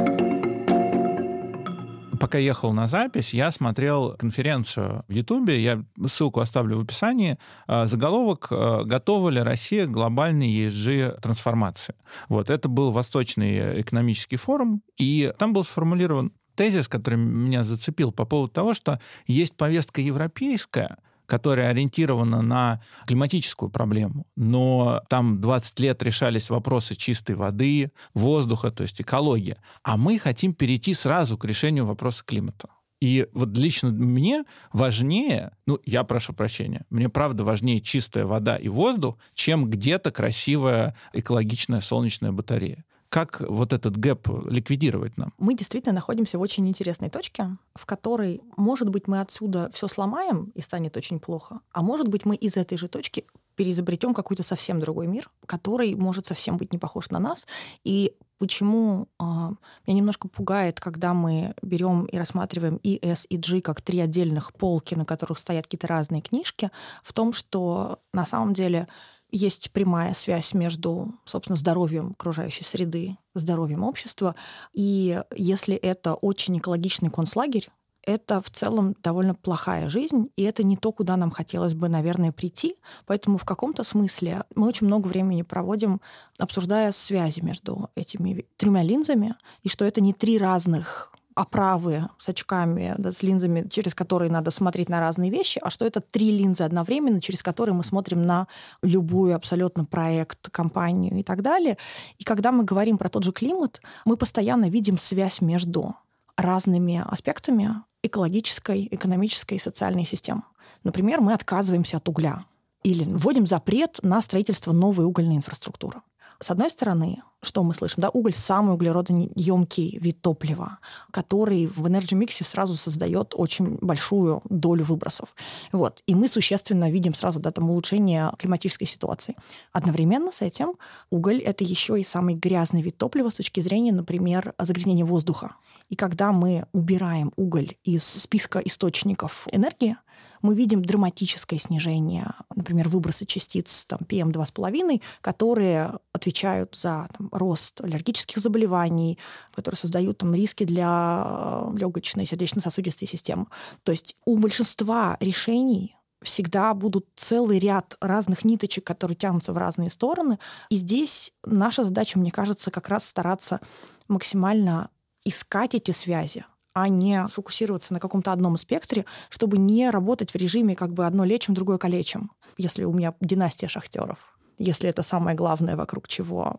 пока 2.24 2.38
ехал 2.38 2.72
на 2.72 2.88
запись, 2.88 3.34
я 3.34 3.52
смотрел 3.52 4.16
конференцию 4.16 5.04
в 5.10 5.12
Ютубе, 5.12 5.62
я 5.62 5.84
ссылку 6.08 6.40
оставлю 6.40 6.78
в 6.78 6.84
описании, 6.84 7.38
а, 7.68 7.86
заголовок 7.86 8.48
а, 8.50 8.86
«Готова 8.86 9.28
ли 9.28 9.42
Россия 9.42 9.86
к 9.86 9.92
глобальной 9.92 10.48
ESG-трансформации?». 10.48 11.96
Вот, 12.30 12.50
это 12.50 12.70
был 12.70 12.92
Восточный 12.92 13.82
экономический 13.82 14.38
форум, 14.38 14.84
и 14.98 15.34
там 15.38 15.52
был 15.52 15.66
сформулирован 15.66 16.32
тезис, 16.56 16.88
который 16.88 17.16
меня 17.16 17.66
зацепил 17.66 18.14
по 18.14 18.24
поводу 18.24 18.54
того, 18.54 18.74
что 18.74 19.02
есть 19.28 19.58
повестка 19.58 20.00
европейская, 20.00 21.00
которая 21.34 21.72
ориентирована 21.72 22.44
на 22.44 22.80
климатическую 23.08 23.72
проблему, 23.72 24.28
но 24.36 25.02
там 25.10 25.42
20 25.42 25.80
лет 25.80 26.04
решались 26.04 26.52
вопросы 26.52 26.94
чистой 26.94 27.36
воды, 27.36 27.92
воздуха, 28.14 28.70
то 28.70 28.84
есть 28.84 29.02
экология. 29.02 29.58
А 29.82 29.98
мы 29.98 30.20
хотим 30.20 30.54
перейти 30.54 30.94
сразу 30.94 31.36
к 31.36 31.46
решению 31.46 31.88
вопроса 31.88 32.24
климата. 32.24 32.70
И 33.02 33.26
вот 33.34 33.58
лично 33.58 33.90
мне 33.90 34.44
важнее, 34.74 35.54
ну, 35.66 35.80
я 35.86 36.04
прошу 36.04 36.34
прощения, 36.34 36.86
мне 36.92 37.10
правда 37.10 37.44
важнее 37.44 37.82
чистая 37.82 38.28
вода 38.28 38.56
и 38.56 38.68
воздух, 38.68 39.18
чем 39.34 39.72
где-то 39.72 40.12
красивая 40.12 40.96
экологичная 41.14 41.82
солнечная 41.82 42.32
батарея. 42.32 42.86
Как 43.14 43.42
вот 43.48 43.74
этот 43.74 43.96
гэп 43.96 44.28
ликвидировать 44.46 45.18
нам? 45.18 45.34
Мы 45.38 45.54
действительно 45.54 45.94
находимся 45.94 46.40
в 46.40 46.42
очень 46.42 46.68
интересной 46.68 47.12
точке, 47.12 47.58
в 47.76 47.86
которой, 47.86 48.42
может 48.58 48.90
быть, 48.90 49.08
мы 49.08 49.20
отсюда 49.20 49.70
все 49.72 49.88
сломаем 49.88 50.52
и 50.56 50.62
станет 50.62 50.98
очень 50.98 51.20
плохо, 51.20 51.60
а 51.72 51.84
может 51.84 52.08
быть, 52.08 52.26
мы 52.26 52.36
из 52.36 52.58
этой 52.58 52.76
же 52.76 52.88
точки 52.88 53.26
переизобретем 53.56 54.16
какой-то 54.16 54.42
совсем 54.42 54.80
другой 54.80 55.06
мир, 55.06 55.30
который 55.46 55.94
может 55.94 56.26
совсем 56.26 56.58
быть 56.58 56.74
не 56.74 56.80
похож 56.80 57.12
на 57.12 57.20
нас. 57.20 57.46
И 57.84 58.16
почему 58.40 59.08
э, 59.20 59.24
меня 59.24 59.98
немножко 59.98 60.28
пугает, 60.28 60.80
когда 60.80 61.14
мы 61.14 61.54
берем 61.62 62.06
и 62.06 62.18
рассматриваем 62.18 62.78
и 62.78 62.98
S, 63.06 63.28
и 63.30 63.38
G 63.38 63.62
как 63.62 63.84
три 63.84 64.00
отдельных 64.00 64.54
полки, 64.54 64.96
на 64.96 65.06
которых 65.06 65.38
стоят 65.38 65.66
какие-то 65.66 65.86
разные 65.86 66.24
книжки, 66.24 66.72
в 67.04 67.14
том, 67.14 67.32
что 67.32 68.00
на 68.12 68.26
самом 68.26 68.56
деле 68.56 68.88
есть 69.34 69.72
прямая 69.72 70.14
связь 70.14 70.54
между, 70.54 71.16
собственно, 71.26 71.58
здоровьем 71.58 72.12
окружающей 72.12 72.64
среды, 72.64 73.18
здоровьем 73.34 73.84
общества. 73.84 74.36
И 74.74 75.22
если 75.36 75.76
это 75.76 76.14
очень 76.14 76.60
экологичный 76.60 77.10
концлагерь, 77.10 77.70
это 78.06 78.42
в 78.42 78.50
целом 78.52 78.96
довольно 79.02 79.34
плохая 79.34 79.90
жизнь, 79.90 80.30
и 80.36 80.44
это 80.44 80.64
не 80.64 80.78
то, 80.78 80.92
куда 80.92 81.18
нам 81.18 81.32
хотелось 81.32 81.74
бы, 81.74 81.90
наверное, 81.90 82.32
прийти. 82.32 82.76
Поэтому 83.08 83.38
в 83.38 83.46
каком-то 83.46 83.84
смысле 83.84 84.44
мы 84.56 84.68
очень 84.68 84.88
много 84.88 85.08
времени 85.08 85.42
проводим, 85.42 86.00
обсуждая 86.38 86.92
связи 86.92 87.40
между 87.42 87.90
этими 87.96 88.46
тремя 88.58 88.84
линзами, 88.84 89.36
и 89.64 89.70
что 89.70 89.86
это 89.86 90.02
не 90.02 90.14
три 90.14 90.38
разных 90.38 91.12
оправы 91.36 92.10
с 92.18 92.30
очками, 92.30 92.96
да, 92.98 93.12
с 93.12 93.24
линзами, 93.24 93.68
через 93.70 93.94
которые 93.96 94.32
надо 94.32 94.52
смотреть 94.52 94.90
на 94.90 95.00
разные 95.00 95.32
вещи, 95.32 95.60
а 95.62 95.70
что 95.70 95.86
это 95.86 96.02
три 96.02 96.32
линзы 96.32 96.64
одновременно, 96.64 97.22
через 97.22 97.44
которые 97.44 97.76
мы 97.76 97.84
смотрим 97.84 98.22
на 98.22 98.48
любую 98.82 99.36
абсолютно 99.36 99.86
проект, 99.86 100.50
компанию 100.50 101.18
и 101.20 101.24
так 101.24 101.42
далее. 101.42 101.78
И 102.18 102.24
когда 102.24 102.52
мы 102.52 102.64
говорим 102.64 102.98
про 102.98 103.10
тот 103.10 103.24
же 103.24 103.32
климат, 103.32 103.82
мы 104.06 104.18
постоянно 104.18 104.70
видим 104.70 104.98
связь 104.98 105.42
между 105.42 105.96
разными 106.36 107.04
аспектами 107.06 107.84
экологической, 108.02 108.88
экономической 108.92 109.56
и 109.56 109.60
социальной 109.60 110.06
системы. 110.06 110.44
Например, 110.84 111.22
мы 111.22 111.34
отказываемся 111.34 111.98
от 111.98 112.10
угля 112.10 112.46
или 112.84 113.06
вводим 113.06 113.48
запрет 113.48 114.00
на 114.04 114.22
строительство 114.22 114.74
новой 114.74 115.06
угольной 115.06 115.38
инфраструктуры. 115.38 116.02
С 116.44 116.52
одной 116.52 116.70
стороны, 116.70 117.24
что 117.42 117.64
мы 117.64 117.74
слышим? 117.74 118.02
Да, 118.02 118.10
уголь 118.10 118.34
самый 118.34 118.74
углеродоемкий 118.76 119.98
вид 119.98 120.22
топлива, 120.22 120.80
который 121.12 121.68
в 121.68 121.88
энергии 121.88 122.16
миксе 122.16 122.44
сразу 122.44 122.76
создает 122.76 123.34
очень 123.34 123.78
большую 123.80 124.42
долю 124.50 124.84
выбросов. 124.84 125.36
Вот. 125.72 126.04
И 126.06 126.16
мы 126.16 126.28
существенно 126.28 126.92
видим 126.92 127.14
сразу 127.14 127.40
да, 127.40 127.52
там, 127.52 127.70
улучшение 127.70 128.34
климатической 128.38 128.86
ситуации. 128.86 129.38
Одновременно 129.72 130.34
с 130.34 130.42
этим 130.42 130.74
уголь— 131.10 131.42
это 131.46 131.64
еще 131.64 131.98
и 131.98 132.04
самый 132.04 132.36
грязный 132.36 132.82
вид 132.82 132.98
топлива 132.98 133.30
с 133.30 133.36
точки 133.36 133.62
зрения, 133.62 133.94
например, 133.94 134.54
загрязнения 134.60 135.06
воздуха. 135.06 135.56
И 135.88 135.96
когда 135.96 136.34
мы 136.34 136.66
убираем 136.74 137.32
уголь 137.38 137.76
из 137.86 138.04
списка 138.04 138.60
источников 138.60 139.48
энергии, 139.50 139.96
мы 140.42 140.56
видим 140.56 140.82
драматическое 140.82 141.60
снижение, 141.60 142.34
например, 142.56 142.90
выброса 142.90 143.26
частиц 143.26 143.86
там, 143.86 144.00
PM2,5, 144.08 145.02
которые 145.22 146.00
отвечают 146.12 146.76
за 146.76 147.08
там, 147.18 147.30
рост 147.32 147.82
аллергических 147.82 148.38
заболеваний, 148.38 149.18
которые 149.54 149.78
создают 149.78 150.18
там, 150.18 150.34
риски 150.34 150.64
для 150.66 151.66
легочной, 151.76 152.26
сердечно-сосудистой 152.26 153.08
системы. 153.08 153.48
То 153.84 153.92
есть 153.92 154.16
у 154.26 154.38
большинства 154.38 155.18
решений 155.20 155.96
всегда 156.24 156.74
будут 156.74 157.08
целый 157.16 157.60
ряд 157.60 157.98
разных 158.02 158.46
ниточек, 158.46 158.86
которые 158.86 159.16
тянутся 159.16 159.54
в 159.54 159.58
разные 159.58 159.90
стороны. 159.90 160.40
И 160.70 160.78
здесь 160.78 161.32
наша 161.46 161.84
задача, 161.84 162.18
мне 162.18 162.32
кажется, 162.32 162.72
как 162.72 162.90
раз 162.90 163.06
стараться 163.06 163.60
максимально 164.08 164.90
искать 165.26 165.76
эти 165.76 165.92
связи, 165.92 166.46
а 166.74 166.90
не 166.90 167.26
сфокусироваться 167.28 167.94
на 167.94 168.00
каком-то 168.00 168.32
одном 168.32 168.58
спектре, 168.58 169.06
чтобы 169.30 169.58
не 169.58 169.90
работать 169.90 170.32
в 170.32 170.36
режиме 170.36 170.76
как 170.76 170.94
бы 170.94 171.06
одно 171.06 171.24
лечим, 171.24 171.54
другое 171.54 171.78
калечим. 171.78 172.32
Если 172.58 172.84
у 172.84 172.94
меня 172.94 173.14
династия 173.22 173.68
шахтеров, 173.68 174.38
если 174.58 174.90
это 174.90 175.02
самое 175.04 175.36
главное, 175.36 175.76
вокруг 175.76 176.08
чего 176.08 176.58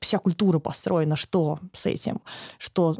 вся 0.00 0.18
культура 0.18 0.58
построена, 0.58 1.16
что 1.16 1.58
с 1.72 1.86
этим, 1.86 2.20
что 2.58 2.94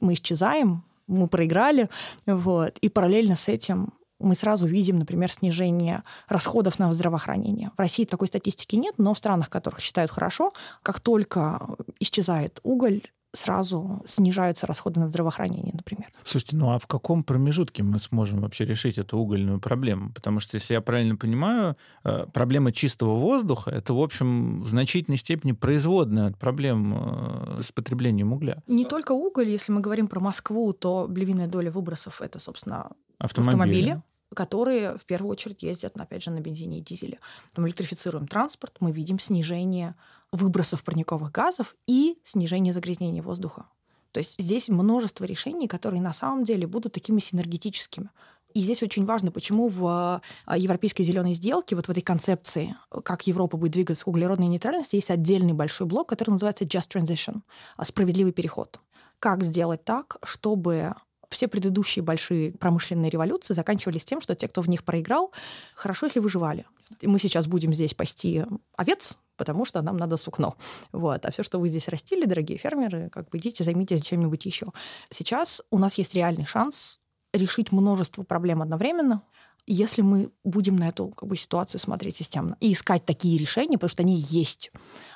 мы 0.00 0.14
исчезаем, 0.14 0.84
мы 1.06 1.28
проиграли, 1.28 1.88
вот, 2.26 2.78
и 2.78 2.88
параллельно 2.88 3.36
с 3.36 3.48
этим 3.48 3.92
мы 4.18 4.36
сразу 4.36 4.66
видим, 4.66 5.00
например, 5.00 5.30
снижение 5.30 6.04
расходов 6.28 6.78
на 6.78 6.92
здравоохранение. 6.92 7.72
В 7.76 7.78
России 7.80 8.04
такой 8.04 8.28
статистики 8.28 8.76
нет, 8.76 8.94
но 8.98 9.14
в 9.14 9.18
странах, 9.18 9.50
которых 9.50 9.80
считают 9.80 10.12
хорошо, 10.12 10.50
как 10.82 11.00
только 11.00 11.60
исчезает 11.98 12.60
уголь, 12.62 13.02
сразу 13.32 14.02
снижаются 14.04 14.66
расходы 14.66 15.00
на 15.00 15.08
здравоохранение, 15.08 15.72
например. 15.74 16.12
Слушайте, 16.24 16.56
ну 16.56 16.70
а 16.70 16.78
в 16.78 16.86
каком 16.86 17.24
промежутке 17.24 17.82
мы 17.82 17.98
сможем 17.98 18.40
вообще 18.40 18.64
решить 18.64 18.98
эту 18.98 19.18
угольную 19.18 19.58
проблему? 19.60 20.12
Потому 20.12 20.40
что, 20.40 20.56
если 20.56 20.74
я 20.74 20.80
правильно 20.80 21.16
понимаю, 21.16 21.76
э, 22.04 22.26
проблема 22.32 22.72
чистого 22.72 23.16
воздуха— 23.16 23.70
это, 23.72 23.94
в 23.94 24.00
общем, 24.00 24.60
в 24.60 24.68
значительной 24.68 25.18
степени 25.18 25.52
производная 25.52 26.28
от 26.28 26.38
проблем 26.38 26.94
э, 26.94 27.62
с 27.62 27.72
потреблением 27.72 28.32
угля. 28.32 28.62
Не 28.66 28.84
только 28.84 29.12
уголь. 29.12 29.48
Если 29.48 29.72
мы 29.72 29.80
говорим 29.80 30.08
про 30.08 30.20
Москву, 30.20 30.72
то 30.72 31.08
львиная 31.10 31.48
доля 31.48 31.70
выбросов— 31.70 32.20
это, 32.22 32.38
собственно, 32.38 32.90
автомобили. 33.18 33.54
автомобили 33.54 34.02
которые 34.34 34.96
в 34.98 35.04
первую 35.04 35.30
очередь 35.30 35.62
ездят, 35.62 35.98
опять 36.00 36.22
же, 36.22 36.30
на 36.30 36.40
бензине 36.40 36.78
и 36.78 36.82
дизеле. 36.82 37.18
Мы 37.56 37.68
электрифицируем 37.68 38.26
транспорт, 38.26 38.76
мы 38.80 38.92
видим 38.92 39.18
снижение 39.18 39.94
выбросов 40.30 40.84
парниковых 40.84 41.30
газов 41.32 41.76
и 41.86 42.18
снижение 42.24 42.72
загрязнения 42.72 43.22
воздуха. 43.22 43.66
То 44.12 44.18
есть 44.18 44.36
здесь 44.38 44.68
множество 44.68 45.24
решений, 45.24 45.68
которые 45.68 46.02
на 46.02 46.12
самом 46.12 46.44
деле 46.44 46.66
будут 46.66 46.92
такими 46.92 47.18
синергетическими. 47.18 48.10
И 48.54 48.60
здесь 48.60 48.82
очень 48.82 49.06
важно, 49.06 49.30
почему 49.30 49.66
в 49.66 50.20
а, 50.44 50.58
европейской 50.58 51.04
зеленой 51.04 51.32
сделке, 51.32 51.74
вот 51.74 51.86
в 51.86 51.90
этой 51.90 52.02
концепции, 52.02 52.76
как 53.02 53.26
Европа 53.26 53.56
будет 53.56 53.72
двигаться 53.72 54.04
к 54.04 54.08
углеродной 54.08 54.48
нейтральности, 54.48 54.96
есть 54.96 55.10
отдельный 55.10 55.54
большой 55.54 55.86
блок, 55.86 56.08
который 56.10 56.30
называется 56.30 56.64
Just 56.64 56.90
Transition, 56.94 57.40
справедливый 57.82 58.32
переход. 58.32 58.78
Как 59.18 59.42
сделать 59.42 59.84
так, 59.84 60.18
чтобы 60.22 60.94
все 61.32 61.48
предыдущие 61.48 62.02
большие 62.02 62.52
промышленные 62.52 63.10
революции 63.10 63.54
заканчивались 63.54 64.04
тем, 64.04 64.20
что 64.20 64.34
те, 64.34 64.48
кто 64.48 64.60
в 64.60 64.68
них 64.68 64.84
проиграл, 64.84 65.32
хорошо, 65.74 66.06
если 66.06 66.20
выживали. 66.20 66.64
И 67.00 67.06
мы 67.06 67.18
сейчас 67.18 67.46
будем 67.46 67.74
здесь 67.74 67.94
пасти 67.94 68.46
овец, 68.76 69.18
потому 69.36 69.64
что 69.64 69.82
нам 69.82 69.96
надо 69.96 70.16
сукно. 70.16 70.56
Вот. 70.92 71.24
А 71.24 71.30
все, 71.32 71.42
что 71.42 71.58
вы 71.58 71.68
здесь 71.68 71.88
растили, 71.88 72.24
дорогие 72.24 72.58
фермеры, 72.58 73.10
как 73.10 73.28
бы 73.30 73.38
идите, 73.38 73.64
займитесь 73.64 74.02
чем-нибудь 74.02 74.46
еще. 74.46 74.66
Сейчас 75.10 75.62
у 75.70 75.78
нас 75.78 75.98
есть 75.98 76.14
реальный 76.14 76.46
шанс 76.46 77.00
решить 77.32 77.72
множество 77.72 78.22
проблем 78.22 78.62
одновременно, 78.62 79.22
если 79.66 80.02
мы 80.02 80.30
будем 80.44 80.76
на 80.76 80.88
эту 80.88 81.08
как 81.08 81.28
бы, 81.28 81.36
ситуацию 81.36 81.80
смотреть 81.80 82.16
системно 82.16 82.56
и 82.60 82.72
искать 82.72 83.04
такие 83.04 83.38
решения, 83.38 83.74
потому 83.74 83.90
что 83.90 84.02
они 84.02 84.14
есть. 84.14 84.72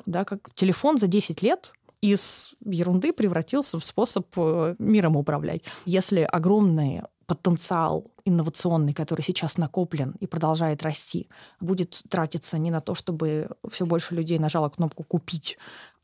Да, 0.07 0.24
как 0.24 0.55
телефон 0.55 0.98
за 0.98 1.09
10 1.09 1.42
лет 1.42 1.72
из 2.01 2.55
ерунды 2.65 3.13
превратился 3.13 3.79
в 3.79 3.85
способ 3.85 4.27
э, 4.37 4.77
миром 4.79 5.17
управлять. 5.17 5.63
Если 5.85 6.21
огромный 6.21 7.03
потенциал 7.27 8.13
инновационный, 8.25 8.93
который 8.93 9.23
сейчас 9.23 9.59
накоплен 9.59 10.15
и 10.21 10.27
продолжает 10.27 10.83
расти, 10.83 11.29
будет 11.61 12.03
тратиться 12.09 12.59
не 12.59 12.71
на 12.71 12.81
то, 12.81 12.95
чтобы 12.95 13.51
все 13.69 13.85
больше 13.85 14.15
людей 14.15 14.39
нажало 14.39 14.69
кнопку 14.69 15.03
«купить», 15.05 15.59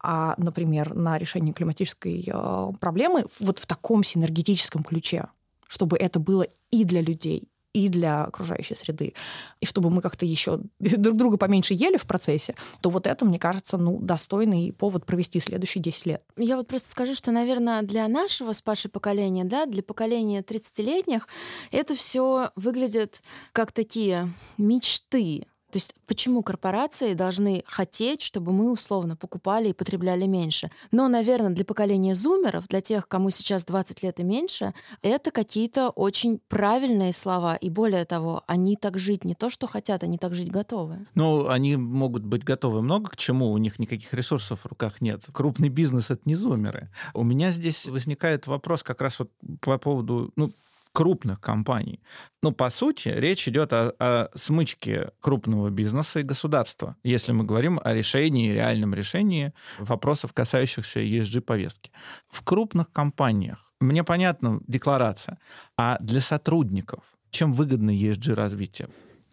а, 0.05 0.35
например, 0.37 0.95
на 0.95 1.17
решение 1.17 1.55
климатической 1.55 2.25
э, 2.27 2.73
проблемы 2.81 3.27
вот 3.39 3.61
в 3.61 3.67
таком 3.67 4.03
синергетическом 4.03 4.83
ключе, 4.83 5.29
чтобы 5.69 5.97
это 5.97 6.19
было 6.19 6.47
и 6.71 6.85
для 6.85 7.01
людей, 7.01 7.52
и 7.73 7.89
для 7.89 8.25
окружающей 8.25 8.75
среды, 8.75 9.15
и 9.61 9.67
чтобы 9.67 9.91
мы 9.91 10.03
как-то 10.03 10.27
еще 10.27 10.61
друг 10.79 11.17
друга 11.17 11.37
поменьше 11.37 11.75
ели 11.75 11.97
в 11.97 12.07
процессе, 12.07 12.55
то 12.81 12.91
вот 12.91 13.07
это, 13.07 13.25
мне 13.25 13.39
кажется, 13.39 13.79
ну, 13.79 13.99
достойный 13.99 14.73
повод 14.73 15.07
провести 15.07 15.41
следующие 15.41 15.83
10 15.83 16.07
лет. 16.07 16.23
Я 16.37 16.57
вот 16.57 16.69
просто 16.69 16.91
скажу, 16.91 17.15
что, 17.15 17.31
наверное, 17.33 17.83
для 17.83 18.07
нашего 18.09 18.53
с 18.53 18.63
Пашей 18.63 18.91
поколения, 18.91 19.45
да, 19.45 19.67
для 19.67 19.83
поколения 19.83 20.43
30-летних, 20.43 21.27
это 21.71 21.95
все 21.95 22.51
выглядит 22.57 23.23
как 23.53 23.73
такие 23.73 24.33
мечты, 24.59 25.47
то 25.73 25.79
есть 25.79 25.95
почему 26.07 26.43
корпорации 26.43 27.15
должны 27.15 27.65
хотеть, 27.67 28.21
чтобы 28.21 28.53
мы 28.53 28.71
условно 28.71 29.17
покупали 29.17 29.71
и 29.71 29.73
потребляли 29.73 30.27
меньше? 30.27 30.71
Но, 30.91 31.09
наверное, 31.09 31.49
для 31.49 31.65
поколения 31.65 32.15
зумеров, 32.15 32.69
для 32.69 32.83
тех, 32.83 33.09
кому 33.09 33.31
сейчас 33.31 33.65
20 33.65 34.03
лет 34.03 34.21
и 34.21 34.23
меньше, 34.23 34.75
это 35.01 35.31
какие-то 35.31 35.89
очень 35.89 36.41
правильные 36.49 37.15
слова. 37.15 37.57
И 37.57 37.71
более 37.71 38.05
того, 38.05 38.43
они 38.47 38.77
так 38.77 38.99
жить 38.99 39.25
не 39.25 39.35
то, 39.35 39.49
что 39.49 39.67
хотят, 39.67 40.03
они 40.03 40.19
так 40.19 40.35
жить 40.35 40.53
готовы. 40.53 41.07
Ну, 41.15 41.49
они 41.49 41.77
могут 41.77 42.27
быть 42.27 42.45
готовы 42.45 42.83
много 42.83 43.09
к 43.09 43.17
чему, 43.17 43.51
у 43.51 43.57
них 43.57 43.79
никаких 43.79 44.13
ресурсов 44.13 44.61
в 44.61 44.67
руках 44.67 45.01
нет. 45.01 45.25
Крупный 45.33 45.71
бизнес— 45.71 46.11
это 46.11 46.21
не 46.27 46.35
зумеры. 46.35 46.91
У 47.15 47.23
меня 47.23 47.51
здесь 47.51 47.87
возникает 47.87 48.47
вопрос 48.47 48.83
как 48.83 49.01
раз 49.01 49.19
вот 49.19 49.31
по 49.63 49.79
поводу, 49.79 50.33
ну, 50.37 50.53
крупных 50.93 51.41
компаний. 51.41 52.01
Ну, 52.43 52.53
по 52.53 52.71
сути, 52.71 53.09
речь 53.09 53.49
идет 53.49 53.73
о, 53.73 53.93
о 53.99 54.29
смычке 54.35 55.11
крупного 55.21 55.71
бизнеса 55.71 56.21
и 56.21 56.23
государства, 56.23 56.97
если 57.03 57.33
мы 57.33 57.45
говорим 57.45 57.81
о 57.83 57.95
решении, 57.95 58.53
реальном 58.53 58.95
решении 58.95 59.53
вопросов, 59.79 60.33
касающихся 60.33 61.01
ESG-повестки. 61.01 61.91
В 62.29 62.43
крупных 62.43 62.93
компаниях, 62.93 63.73
мне 63.81 64.05
понятна 64.05 64.61
декларация, 64.67 65.39
а 65.77 65.99
для 66.01 66.21
сотрудников 66.21 67.03
чем 67.31 67.53
выгодно 67.55 67.91
ESG-развитие? 67.91 68.89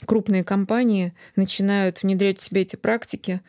крупные 0.05 0.45
компании 0.45 1.13
начинают 1.35 2.03
внедрять 2.03 2.39
в 2.39 2.43
себя 2.43 2.61
эти 2.61 2.77
практики, 2.77 3.41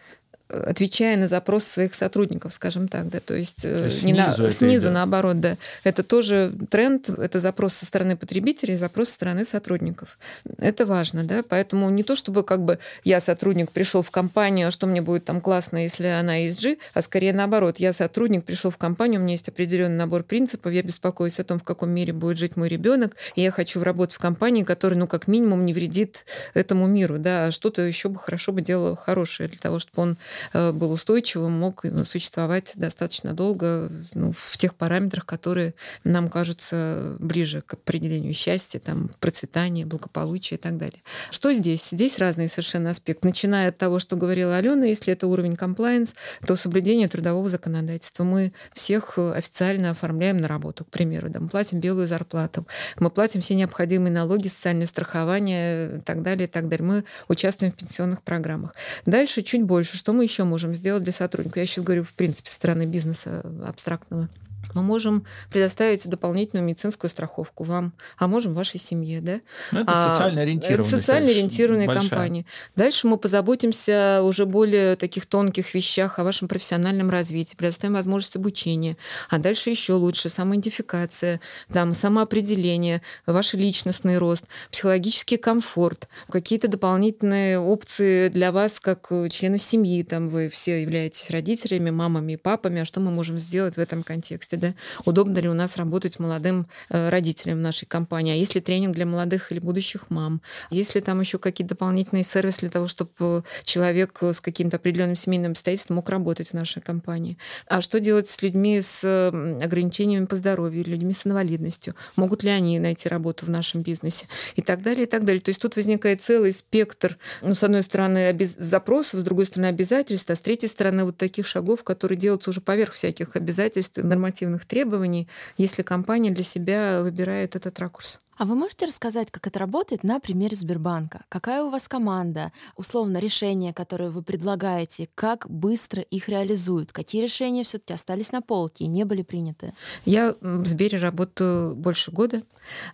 отвечая 0.50 1.16
на 1.16 1.26
запрос 1.26 1.64
своих 1.64 1.94
сотрудников, 1.94 2.52
скажем 2.52 2.88
так, 2.88 3.08
да, 3.08 3.20
то 3.20 3.34
есть, 3.34 3.64
э, 3.64 3.74
то 3.74 3.84
есть 3.84 4.04
не 4.04 4.14
снизу, 4.14 4.42
на, 4.42 4.50
снизу 4.50 4.86
идет. 4.86 4.94
наоборот, 4.94 5.40
да. 5.40 5.56
Это 5.84 6.02
тоже 6.02 6.52
тренд, 6.70 7.08
это 7.08 7.38
запрос 7.38 7.74
со 7.74 7.86
стороны 7.86 8.16
потребителей, 8.16 8.74
запрос 8.74 9.08
со 9.08 9.14
стороны 9.14 9.44
сотрудников. 9.44 10.18
Это 10.58 10.86
важно, 10.86 11.24
да, 11.24 11.42
поэтому 11.48 11.88
не 11.90 12.02
то, 12.02 12.14
чтобы 12.14 12.42
как 12.42 12.64
бы 12.64 12.78
я 13.04 13.20
сотрудник 13.20 13.70
пришел 13.70 14.02
в 14.02 14.10
компанию, 14.10 14.68
а 14.68 14.70
что 14.70 14.86
мне 14.86 15.02
будет 15.02 15.24
там 15.24 15.40
классно, 15.40 15.82
если 15.82 16.06
она 16.06 16.44
ESG, 16.46 16.78
а 16.94 17.02
скорее 17.02 17.32
наоборот, 17.32 17.78
я 17.78 17.92
сотрудник 17.92 18.44
пришел 18.44 18.70
в 18.70 18.78
компанию, 18.78 19.20
у 19.20 19.22
меня 19.22 19.32
есть 19.32 19.48
определенный 19.48 19.96
набор 19.96 20.22
принципов, 20.22 20.72
я 20.72 20.82
беспокоюсь 20.82 21.38
о 21.40 21.44
том, 21.44 21.58
в 21.58 21.64
каком 21.64 21.90
мире 21.90 22.12
будет 22.12 22.38
жить 22.38 22.56
мой 22.56 22.68
ребенок, 22.68 23.16
и 23.34 23.42
я 23.42 23.50
хочу 23.50 23.82
работать 23.82 24.16
в 24.16 24.18
компании, 24.18 24.64
которая, 24.64 24.98
ну, 24.98 25.06
как 25.06 25.28
минимум, 25.28 25.64
не 25.64 25.72
вредит 25.72 26.24
этому 26.54 26.86
миру, 26.86 27.18
да, 27.18 27.46
а 27.46 27.50
что-то 27.50 27.82
еще 27.82 28.08
бы 28.08 28.18
хорошо 28.18 28.52
бы 28.52 28.60
делало 28.60 28.96
хорошее 28.96 29.48
для 29.48 29.58
того, 29.58 29.78
чтобы 29.78 30.02
он 30.02 30.16
был 30.52 30.92
устойчивым, 30.92 31.52
мог 31.52 31.84
существовать 32.04 32.72
достаточно 32.76 33.32
долго 33.34 33.90
ну, 34.14 34.32
в 34.36 34.56
тех 34.58 34.74
параметрах, 34.74 35.26
которые 35.26 35.74
нам 36.04 36.28
кажутся 36.28 37.16
ближе 37.18 37.62
к 37.62 37.74
определению 37.74 38.32
счастья, 38.34 38.78
там, 38.78 39.10
процветания, 39.20 39.86
благополучия 39.86 40.56
и 40.56 40.58
так 40.58 40.76
далее. 40.78 41.02
Что 41.30 41.52
здесь? 41.52 41.88
Здесь 41.90 42.18
разные 42.18 42.48
совершенно 42.48 42.90
аспекты. 42.90 43.26
Начиная 43.26 43.68
от 43.68 43.78
того, 43.78 43.98
что 43.98 44.16
говорила 44.16 44.56
Алена, 44.56 44.86
если 44.86 45.12
это 45.12 45.26
уровень 45.26 45.52
compliance, 45.52 46.14
то 46.46 46.56
соблюдение 46.56 47.08
трудового 47.08 47.48
законодательства. 47.48 48.24
Мы 48.24 48.52
всех 48.72 49.18
официально 49.18 49.90
оформляем 49.90 50.36
на 50.36 50.48
работу, 50.48 50.84
к 50.84 50.88
примеру. 50.88 51.28
Да, 51.28 51.40
мы 51.40 51.48
платим 51.48 51.80
белую 51.80 52.06
зарплату, 52.06 52.66
мы 52.98 53.10
платим 53.10 53.40
все 53.40 53.54
необходимые 53.54 54.12
налоги, 54.12 54.48
социальное 54.48 54.86
страхование 54.86 55.98
и 55.98 56.00
так 56.00 56.22
далее, 56.22 56.46
и 56.46 56.50
так 56.50 56.68
далее. 56.68 56.86
Мы 56.86 57.04
участвуем 57.28 57.72
в 57.72 57.76
пенсионных 57.76 58.22
программах. 58.22 58.74
Дальше 59.06 59.42
чуть 59.42 59.62
больше. 59.62 59.96
Что 59.96 60.12
мы 60.12 60.24
еще 60.30 60.44
можем 60.44 60.74
сделать 60.74 61.02
для 61.02 61.12
сотрудника? 61.12 61.60
Я 61.60 61.66
сейчас 61.66 61.84
говорю, 61.84 62.04
в 62.04 62.12
принципе, 62.12 62.48
со 62.48 62.56
стороны 62.56 62.86
бизнеса 62.86 63.44
абстрактного 63.66 64.28
мы 64.74 64.82
можем 64.82 65.24
предоставить 65.50 66.08
дополнительную 66.08 66.66
медицинскую 66.66 67.10
страховку 67.10 67.64
вам, 67.64 67.92
а 68.18 68.26
можем 68.26 68.52
вашей 68.52 68.78
семье, 68.78 69.20
да? 69.20 69.40
Ну, 69.72 69.80
это 69.80 69.92
а, 69.92 70.14
социально 70.14 70.42
ориентированные. 70.42 70.88
Это 70.88 70.98
социально 70.98 71.30
ориентированные 71.30 71.86
большая. 71.86 72.08
компании. 72.08 72.46
Дальше 72.76 73.06
мы 73.06 73.16
позаботимся 73.16 74.20
уже 74.22 74.46
более 74.46 74.96
таких 74.96 75.26
тонких 75.26 75.74
вещах 75.74 76.18
о 76.18 76.24
вашем 76.24 76.48
профессиональном 76.48 77.10
развитии, 77.10 77.56
предоставим 77.56 77.94
возможность 77.94 78.36
обучения, 78.36 78.96
а 79.28 79.38
дальше 79.38 79.70
еще 79.70 79.94
лучше 79.94 80.28
самоидентификация, 80.28 81.40
там, 81.72 81.94
самоопределение, 81.94 83.02
ваш 83.26 83.54
личностный 83.54 84.18
рост, 84.18 84.46
психологический 84.70 85.36
комфорт, 85.36 86.08
какие-то 86.30 86.68
дополнительные 86.68 87.58
опции 87.58 88.28
для 88.28 88.52
вас 88.52 88.80
как 88.80 89.10
члена 89.30 89.58
семьи, 89.58 90.02
там 90.02 90.28
вы 90.28 90.48
все 90.48 90.82
являетесь 90.82 91.30
родителями, 91.30 91.90
мамами 91.90 92.32
и 92.32 92.36
папами, 92.36 92.82
а 92.82 92.84
что 92.84 93.00
мы 93.00 93.10
можем 93.10 93.38
сделать 93.38 93.76
в 93.76 93.78
этом 93.78 94.02
контексте? 94.02 94.56
Да, 94.60 94.74
удобно 95.04 95.38
ли 95.38 95.48
у 95.48 95.54
нас 95.54 95.76
работать 95.76 96.18
молодым 96.18 96.66
э, 96.88 97.08
родителям 97.08 97.58
в 97.58 97.62
нашей 97.62 97.86
компании, 97.86 98.32
а 98.32 98.36
есть 98.36 98.54
ли 98.54 98.60
тренинг 98.60 98.94
для 98.94 99.06
молодых 99.06 99.50
или 99.52 99.58
будущих 99.58 100.10
мам, 100.10 100.40
есть 100.70 100.94
ли 100.94 101.00
там 101.00 101.20
еще 101.20 101.38
какие-то 101.38 101.74
дополнительные 101.74 102.22
сервисы 102.22 102.60
для 102.60 102.70
того, 102.70 102.86
чтобы 102.86 103.10
э, 103.18 103.42
человек 103.64 104.22
с 104.22 104.40
каким-то 104.40 104.76
определенным 104.76 105.16
семейным 105.16 105.52
обстоятельством 105.52 105.96
мог 105.96 106.08
работать 106.08 106.50
в 106.50 106.54
нашей 106.54 106.82
компании. 106.82 107.38
А 107.66 107.80
что 107.80 108.00
делать 108.00 108.28
с 108.28 108.42
людьми 108.42 108.80
с 108.82 109.28
ограничениями 109.30 110.26
по 110.26 110.36
здоровью, 110.36 110.84
людьми 110.84 111.12
с 111.12 111.26
инвалидностью? 111.26 111.94
Могут 112.16 112.42
ли 112.42 112.50
они 112.50 112.78
найти 112.78 113.08
работу 113.08 113.46
в 113.46 113.50
нашем 113.50 113.82
бизнесе? 113.82 114.26
И 114.56 114.62
так 114.62 114.82
далее, 114.82 115.04
и 115.04 115.06
так 115.06 115.24
далее. 115.24 115.40
То 115.40 115.50
есть 115.50 115.60
тут 115.60 115.76
возникает 115.76 116.20
целый 116.22 116.52
спектр, 116.52 117.18
ну, 117.42 117.54
с 117.54 117.62
одной 117.62 117.82
стороны, 117.82 118.28
обез... 118.28 118.56
запросов, 118.58 119.20
с 119.20 119.22
другой 119.22 119.46
стороны, 119.46 119.66
обязательств, 119.66 120.30
а 120.30 120.36
с 120.36 120.40
третьей 120.40 120.68
стороны, 120.68 121.04
вот 121.04 121.16
таких 121.16 121.46
шагов, 121.46 121.84
которые 121.84 122.18
делаются 122.18 122.50
уже 122.50 122.60
поверх 122.60 122.92
всяких 122.92 123.36
обязательств, 123.36 123.98
нормативных 123.98 124.49
нормативных 124.50 124.66
требований, 124.66 125.28
если 125.58 125.82
компания 125.82 126.30
для 126.30 126.42
себя 126.42 127.02
выбирает 127.02 127.56
этот 127.56 127.78
ракурс. 127.78 128.20
А 128.40 128.46
вы 128.46 128.54
можете 128.54 128.86
рассказать, 128.86 129.30
как 129.30 129.46
это 129.46 129.58
работает 129.58 130.02
на 130.02 130.18
примере 130.18 130.56
Сбербанка? 130.56 131.24
Какая 131.28 131.62
у 131.62 131.68
вас 131.68 131.88
команда? 131.88 132.52
Условно, 132.74 133.18
решения, 133.18 133.74
которые 133.74 134.08
вы 134.08 134.22
предлагаете, 134.22 135.10
как 135.14 135.46
быстро 135.50 136.00
их 136.00 136.26
реализуют? 136.30 136.90
Какие 136.90 137.20
решения 137.20 137.64
все 137.64 137.76
таки 137.76 137.92
остались 137.92 138.32
на 138.32 138.40
полке 138.40 138.84
и 138.84 138.88
не 138.88 139.04
были 139.04 139.20
приняты? 139.20 139.74
Я 140.06 140.34
в 140.40 140.64
Сбере 140.64 140.96
работаю 140.96 141.76
больше 141.76 142.12
года, 142.12 142.40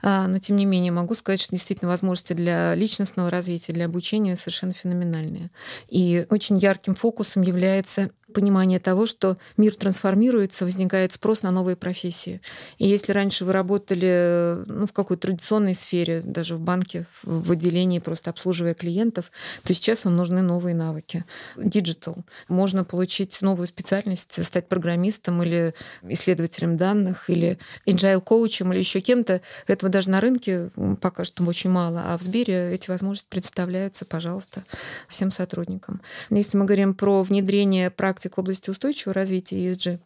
а, 0.02 0.26
но 0.26 0.40
тем 0.40 0.56
не 0.56 0.66
менее 0.66 0.90
могу 0.90 1.14
сказать, 1.14 1.40
что 1.40 1.52
действительно 1.52 1.90
возможности 1.90 2.32
для 2.32 2.74
личностного 2.74 3.30
развития, 3.30 3.72
для 3.72 3.84
обучения 3.84 4.34
совершенно 4.34 4.72
феноменальные. 4.72 5.50
И 5.88 6.26
очень 6.28 6.58
ярким 6.58 6.94
фокусом 6.94 7.42
является 7.42 8.10
понимание 8.36 8.78
того, 8.78 9.06
что 9.06 9.38
мир 9.56 9.74
трансформируется, 9.74 10.66
возникает 10.66 11.14
спрос 11.14 11.42
на 11.42 11.50
новые 11.50 11.74
профессии. 11.74 12.42
И 12.76 12.86
если 12.86 13.12
раньше 13.12 13.46
вы 13.46 13.52
работали 13.52 14.62
ну, 14.66 14.84
в 14.84 14.92
какой-то 14.92 15.28
традиционной 15.28 15.74
сфере, 15.74 16.20
даже 16.20 16.54
в 16.54 16.60
банке, 16.60 17.06
в 17.22 17.52
отделении, 17.52 17.98
просто 17.98 18.28
обслуживая 18.28 18.74
клиентов, 18.74 19.32
то 19.62 19.72
сейчас 19.72 20.04
вам 20.04 20.16
нужны 20.16 20.42
новые 20.42 20.74
навыки. 20.74 21.24
Digital. 21.56 22.26
Можно 22.48 22.84
получить 22.84 23.40
новую 23.40 23.66
специальность, 23.66 24.44
стать 24.44 24.68
программистом 24.68 25.42
или 25.42 25.72
исследователем 26.02 26.76
данных, 26.76 27.30
или 27.30 27.58
agile 27.86 28.20
коучем 28.20 28.70
или 28.70 28.80
еще 28.80 29.00
кем-то. 29.00 29.40
Этого 29.66 29.90
даже 29.90 30.10
на 30.10 30.20
рынке 30.20 30.68
пока 31.00 31.24
что 31.24 31.42
очень 31.44 31.70
мало. 31.70 32.02
А 32.04 32.18
в 32.18 32.22
Сбере 32.22 32.70
эти 32.74 32.90
возможности 32.90 33.30
представляются, 33.30 34.04
пожалуйста, 34.04 34.62
всем 35.08 35.30
сотрудникам. 35.30 36.02
Если 36.28 36.58
мы 36.58 36.66
говорим 36.66 36.92
про 36.92 37.22
внедрение 37.22 37.90
практик 37.90 38.25
практик 38.26 38.36
в 38.36 38.40
области 38.40 38.70
устойчивого 38.70 39.14
развития 39.14 39.66
ESG. 39.66 39.98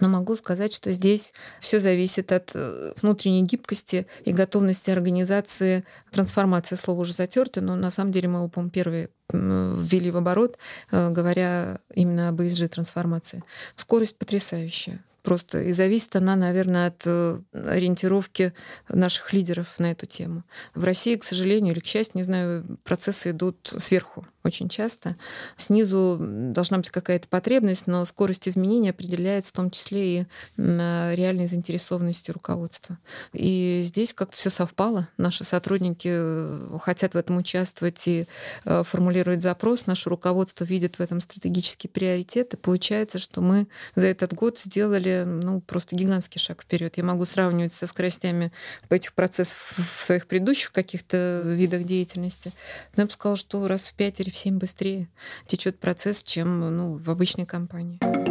Но 0.00 0.08
могу 0.08 0.34
сказать, 0.34 0.74
что 0.74 0.90
здесь 0.90 1.32
все 1.60 1.78
зависит 1.78 2.32
от 2.32 2.50
э, 2.54 2.92
внутренней 3.00 3.42
гибкости 3.42 4.06
и 4.24 4.32
готовности 4.32 4.90
организации. 4.90 5.84
Трансформация 6.10 6.76
слова 6.76 7.02
уже 7.02 7.12
затерта, 7.12 7.60
но 7.60 7.76
на 7.76 7.90
самом 7.90 8.10
деле 8.10 8.28
мы 8.28 8.38
его, 8.38 8.48
по-моему, 8.48 8.72
первые 8.72 9.08
ввели 9.32 10.10
в 10.10 10.16
оборот, 10.16 10.58
э, 10.90 11.10
говоря 11.10 11.78
именно 11.94 12.30
об 12.30 12.40
ESG 12.40 12.68
трансформации. 12.68 13.44
Скорость 13.76 14.18
потрясающая 14.18 14.98
просто. 15.26 15.60
И 15.60 15.72
зависит 15.72 16.14
она, 16.14 16.36
наверное, 16.36 16.86
от 16.86 17.02
э, 17.04 17.40
ориентировки 17.52 18.52
наших 18.88 19.32
лидеров 19.32 19.66
на 19.78 19.90
эту 19.90 20.06
тему. 20.06 20.44
В 20.72 20.84
России, 20.84 21.16
к 21.16 21.24
сожалению 21.24 21.72
или 21.72 21.80
к 21.80 21.84
счастью, 21.84 22.18
не 22.18 22.22
знаю, 22.22 22.78
процессы 22.84 23.30
идут 23.30 23.74
сверху 23.76 24.24
очень 24.46 24.68
часто. 24.68 25.16
Снизу 25.56 26.18
должна 26.20 26.78
быть 26.78 26.90
какая-то 26.90 27.26
потребность, 27.28 27.88
но 27.88 28.04
скорость 28.04 28.48
изменения 28.48 28.90
определяется 28.90 29.50
в 29.50 29.56
том 29.56 29.70
числе 29.70 30.20
и 30.20 30.26
реальной 30.56 31.46
заинтересованностью 31.46 32.32
руководства. 32.32 32.98
И 33.32 33.82
здесь 33.84 34.14
как-то 34.14 34.36
все 34.36 34.50
совпало. 34.50 35.08
Наши 35.16 35.42
сотрудники 35.42 36.08
э, 36.10 36.78
хотят 36.80 37.14
в 37.14 37.16
этом 37.16 37.38
участвовать 37.38 38.06
и 38.06 38.26
э, 38.64 38.84
формулировать 38.84 39.42
запрос. 39.42 39.86
Наше 39.86 40.08
руководство 40.08 40.64
видит 40.64 40.98
в 40.98 41.00
этом 41.00 41.20
стратегический 41.20 41.88
приоритет. 41.88 42.54
И 42.54 42.56
получается, 42.56 43.18
что 43.18 43.40
мы 43.40 43.66
за 43.96 44.06
этот 44.06 44.32
год 44.32 44.60
сделали 44.60 45.15
ну, 45.24 45.60
просто 45.60 45.96
гигантский 45.96 46.40
шаг 46.40 46.62
вперед. 46.62 46.96
Я 46.96 47.04
могу 47.04 47.24
сравнивать 47.24 47.72
со 47.72 47.86
скоростями 47.86 48.52
этих 48.90 49.14
процессов 49.14 49.74
в 49.76 50.04
своих 50.04 50.26
предыдущих 50.26 50.72
каких-то 50.72 51.42
видах 51.44 51.84
деятельности. 51.84 52.52
Но 52.96 53.02
я 53.02 53.06
бы 53.06 53.12
сказала, 53.12 53.36
что 53.36 53.66
раз 53.68 53.88
в 53.88 53.94
пять 53.94 54.20
или 54.20 54.30
в 54.30 54.36
семь 54.36 54.58
быстрее 54.58 55.08
течет 55.46 55.78
процесс, 55.78 56.22
чем 56.22 56.60
ну, 56.76 56.98
в 56.98 57.10
обычной 57.10 57.46
компании. 57.46 58.25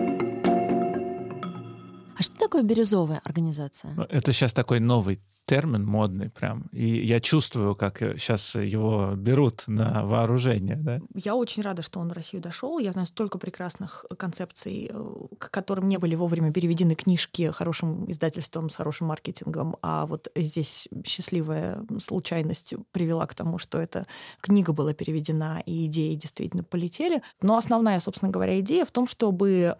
Что 2.25 2.37
такое 2.37 2.63
бирюзовая 2.63 3.21
организация? 3.23 3.93
Ну, 3.95 4.03
это 4.03 4.33
сейчас 4.33 4.51
такой 4.51 4.79
новый 4.79 5.21
термин 5.45 5.85
модный 5.85 6.29
прям. 6.29 6.67
И 6.71 7.05
я 7.05 7.19
чувствую, 7.19 7.75
как 7.75 7.99
сейчас 7.99 8.55
его 8.55 9.13
берут 9.15 9.65
на 9.67 10.03
вооружение. 10.03 10.75
Да? 10.75 11.01
Я 11.13 11.35
очень 11.35 11.61
рада, 11.61 11.83
что 11.83 11.99
он 11.99 12.09
в 12.09 12.13
Россию 12.13 12.41
дошел. 12.41 12.79
Я 12.79 12.91
знаю 12.91 13.05
столько 13.05 13.37
прекрасных 13.37 14.05
концепций, 14.17 14.89
э, 14.89 15.13
к 15.37 15.51
которым 15.51 15.87
не 15.87 15.97
были 15.97 16.15
вовремя 16.15 16.51
переведены 16.51 16.95
книжки 16.95 17.51
хорошим 17.51 18.09
издательством 18.09 18.69
с 18.69 18.75
хорошим 18.75 19.07
маркетингом. 19.07 19.77
А 19.83 20.07
вот 20.07 20.31
здесь 20.35 20.87
счастливая 21.05 21.85
случайность 21.99 22.73
привела 22.91 23.27
к 23.27 23.35
тому, 23.35 23.59
что 23.59 23.79
эта 23.79 24.07
книга 24.41 24.73
была 24.73 24.93
переведена, 24.93 25.61
и 25.65 25.85
идеи 25.85 26.15
действительно 26.15 26.63
полетели. 26.63 27.21
Но 27.41 27.55
основная, 27.57 27.99
собственно 27.99 28.31
говоря, 28.31 28.59
идея 28.59 28.83
в 28.83 28.91
том, 28.91 29.05
чтобы 29.05 29.75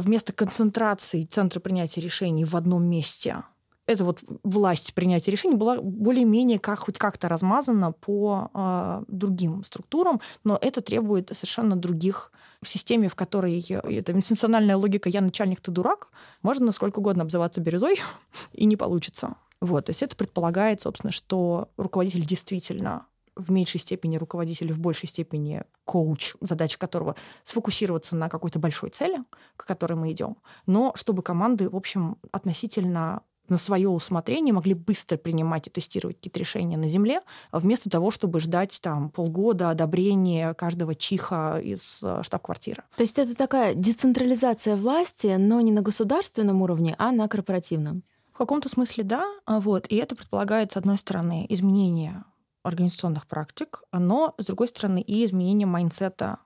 вместо 0.00 0.32
концентрации 0.32 1.24
центра 1.24 1.60
принятия 1.60 2.00
решений 2.00 2.44
в 2.44 2.56
одном 2.56 2.84
месте 2.84 3.42
эта 3.86 4.04
вот 4.04 4.22
власть 4.42 4.94
принятия 4.94 5.30
решений 5.30 5.56
была 5.56 5.80
более-менее 5.80 6.58
как, 6.58 6.78
хоть 6.78 6.98
как-то 6.98 7.28
размазана 7.28 7.92
по 7.92 8.50
э, 8.54 9.02
другим 9.08 9.64
структурам, 9.64 10.20
но 10.44 10.58
это 10.60 10.80
требует 10.80 11.30
совершенно 11.32 11.76
других 11.76 12.32
в 12.62 12.68
системе, 12.68 13.08
в 13.08 13.16
которой 13.16 13.60
это 13.60 14.12
институциональная 14.12 14.76
логика 14.76 15.08
«я 15.08 15.20
начальник, 15.20 15.60
ты 15.60 15.72
дурак», 15.72 16.08
можно 16.42 16.66
насколько 16.66 17.00
угодно 17.00 17.24
обзываться 17.24 17.60
бирюзой, 17.60 17.96
и 18.52 18.64
не 18.66 18.76
получится. 18.76 19.34
Вот, 19.60 19.86
то 19.86 19.90
есть 19.90 20.02
это 20.02 20.16
предполагает, 20.16 20.80
собственно, 20.80 21.12
что 21.12 21.68
руководитель 21.76 22.24
действительно 22.24 23.06
в 23.36 23.50
меньшей 23.50 23.80
степени 23.80 24.16
руководитель, 24.16 24.72
в 24.72 24.78
большей 24.78 25.08
степени 25.08 25.64
коуч, 25.84 26.34
задача 26.40 26.78
которого 26.78 27.16
сфокусироваться 27.44 28.16
на 28.16 28.28
какой-то 28.28 28.58
большой 28.58 28.90
цели, 28.90 29.18
к 29.56 29.66
которой 29.66 29.94
мы 29.94 30.12
идем, 30.12 30.36
но 30.66 30.92
чтобы 30.94 31.22
команды, 31.22 31.68
в 31.68 31.76
общем, 31.76 32.18
относительно 32.30 33.22
на 33.48 33.58
свое 33.58 33.88
усмотрение 33.88 34.54
могли 34.54 34.74
быстро 34.74 35.16
принимать 35.16 35.66
и 35.66 35.70
тестировать 35.70 36.16
какие-то 36.16 36.40
решения 36.40 36.76
на 36.76 36.88
земле, 36.88 37.20
вместо 37.50 37.90
того, 37.90 38.10
чтобы 38.10 38.40
ждать 38.40 38.78
там 38.80 39.10
полгода 39.10 39.70
одобрения 39.70 40.54
каждого 40.54 40.94
чиха 40.94 41.58
из 41.58 42.02
э, 42.02 42.22
штаб-квартиры. 42.22 42.82
То 42.96 43.02
есть 43.02 43.18
это 43.18 43.34
такая 43.34 43.74
децентрализация 43.74 44.76
власти, 44.76 45.36
но 45.38 45.60
не 45.60 45.72
на 45.72 45.82
государственном 45.82 46.62
уровне, 46.62 46.94
а 46.98 47.12
на 47.12 47.28
корпоративном. 47.28 48.02
В 48.32 48.38
каком-то 48.38 48.68
смысле 48.68 49.04
да, 49.04 49.26
а 49.44 49.60
вот, 49.60 49.86
и 49.88 49.96
это 49.96 50.16
предполагает, 50.16 50.72
с 50.72 50.76
одной 50.76 50.96
стороны, 50.96 51.44
изменение 51.50 52.24
организационных 52.62 53.26
практик, 53.26 53.82
но, 53.92 54.34
с 54.38 54.46
другой 54.46 54.68
стороны, 54.68 55.00
и 55.00 55.24
изменение 55.24 55.66
майнсета 55.66 56.38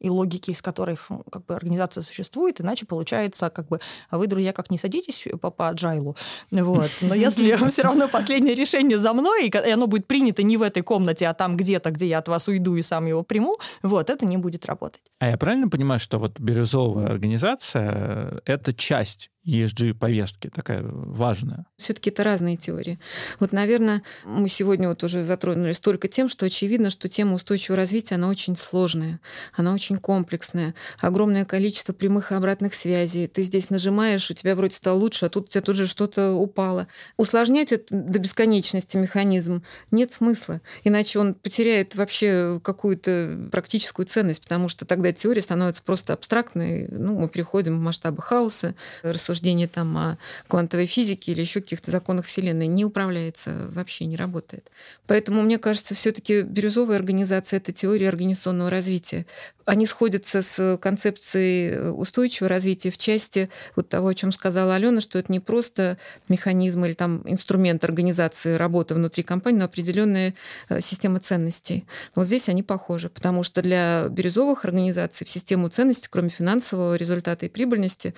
и 0.00 0.10
логики, 0.10 0.50
из 0.50 0.62
которой 0.62 0.96
как 1.30 1.44
бы, 1.46 1.54
организация 1.54 2.02
существует, 2.02 2.60
иначе 2.60 2.86
получается, 2.86 3.50
как 3.50 3.68
бы, 3.68 3.80
а 4.10 4.18
вы, 4.18 4.26
друзья, 4.26 4.52
как 4.52 4.70
не 4.70 4.78
садитесь 4.78 5.24
по, 5.40 5.50
по 5.50 5.72
agile, 5.72 6.16
вот. 6.50 6.90
но 7.00 7.14
если 7.14 7.56
все 7.70 7.82
равно 7.82 8.08
последнее 8.08 8.54
решение 8.54 8.98
за 8.98 9.12
мной, 9.12 9.48
и 9.48 9.70
оно 9.70 9.86
будет 9.86 10.06
принято 10.06 10.42
не 10.42 10.56
в 10.56 10.62
этой 10.62 10.82
комнате, 10.82 11.26
а 11.26 11.34
там 11.34 11.56
где-то, 11.56 11.90
где 11.90 12.06
я 12.06 12.18
от 12.18 12.28
вас 12.28 12.48
уйду 12.48 12.76
и 12.76 12.82
сам 12.82 13.06
его 13.06 13.22
приму, 13.22 13.58
вот, 13.82 14.10
это 14.10 14.26
не 14.26 14.36
будет 14.36 14.66
работать. 14.66 15.02
А 15.18 15.30
я 15.30 15.36
правильно 15.36 15.68
понимаю, 15.68 16.00
что 16.00 16.18
вот 16.18 16.38
бирюзовая 16.38 17.06
организация— 17.06 18.40
это 18.44 18.72
часть 18.72 19.30
ESG-повестки, 19.48 20.50
такая 20.54 20.82
важная? 20.84 21.64
Все-таки 21.78 22.10
это 22.10 22.22
разные 22.22 22.58
теории. 22.58 22.98
Вот, 23.40 23.52
наверное, 23.52 24.02
мы 24.24 24.48
сегодня 24.48 24.88
вот 24.88 25.02
уже 25.02 25.24
затронулись 25.24 25.78
только 25.78 26.06
тем, 26.06 26.28
что 26.28 26.44
очевидно, 26.44 26.90
что 26.90 27.08
тема 27.08 27.34
устойчивого 27.34 27.78
развития, 27.78 28.16
она 28.16 28.28
очень 28.28 28.56
сложная, 28.56 29.20
она 29.56 29.72
очень 29.72 29.96
комплексная, 29.96 30.74
огромное 31.00 31.46
количество 31.46 31.94
прямых 31.94 32.30
и 32.30 32.34
обратных 32.34 32.74
связей. 32.74 33.26
Ты 33.26 33.42
здесь 33.42 33.70
нажимаешь, 33.70 34.30
у 34.30 34.34
тебя 34.34 34.54
вроде 34.54 34.74
стало 34.74 34.98
лучше, 34.98 35.26
а 35.26 35.30
тут 35.30 35.46
у 35.46 35.48
тебя 35.48 35.62
тут 35.62 35.76
же 35.76 35.86
что-то 35.86 36.32
упало. 36.32 36.86
Усложнять 37.16 37.72
это 37.72 37.86
до 37.90 38.18
бесконечности 38.18 38.98
механизм 38.98 39.62
нет 39.90 40.12
смысла, 40.12 40.60
иначе 40.84 41.18
он 41.18 41.32
потеряет 41.32 41.94
вообще 41.94 42.60
какую-то 42.62 43.48
практическую 43.50 44.04
ценность, 44.04 44.42
потому 44.42 44.68
что 44.68 44.84
тогда 44.84 45.10
теория 45.12 45.40
становится 45.40 45.82
просто 45.82 46.12
абстрактной, 46.12 46.86
ну, 46.88 47.18
мы 47.18 47.28
переходим 47.28 47.78
в 47.78 47.80
масштабы 47.80 48.20
хаоса, 48.20 48.74
рассуждения 49.02 49.37
рассуждение 49.38 49.68
там 49.68 49.96
о 49.96 50.18
квантовой 50.48 50.86
физике 50.86 51.32
или 51.32 51.40
еще 51.40 51.60
каких-то 51.60 51.90
законах 51.90 52.26
Вселенной 52.26 52.66
не 52.66 52.84
управляется, 52.84 53.68
вообще 53.72 54.04
не 54.06 54.16
работает. 54.16 54.70
Поэтому, 55.06 55.42
мне 55.42 55.58
кажется, 55.58 55.94
все-таки 55.94 56.42
бирюзовая 56.42 56.96
организация— 56.96 57.56
это 57.58 57.72
теория 57.72 58.08
организационного 58.08 58.70
развития. 58.70 59.26
Они 59.64 59.86
сходятся 59.86 60.42
с 60.42 60.78
концепцией 60.78 61.90
устойчивого 61.90 62.48
развития 62.48 62.90
в 62.90 62.98
части 62.98 63.48
вот 63.76 63.88
того, 63.88 64.08
о 64.08 64.14
чем 64.14 64.32
сказала 64.32 64.74
Алена, 64.74 65.00
что 65.00 65.18
это 65.18 65.30
не 65.30 65.40
просто 65.40 65.98
механизм 66.28 66.84
или 66.84 66.94
там 66.94 67.22
инструмент 67.26 67.84
организации 67.84 68.54
работы 68.54 68.94
внутри 68.94 69.22
компании, 69.22 69.58
но 69.58 69.64
определенная 69.66 70.34
э, 70.68 70.80
система 70.80 71.20
ценностей. 71.20 71.84
Вот 72.14 72.26
здесь 72.26 72.48
они 72.48 72.62
похожи, 72.62 73.08
потому 73.08 73.42
что 73.42 73.62
для 73.62 74.08
бирюзовых 74.08 74.64
организаций 74.64 75.26
в 75.26 75.30
систему 75.30 75.68
ценностей, 75.68 76.08
кроме 76.10 76.30
финансового 76.30 76.94
результата 76.94 77.46
и 77.46 77.50
прибыльности, 77.50 78.14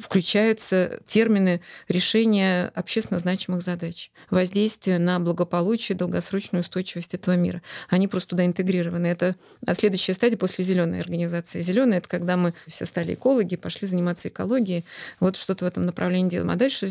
включают 0.00 0.60
появляются 0.62 1.02
термины 1.04 1.60
решения 1.88 2.70
общественно 2.74 3.18
значимых 3.18 3.62
задач, 3.62 4.10
воздействия 4.30 4.98
на 4.98 5.18
благополучие, 5.18 5.96
долгосрочную 5.96 6.62
устойчивость 6.62 7.14
этого 7.14 7.36
мира. 7.36 7.62
Они 7.88 8.08
просто 8.08 8.30
туда 8.30 8.46
интегрированы. 8.46 9.06
Это 9.06 9.36
следующая 9.74 10.14
стадия 10.14 10.38
после 10.38 10.64
зеленой 10.64 11.00
организации. 11.00 11.60
Зеленая 11.60 11.98
это 11.98 12.08
когда 12.08 12.36
мы 12.36 12.54
все 12.66 12.86
стали 12.86 13.14
экологи, 13.14 13.56
пошли 13.56 13.88
заниматься 13.88 14.28
экологией, 14.28 14.84
вот 15.20 15.36
что-то 15.36 15.64
в 15.64 15.68
этом 15.68 15.86
направлении 15.86 16.30
делаем. 16.30 16.50
А 16.50 16.56
дальше 16.56 16.86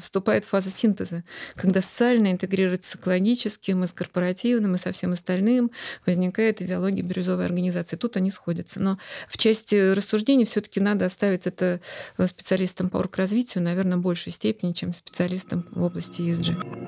вступает 0.00 0.44
фаза 0.44 0.70
синтеза, 0.70 1.24
когда 1.54 1.80
социально 1.80 2.30
интегрируется 2.30 2.92
с 2.92 2.96
экологическим, 2.96 3.84
и 3.84 3.86
с 3.86 3.92
корпоративным, 3.92 4.74
и 4.74 4.78
со 4.78 4.92
всем 4.92 5.12
остальным, 5.12 5.70
возникает 6.06 6.60
идеология 6.60 7.02
бирюзовой 7.02 7.46
организации. 7.46 7.96
Тут 7.96 8.16
они 8.16 8.30
сходятся. 8.30 8.80
Но 8.80 8.98
в 9.28 9.38
части 9.38 9.92
рассуждений 9.92 10.44
все-таки 10.44 10.80
надо 10.80 11.06
оставить 11.06 11.46
это 11.46 11.80
специалистам 12.26 12.90
по 12.90 12.98
развитию, 13.16 13.64
наверное, 13.64 13.98
большей 13.98 14.32
степени, 14.32 14.72
чем 14.72 14.92
специалистам 14.92 15.64
в 15.70 15.82
области 15.82 16.22
ESG. 16.22 16.84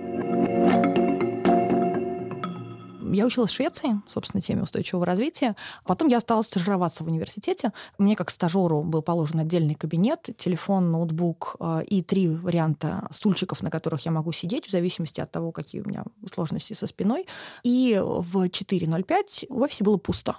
Я 3.13 3.25
училась 3.25 3.51
в 3.51 3.55
Швеции, 3.55 4.03
собственно, 4.07 4.41
теме 4.41 4.63
устойчивого 4.63 5.07
развития. 5.07 5.57
Потом 5.85 6.09
я 6.09 6.21
стала 6.21 6.43
стажироваться 6.43 7.05
в 7.05 7.07
университете. 7.07 7.73
Мне 7.99 8.17
как 8.17 8.31
стажеру 8.31 8.83
был 8.83 9.01
положен 9.01 9.41
отдельный 9.41 9.75
кабинет, 9.75 10.29
телефон, 10.37 10.91
ноутбук 10.91 11.57
э, 11.59 11.85
и 11.87 12.03
три 12.03 12.29
варианта 12.29 13.07
стульчиков, 13.11 13.63
на 13.63 13.71
которых 13.71 14.05
я 14.05 14.11
могу 14.11 14.33
сидеть, 14.33 14.67
в 14.67 14.71
зависимости 14.71 15.21
от 15.21 15.31
того, 15.31 15.53
какие 15.53 15.81
у 15.81 15.89
меня 15.89 16.05
сложности 16.33 16.75
со 16.75 16.87
спиной. 16.87 17.27
И 17.63 17.99
в 18.03 18.45
4.05 18.45 19.47
в 19.49 19.61
офисе 19.63 19.85
было 19.85 19.97
пусто 19.97 20.37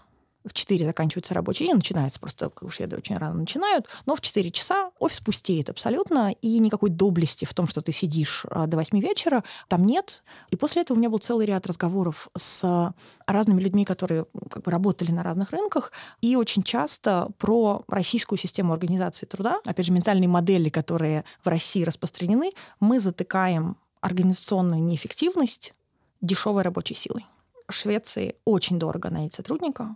в 0.48 0.54
4 0.54 0.86
заканчивается 0.86 1.34
рабочий 1.34 1.66
день, 1.66 1.76
начинается 1.76 2.20
просто, 2.20 2.50
как 2.50 2.72
шведы 2.72 2.98
очень 2.98 3.18
рано 3.18 3.36
начинают, 3.36 3.88
но 4.06 4.16
в 4.16 4.22
4 4.22 4.52
часа 4.52 4.92
офис 5.00 5.20
пустеет 5.20 5.70
абсолютно, 5.70 6.32
и 6.42 6.60
никакой 6.60 6.90
доблести 6.90 7.46
в 7.46 7.54
том, 7.54 7.68
что 7.68 7.82
ты 7.82 7.92
сидишь 7.92 8.46
а, 8.50 8.68
до 8.68 8.78
8 8.78 9.00
вечера, 9.00 9.44
там 9.68 9.86
нет. 9.86 10.24
И 10.50 10.56
после 10.56 10.82
этого 10.82 10.98
у 10.98 11.00
меня 11.00 11.10
был 11.10 11.20
целый 11.20 11.46
ряд 11.46 11.68
разговоров 11.68 12.30
с 12.38 12.94
разными 13.26 13.62
людьми, 13.62 13.86
которые 13.86 14.26
как 14.50 14.64
бы, 14.64 14.72
работали 14.72 15.12
на 15.12 15.24
разных 15.24 15.52
рынках, 15.52 15.92
и 16.22 16.36
очень 16.36 16.64
часто 16.64 17.30
про 17.38 17.84
российскую 17.88 18.38
систему 18.40 18.74
организации 18.74 19.26
труда, 19.26 19.60
опять 19.66 19.86
же, 19.86 19.92
ментальные 19.92 20.28
модели, 20.28 20.70
которые 20.70 21.26
в 21.44 21.48
России 21.48 21.84
распространены, 21.84 22.52
мы 22.80 23.00
затыкаем 23.00 23.78
организационную 24.02 24.82
неэффективность 24.82 25.74
дешевой 26.22 26.64
рабочей 26.64 26.94
силой. 26.94 27.26
В 27.68 27.74
Швеции 27.74 28.36
очень 28.46 28.80
дорого 28.80 29.10
найти 29.10 29.36
сотрудника, 29.36 29.96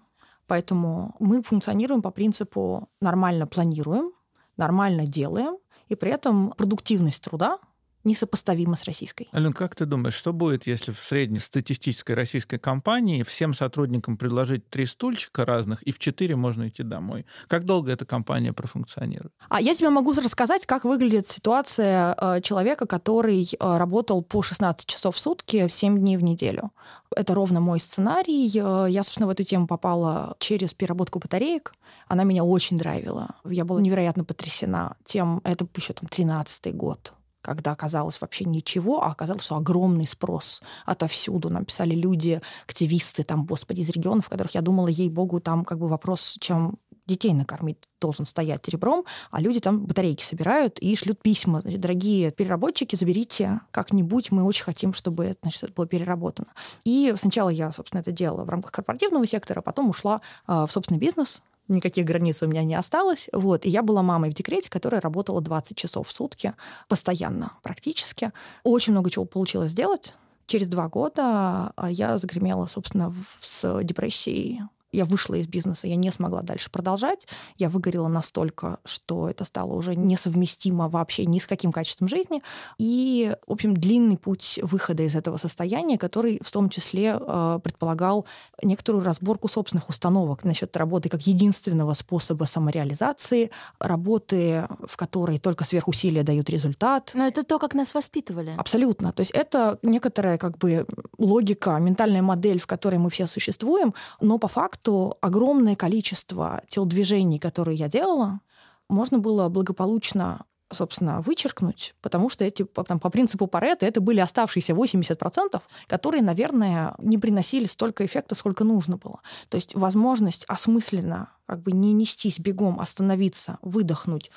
Поэтому 0.52 1.16
мы 1.20 1.42
функционируем 1.44 2.02
по 2.02 2.12
принципу 2.12 2.90
нормально 3.00 3.48
планируем, 3.48 4.12
нормально 4.58 5.06
делаем, 5.08 5.56
и 5.88 5.96
при 5.96 6.12
этом 6.12 6.52
продуктивность 6.58 7.24
труда 7.24 7.58
несопоставима 8.04 8.76
с 8.76 8.84
российской. 8.86 9.30
Ален, 9.34 9.54
как 9.54 9.76
ты 9.76 9.86
думаешь, 9.86 10.16
что 10.16 10.34
будет, 10.34 10.68
если 10.68 10.92
в 10.92 11.00
среднестатистической 11.00 12.16
российской 12.16 12.58
компании 12.58 13.24
всем 13.24 13.54
сотрудникам 13.54 14.18
предложить 14.18 14.70
три 14.70 14.86
стульчика 14.86 15.46
разных, 15.46 15.82
и 15.84 15.92
в 15.92 16.00
четыре 16.00 16.36
можно 16.36 16.68
идти 16.68 16.84
домой? 16.84 17.26
Как 17.48 17.66
долго 17.66 17.92
эта 17.92 18.06
компания 18.06 18.54
профункционирует? 18.54 19.34
А 19.50 19.62
я 19.62 19.76
тебе 19.76 19.90
могу 19.90 20.14
рассказать, 20.14 20.66
как 20.66 20.86
выглядит 20.86 21.28
ситуация 21.28 22.16
э, 22.20 22.42
человека, 22.42 22.86
который 22.86 23.50
э, 23.52 23.78
работал 23.78 24.22
по 24.22 24.42
16 24.42 24.86
часов 24.88 25.16
в 25.16 25.20
сутки, 25.20 25.68
7 25.68 25.98
дней 25.98 26.18
в 26.18 26.24
неделю. 26.24 26.72
Это 27.16 27.34
ровно 27.34 27.60
мой 27.60 27.80
сценарий. 27.80 28.48
Э, 28.56 28.88
я, 28.90 29.04
собственно, 29.04 29.28
в 29.28 29.32
эту 29.32 29.44
тему 29.44 29.68
попала 29.68 30.36
через 30.40 30.74
переработку 30.74 31.20
батареек. 31.20 31.74
Она 32.08 32.24
меня 32.24 32.44
очень 32.44 32.78
драйвила. 32.78 33.36
Я 33.46 33.66
была 33.66 33.82
невероятно 33.82 34.24
потрясена 34.24 34.96
тем, 35.04 35.42
это 35.44 35.68
еще 35.76 35.94
там 35.94 36.10
13-й 36.10 36.72
год, 36.72 37.14
когда 37.42 37.72
оказалось 37.72 38.20
вообще 38.22 38.46
ничего, 38.46 39.04
а 39.04 39.08
оказалось, 39.08 39.44
что 39.44 39.56
огромный 39.56 40.08
спрос 40.08 40.62
отовсюду. 40.86 41.50
Написали 41.50 41.96
люди, 41.96 42.42
активисты 42.66 43.24
там, 43.24 43.46
господи, 43.46 43.82
из 43.82 43.90
регионов, 43.90 44.26
в 44.26 44.30
которых 44.30 44.56
я 44.56 44.62
думала, 44.62 44.88
ей-богу, 44.88 45.40
там 45.40 45.66
как 45.66 45.80
бы 45.80 45.88
вопрос, 45.88 46.38
чем 46.40 46.78
детей 47.08 47.34
накормить 47.34 47.78
должен 48.00 48.26
стоять 48.26 48.68
ребром, 48.70 49.06
а 49.32 49.42
люди 49.42 49.60
там 49.60 49.86
батарейки 49.86 50.24
собирают 50.24 50.80
и 50.80 50.96
шлют 50.96 51.22
письма. 51.22 51.62
Дорогие 51.64 52.32
переработчики, 52.32 52.96
заберите 52.96 53.62
как-нибудь, 53.72 54.32
мы 54.32 54.44
очень 54.44 54.64
хотим, 54.64 54.94
чтобы 54.94 55.26
это, 55.26 55.40
значит, 55.44 55.64
это 55.64 55.74
было 55.74 55.88
переработано. 55.88 56.48
И 56.84 57.14
сначала 57.18 57.50
я, 57.50 57.72
собственно, 57.72 58.02
это 58.02 58.12
делала 58.12 58.44
в 58.44 58.50
рамках 58.50 58.72
корпоративного 58.72 59.26
сектора, 59.28 59.60
а 59.60 59.62
потом 59.62 59.90
ушла 59.90 60.22
э, 60.48 60.66
в 60.68 60.72
собственный 60.72 61.00
бизнес, 61.00 61.42
никаких 61.72 62.06
границ 62.06 62.42
у 62.44 62.48
меня 62.48 62.64
не 62.64 62.76
осталось. 62.76 63.30
Вот. 63.34 63.66
И 63.66 63.70
я 63.70 63.82
была 63.82 64.04
мамой 64.04 64.30
в 64.30 64.34
декрете, 64.34 64.70
которая 64.70 65.02
работала 65.02 65.42
20 65.42 65.76
часов 65.76 66.08
в 66.08 66.12
сутки, 66.12 66.54
постоянно 66.88 67.54
практически. 67.64 68.32
Очень 68.64 68.94
много 68.94 69.10
чего 69.10 69.26
получилось 69.26 69.72
сделать. 69.72 70.14
Через 70.46 70.68
два 70.68 70.90
года 70.90 71.72
а, 71.76 71.90
я 71.90 72.18
загремела, 72.18 72.66
собственно, 72.66 73.14
с 73.42 73.84
депрессией 73.84 74.62
я 74.92 75.06
вышла 75.06 75.36
из 75.36 75.48
бизнеса, 75.48 75.88
я 75.88 75.96
не 75.96 76.12
смогла 76.12 76.42
дальше 76.42 76.70
продолжать, 76.70 77.28
я 77.58 77.70
выгорела 77.70 78.08
настолько, 78.08 78.80
что 78.86 79.30
это 79.30 79.44
стало 79.44 79.74
уже 79.74 79.96
несовместимо 79.96 80.90
вообще 80.90 81.26
ни 81.26 81.40
с 81.40 81.46
каким 81.46 81.72
качеством 81.72 82.08
жизни. 82.08 82.42
И, 82.78 83.36
в 83.48 83.54
общем, 83.54 83.74
длинный 83.74 84.18
путь 84.18 84.60
выхода 84.64 85.04
из 85.04 85.16
этого 85.16 85.38
состояния, 85.38 85.98
который 85.98 86.40
в 86.44 86.52
том 86.52 86.70
числе 86.70 87.18
э, 87.20 87.60
предполагал 87.64 88.26
некоторую 88.62 89.04
разборку 89.04 89.48
собственных 89.48 89.90
установок 89.90 90.44
насчет 90.44 90.76
работы 90.78 91.10
как 91.10 91.22
единственного 91.22 91.94
способа 91.94 92.46
самореализации, 92.46 93.52
работы, 93.80 94.68
в 94.86 94.98
которой 94.98 95.38
только 95.38 95.64
сверхусилия 95.64 96.24
дают 96.24 96.50
результат. 96.50 97.12
Но 97.14 97.26
это 97.26 97.44
то, 97.44 97.60
как 97.60 97.74
нас 97.74 97.94
воспитывали. 97.94 98.54
Абсолютно. 98.58 99.12
То 99.14 99.22
есть 99.22 99.32
это 99.32 99.80
некоторая 99.84 100.38
как 100.38 100.58
бы 100.58 100.86
логика, 101.18 101.78
ментальная 101.78 102.22
модель, 102.22 102.60
в 102.60 102.68
которой 102.68 102.98
мы 102.98 103.10
все 103.10 103.28
существуем, 103.28 103.94
но 104.20 104.38
по 104.38 104.48
факту 104.48 104.81
огромное 105.22 105.76
количество 105.76 106.62
телодвижений, 106.68 107.40
которые 107.40 107.78
я 107.78 107.88
делала, 107.88 108.42
можно 108.90 109.20
было 109.20 109.50
благополучно 109.50 110.46
собственно, 110.74 111.22
вычеркнуть, 111.22 111.96
потому 112.02 112.30
что 112.30 112.44
эти, 112.46 112.64
там, 112.64 113.00
по 113.00 113.10
принципу 113.10 113.48
Паретта 113.48 113.86
это 113.86 114.02
были 114.02 114.20
оставшиеся 114.20 114.74
80%, 114.74 115.62
которые, 115.88 116.24
наверное, 116.24 116.96
не 116.98 117.18
приносили 117.18 117.66
столько 117.66 118.06
эффекта, 118.06 118.36
сколько 118.36 118.64
нужно 118.64 118.98
было. 118.98 119.22
То 119.50 119.56
есть 119.56 119.76
возможность 119.76 120.46
осмысленно 120.48 121.30
как 121.46 121.62
бы 121.62 121.72
не 121.72 121.94
нестись 121.94 122.40
бегом, 122.40 122.80
остановиться, 122.80 123.58
выдохнуть, 123.62 124.32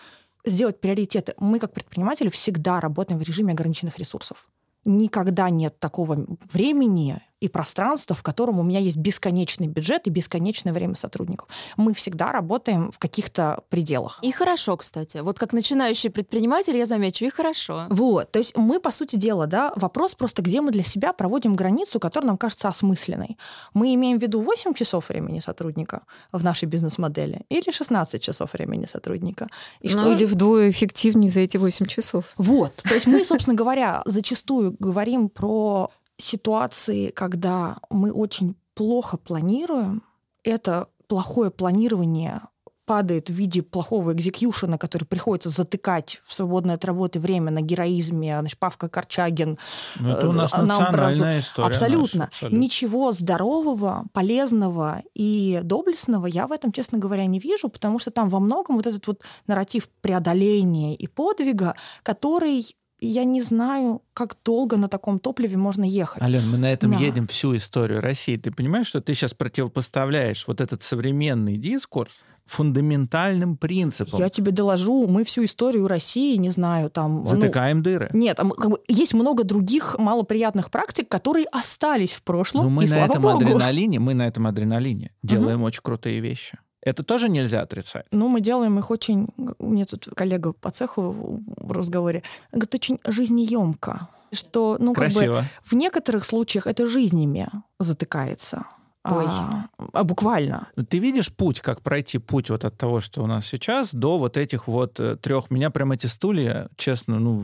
сделать 0.44 0.80
приоритеты. 0.80 1.34
Мы, 1.38 1.58
как 1.58 1.72
предприниматели, 1.72 2.28
всегда 2.28 2.80
работаем 2.80 3.18
в 3.18 3.22
режиме 3.22 3.52
ограниченных 3.52 3.98
ресурсов. 3.98 4.48
Никогда 4.84 5.48
нет 5.48 5.78
такого 5.78 6.26
времени 6.52 7.22
и 7.44 7.48
пространство, 7.48 8.16
в 8.16 8.22
котором 8.22 8.58
у 8.58 8.62
меня 8.62 8.80
есть 8.80 8.96
бесконечный 8.96 9.66
бюджет 9.68 10.06
и 10.06 10.10
бесконечное 10.10 10.72
время 10.72 10.94
сотрудников. 10.94 11.48
Мы 11.76 11.92
всегда 11.92 12.32
работаем 12.32 12.90
в 12.90 12.98
каких-то 12.98 13.62
пределах. 13.68 14.18
И 14.22 14.32
хорошо, 14.32 14.76
кстати. 14.76 15.18
Вот 15.18 15.38
как 15.38 15.52
начинающий 15.52 16.10
предприниматель, 16.10 16.76
я 16.76 16.86
замечу, 16.86 17.26
и 17.26 17.30
хорошо. 17.30 17.86
Вот. 17.90 18.30
То 18.30 18.38
есть 18.38 18.56
мы, 18.56 18.80
по 18.80 18.90
сути 18.90 19.16
дела, 19.16 19.46
да, 19.46 19.72
вопрос 19.76 20.14
просто, 20.14 20.42
где 20.42 20.60
мы 20.62 20.72
для 20.72 20.82
себя 20.82 21.12
проводим 21.12 21.54
границу, 21.54 22.00
которая 22.00 22.28
нам 22.28 22.38
кажется 22.38 22.68
осмысленной. 22.68 23.36
Мы 23.74 23.94
имеем 23.94 24.18
в 24.18 24.22
виду 24.22 24.40
8 24.40 24.72
часов 24.72 25.10
времени 25.10 25.40
сотрудника 25.40 26.02
в 26.32 26.42
нашей 26.42 26.64
бизнес-модели 26.64 27.42
или 27.50 27.70
16 27.70 28.22
часов 28.22 28.54
времени 28.54 28.86
сотрудника. 28.86 29.48
И 29.80 29.88
ну, 29.88 30.00
что... 30.00 30.12
или 30.12 30.24
вдвое 30.24 30.70
эффективнее 30.70 31.30
за 31.30 31.40
эти 31.40 31.58
8 31.58 31.86
часов. 31.86 32.24
Вот. 32.38 32.74
То 32.76 32.94
есть 32.94 33.06
мы, 33.06 33.22
собственно 33.24 33.54
говоря, 33.54 34.02
зачастую 34.06 34.76
говорим 34.78 35.28
про 35.28 35.90
ситуации, 36.18 37.10
когда 37.10 37.78
мы 37.90 38.12
очень 38.12 38.56
плохо 38.74 39.16
планируем, 39.16 40.02
это 40.42 40.88
плохое 41.06 41.50
планирование 41.50 42.42
падает 42.86 43.30
в 43.30 43.32
виде 43.32 43.62
плохого 43.62 44.12
экзекьюшена, 44.12 44.78
который 44.78 45.04
приходится 45.04 45.48
затыкать 45.48 46.20
в 46.24 46.34
свободное 46.34 46.74
от 46.74 46.84
работы 46.84 47.18
время 47.18 47.50
на 47.50 47.60
героизме, 47.60 48.38
значит, 48.38 48.58
Павка 48.58 48.88
Корчагин. 48.88 49.58
Ну, 50.00 50.10
это 50.10 50.28
у 50.28 50.32
нас 50.32 50.52
э, 50.52 50.62
национальная 50.62 51.40
история. 51.40 51.68
Абсолютно. 51.68 52.18
Наша, 52.18 52.28
абсолютно. 52.28 52.56
Ничего 52.56 53.12
здорового, 53.12 54.04
полезного 54.12 55.02
и 55.14 55.60
доблестного 55.62 56.26
я 56.26 56.46
в 56.46 56.52
этом, 56.52 56.72
честно 56.72 56.98
говоря, 56.98 57.24
не 57.26 57.38
вижу, 57.38 57.68
потому 57.68 57.98
что 57.98 58.10
там 58.10 58.28
во 58.28 58.38
многом 58.38 58.76
вот 58.76 58.86
этот 58.86 59.06
вот 59.06 59.22
нарратив 59.46 59.88
преодоления 60.02 60.94
и 60.94 61.06
подвига, 61.06 61.74
который 62.02 62.76
я 63.06 63.24
не 63.24 63.42
знаю, 63.42 64.02
как 64.12 64.36
долго 64.44 64.76
на 64.76 64.88
таком 64.88 65.18
топливе 65.18 65.56
можно 65.56 65.84
ехать. 65.84 66.22
Ален, 66.22 66.48
мы 66.50 66.58
на 66.58 66.72
этом 66.72 66.92
да. 66.92 66.98
едем 66.98 67.26
всю 67.26 67.56
историю 67.56 68.00
России. 68.00 68.36
Ты 68.36 68.50
понимаешь, 68.50 68.86
что 68.86 69.00
ты 69.00 69.14
сейчас 69.14 69.34
противопоставляешь 69.34 70.46
вот 70.46 70.60
этот 70.60 70.82
современный 70.82 71.56
дискурс 71.56 72.22
фундаментальным 72.46 73.56
принципам. 73.56 74.20
Я 74.20 74.28
тебе 74.28 74.52
доложу, 74.52 75.06
мы 75.06 75.24
всю 75.24 75.44
историю 75.44 75.88
России, 75.88 76.36
не 76.36 76.50
знаю, 76.50 76.90
там... 76.90 77.18
Ну, 77.18 77.24
Затыкаем 77.24 77.78
ну, 77.78 77.84
дыры. 77.84 78.10
Нет, 78.12 78.36
там, 78.36 78.50
как 78.50 78.70
бы, 78.70 78.80
есть 78.86 79.14
много 79.14 79.44
других 79.44 79.96
малоприятных 79.98 80.70
практик, 80.70 81.08
которые 81.08 81.46
остались 81.46 82.12
в 82.12 82.22
прошлом, 82.22 82.64
Но 82.64 82.70
мы 82.70 82.84
и 82.84 82.88
на 82.88 82.96
этом 83.06 83.22
Богу. 83.22 83.38
адреналине, 83.38 83.98
мы 83.98 84.14
на 84.14 84.26
этом 84.26 84.46
адреналине 84.46 85.12
делаем 85.22 85.60
угу. 85.60 85.66
очень 85.66 85.80
крутые 85.82 86.20
вещи. 86.20 86.58
Это 86.84 87.02
тоже 87.02 87.28
нельзя 87.28 87.62
отрицать. 87.62 88.06
Ну, 88.10 88.28
мы 88.28 88.40
делаем 88.40 88.78
их 88.78 88.90
очень... 88.90 89.28
У 89.58 89.70
меня 89.70 89.86
тут 89.86 90.08
коллега 90.14 90.52
по 90.52 90.70
цеху 90.70 91.42
в 91.56 91.72
разговоре 91.72 92.22
говорит, 92.52 92.74
очень 92.74 93.00
жизнеемко. 93.06 94.08
Что, 94.32 94.76
ну, 94.80 94.94
Красиво. 94.94 95.20
как 95.20 95.44
бы 95.44 95.48
в 95.64 95.72
некоторых 95.74 96.24
случаях 96.24 96.66
это 96.66 96.86
жизнями 96.86 97.48
затыкается. 97.78 98.66
Ой. 99.04 99.26
А, 99.28 99.68
а 99.94 100.04
буквально. 100.04 100.68
Ну, 100.76 100.84
ты 100.84 100.98
видишь 100.98 101.32
путь, 101.32 101.60
как 101.60 101.80
пройти 101.80 102.18
путь 102.18 102.50
вот 102.50 102.64
от 102.64 102.76
того, 102.76 103.00
что 103.00 103.22
у 103.22 103.26
нас 103.26 103.46
сейчас, 103.46 103.94
до 103.94 104.18
вот 104.18 104.36
этих 104.36 104.68
вот 104.68 105.00
э, 105.00 105.16
трех. 105.16 105.50
Меня 105.50 105.70
прям 105.70 105.92
эти 105.92 106.06
стулья, 106.06 106.68
честно, 106.76 107.18
ну... 107.18 107.42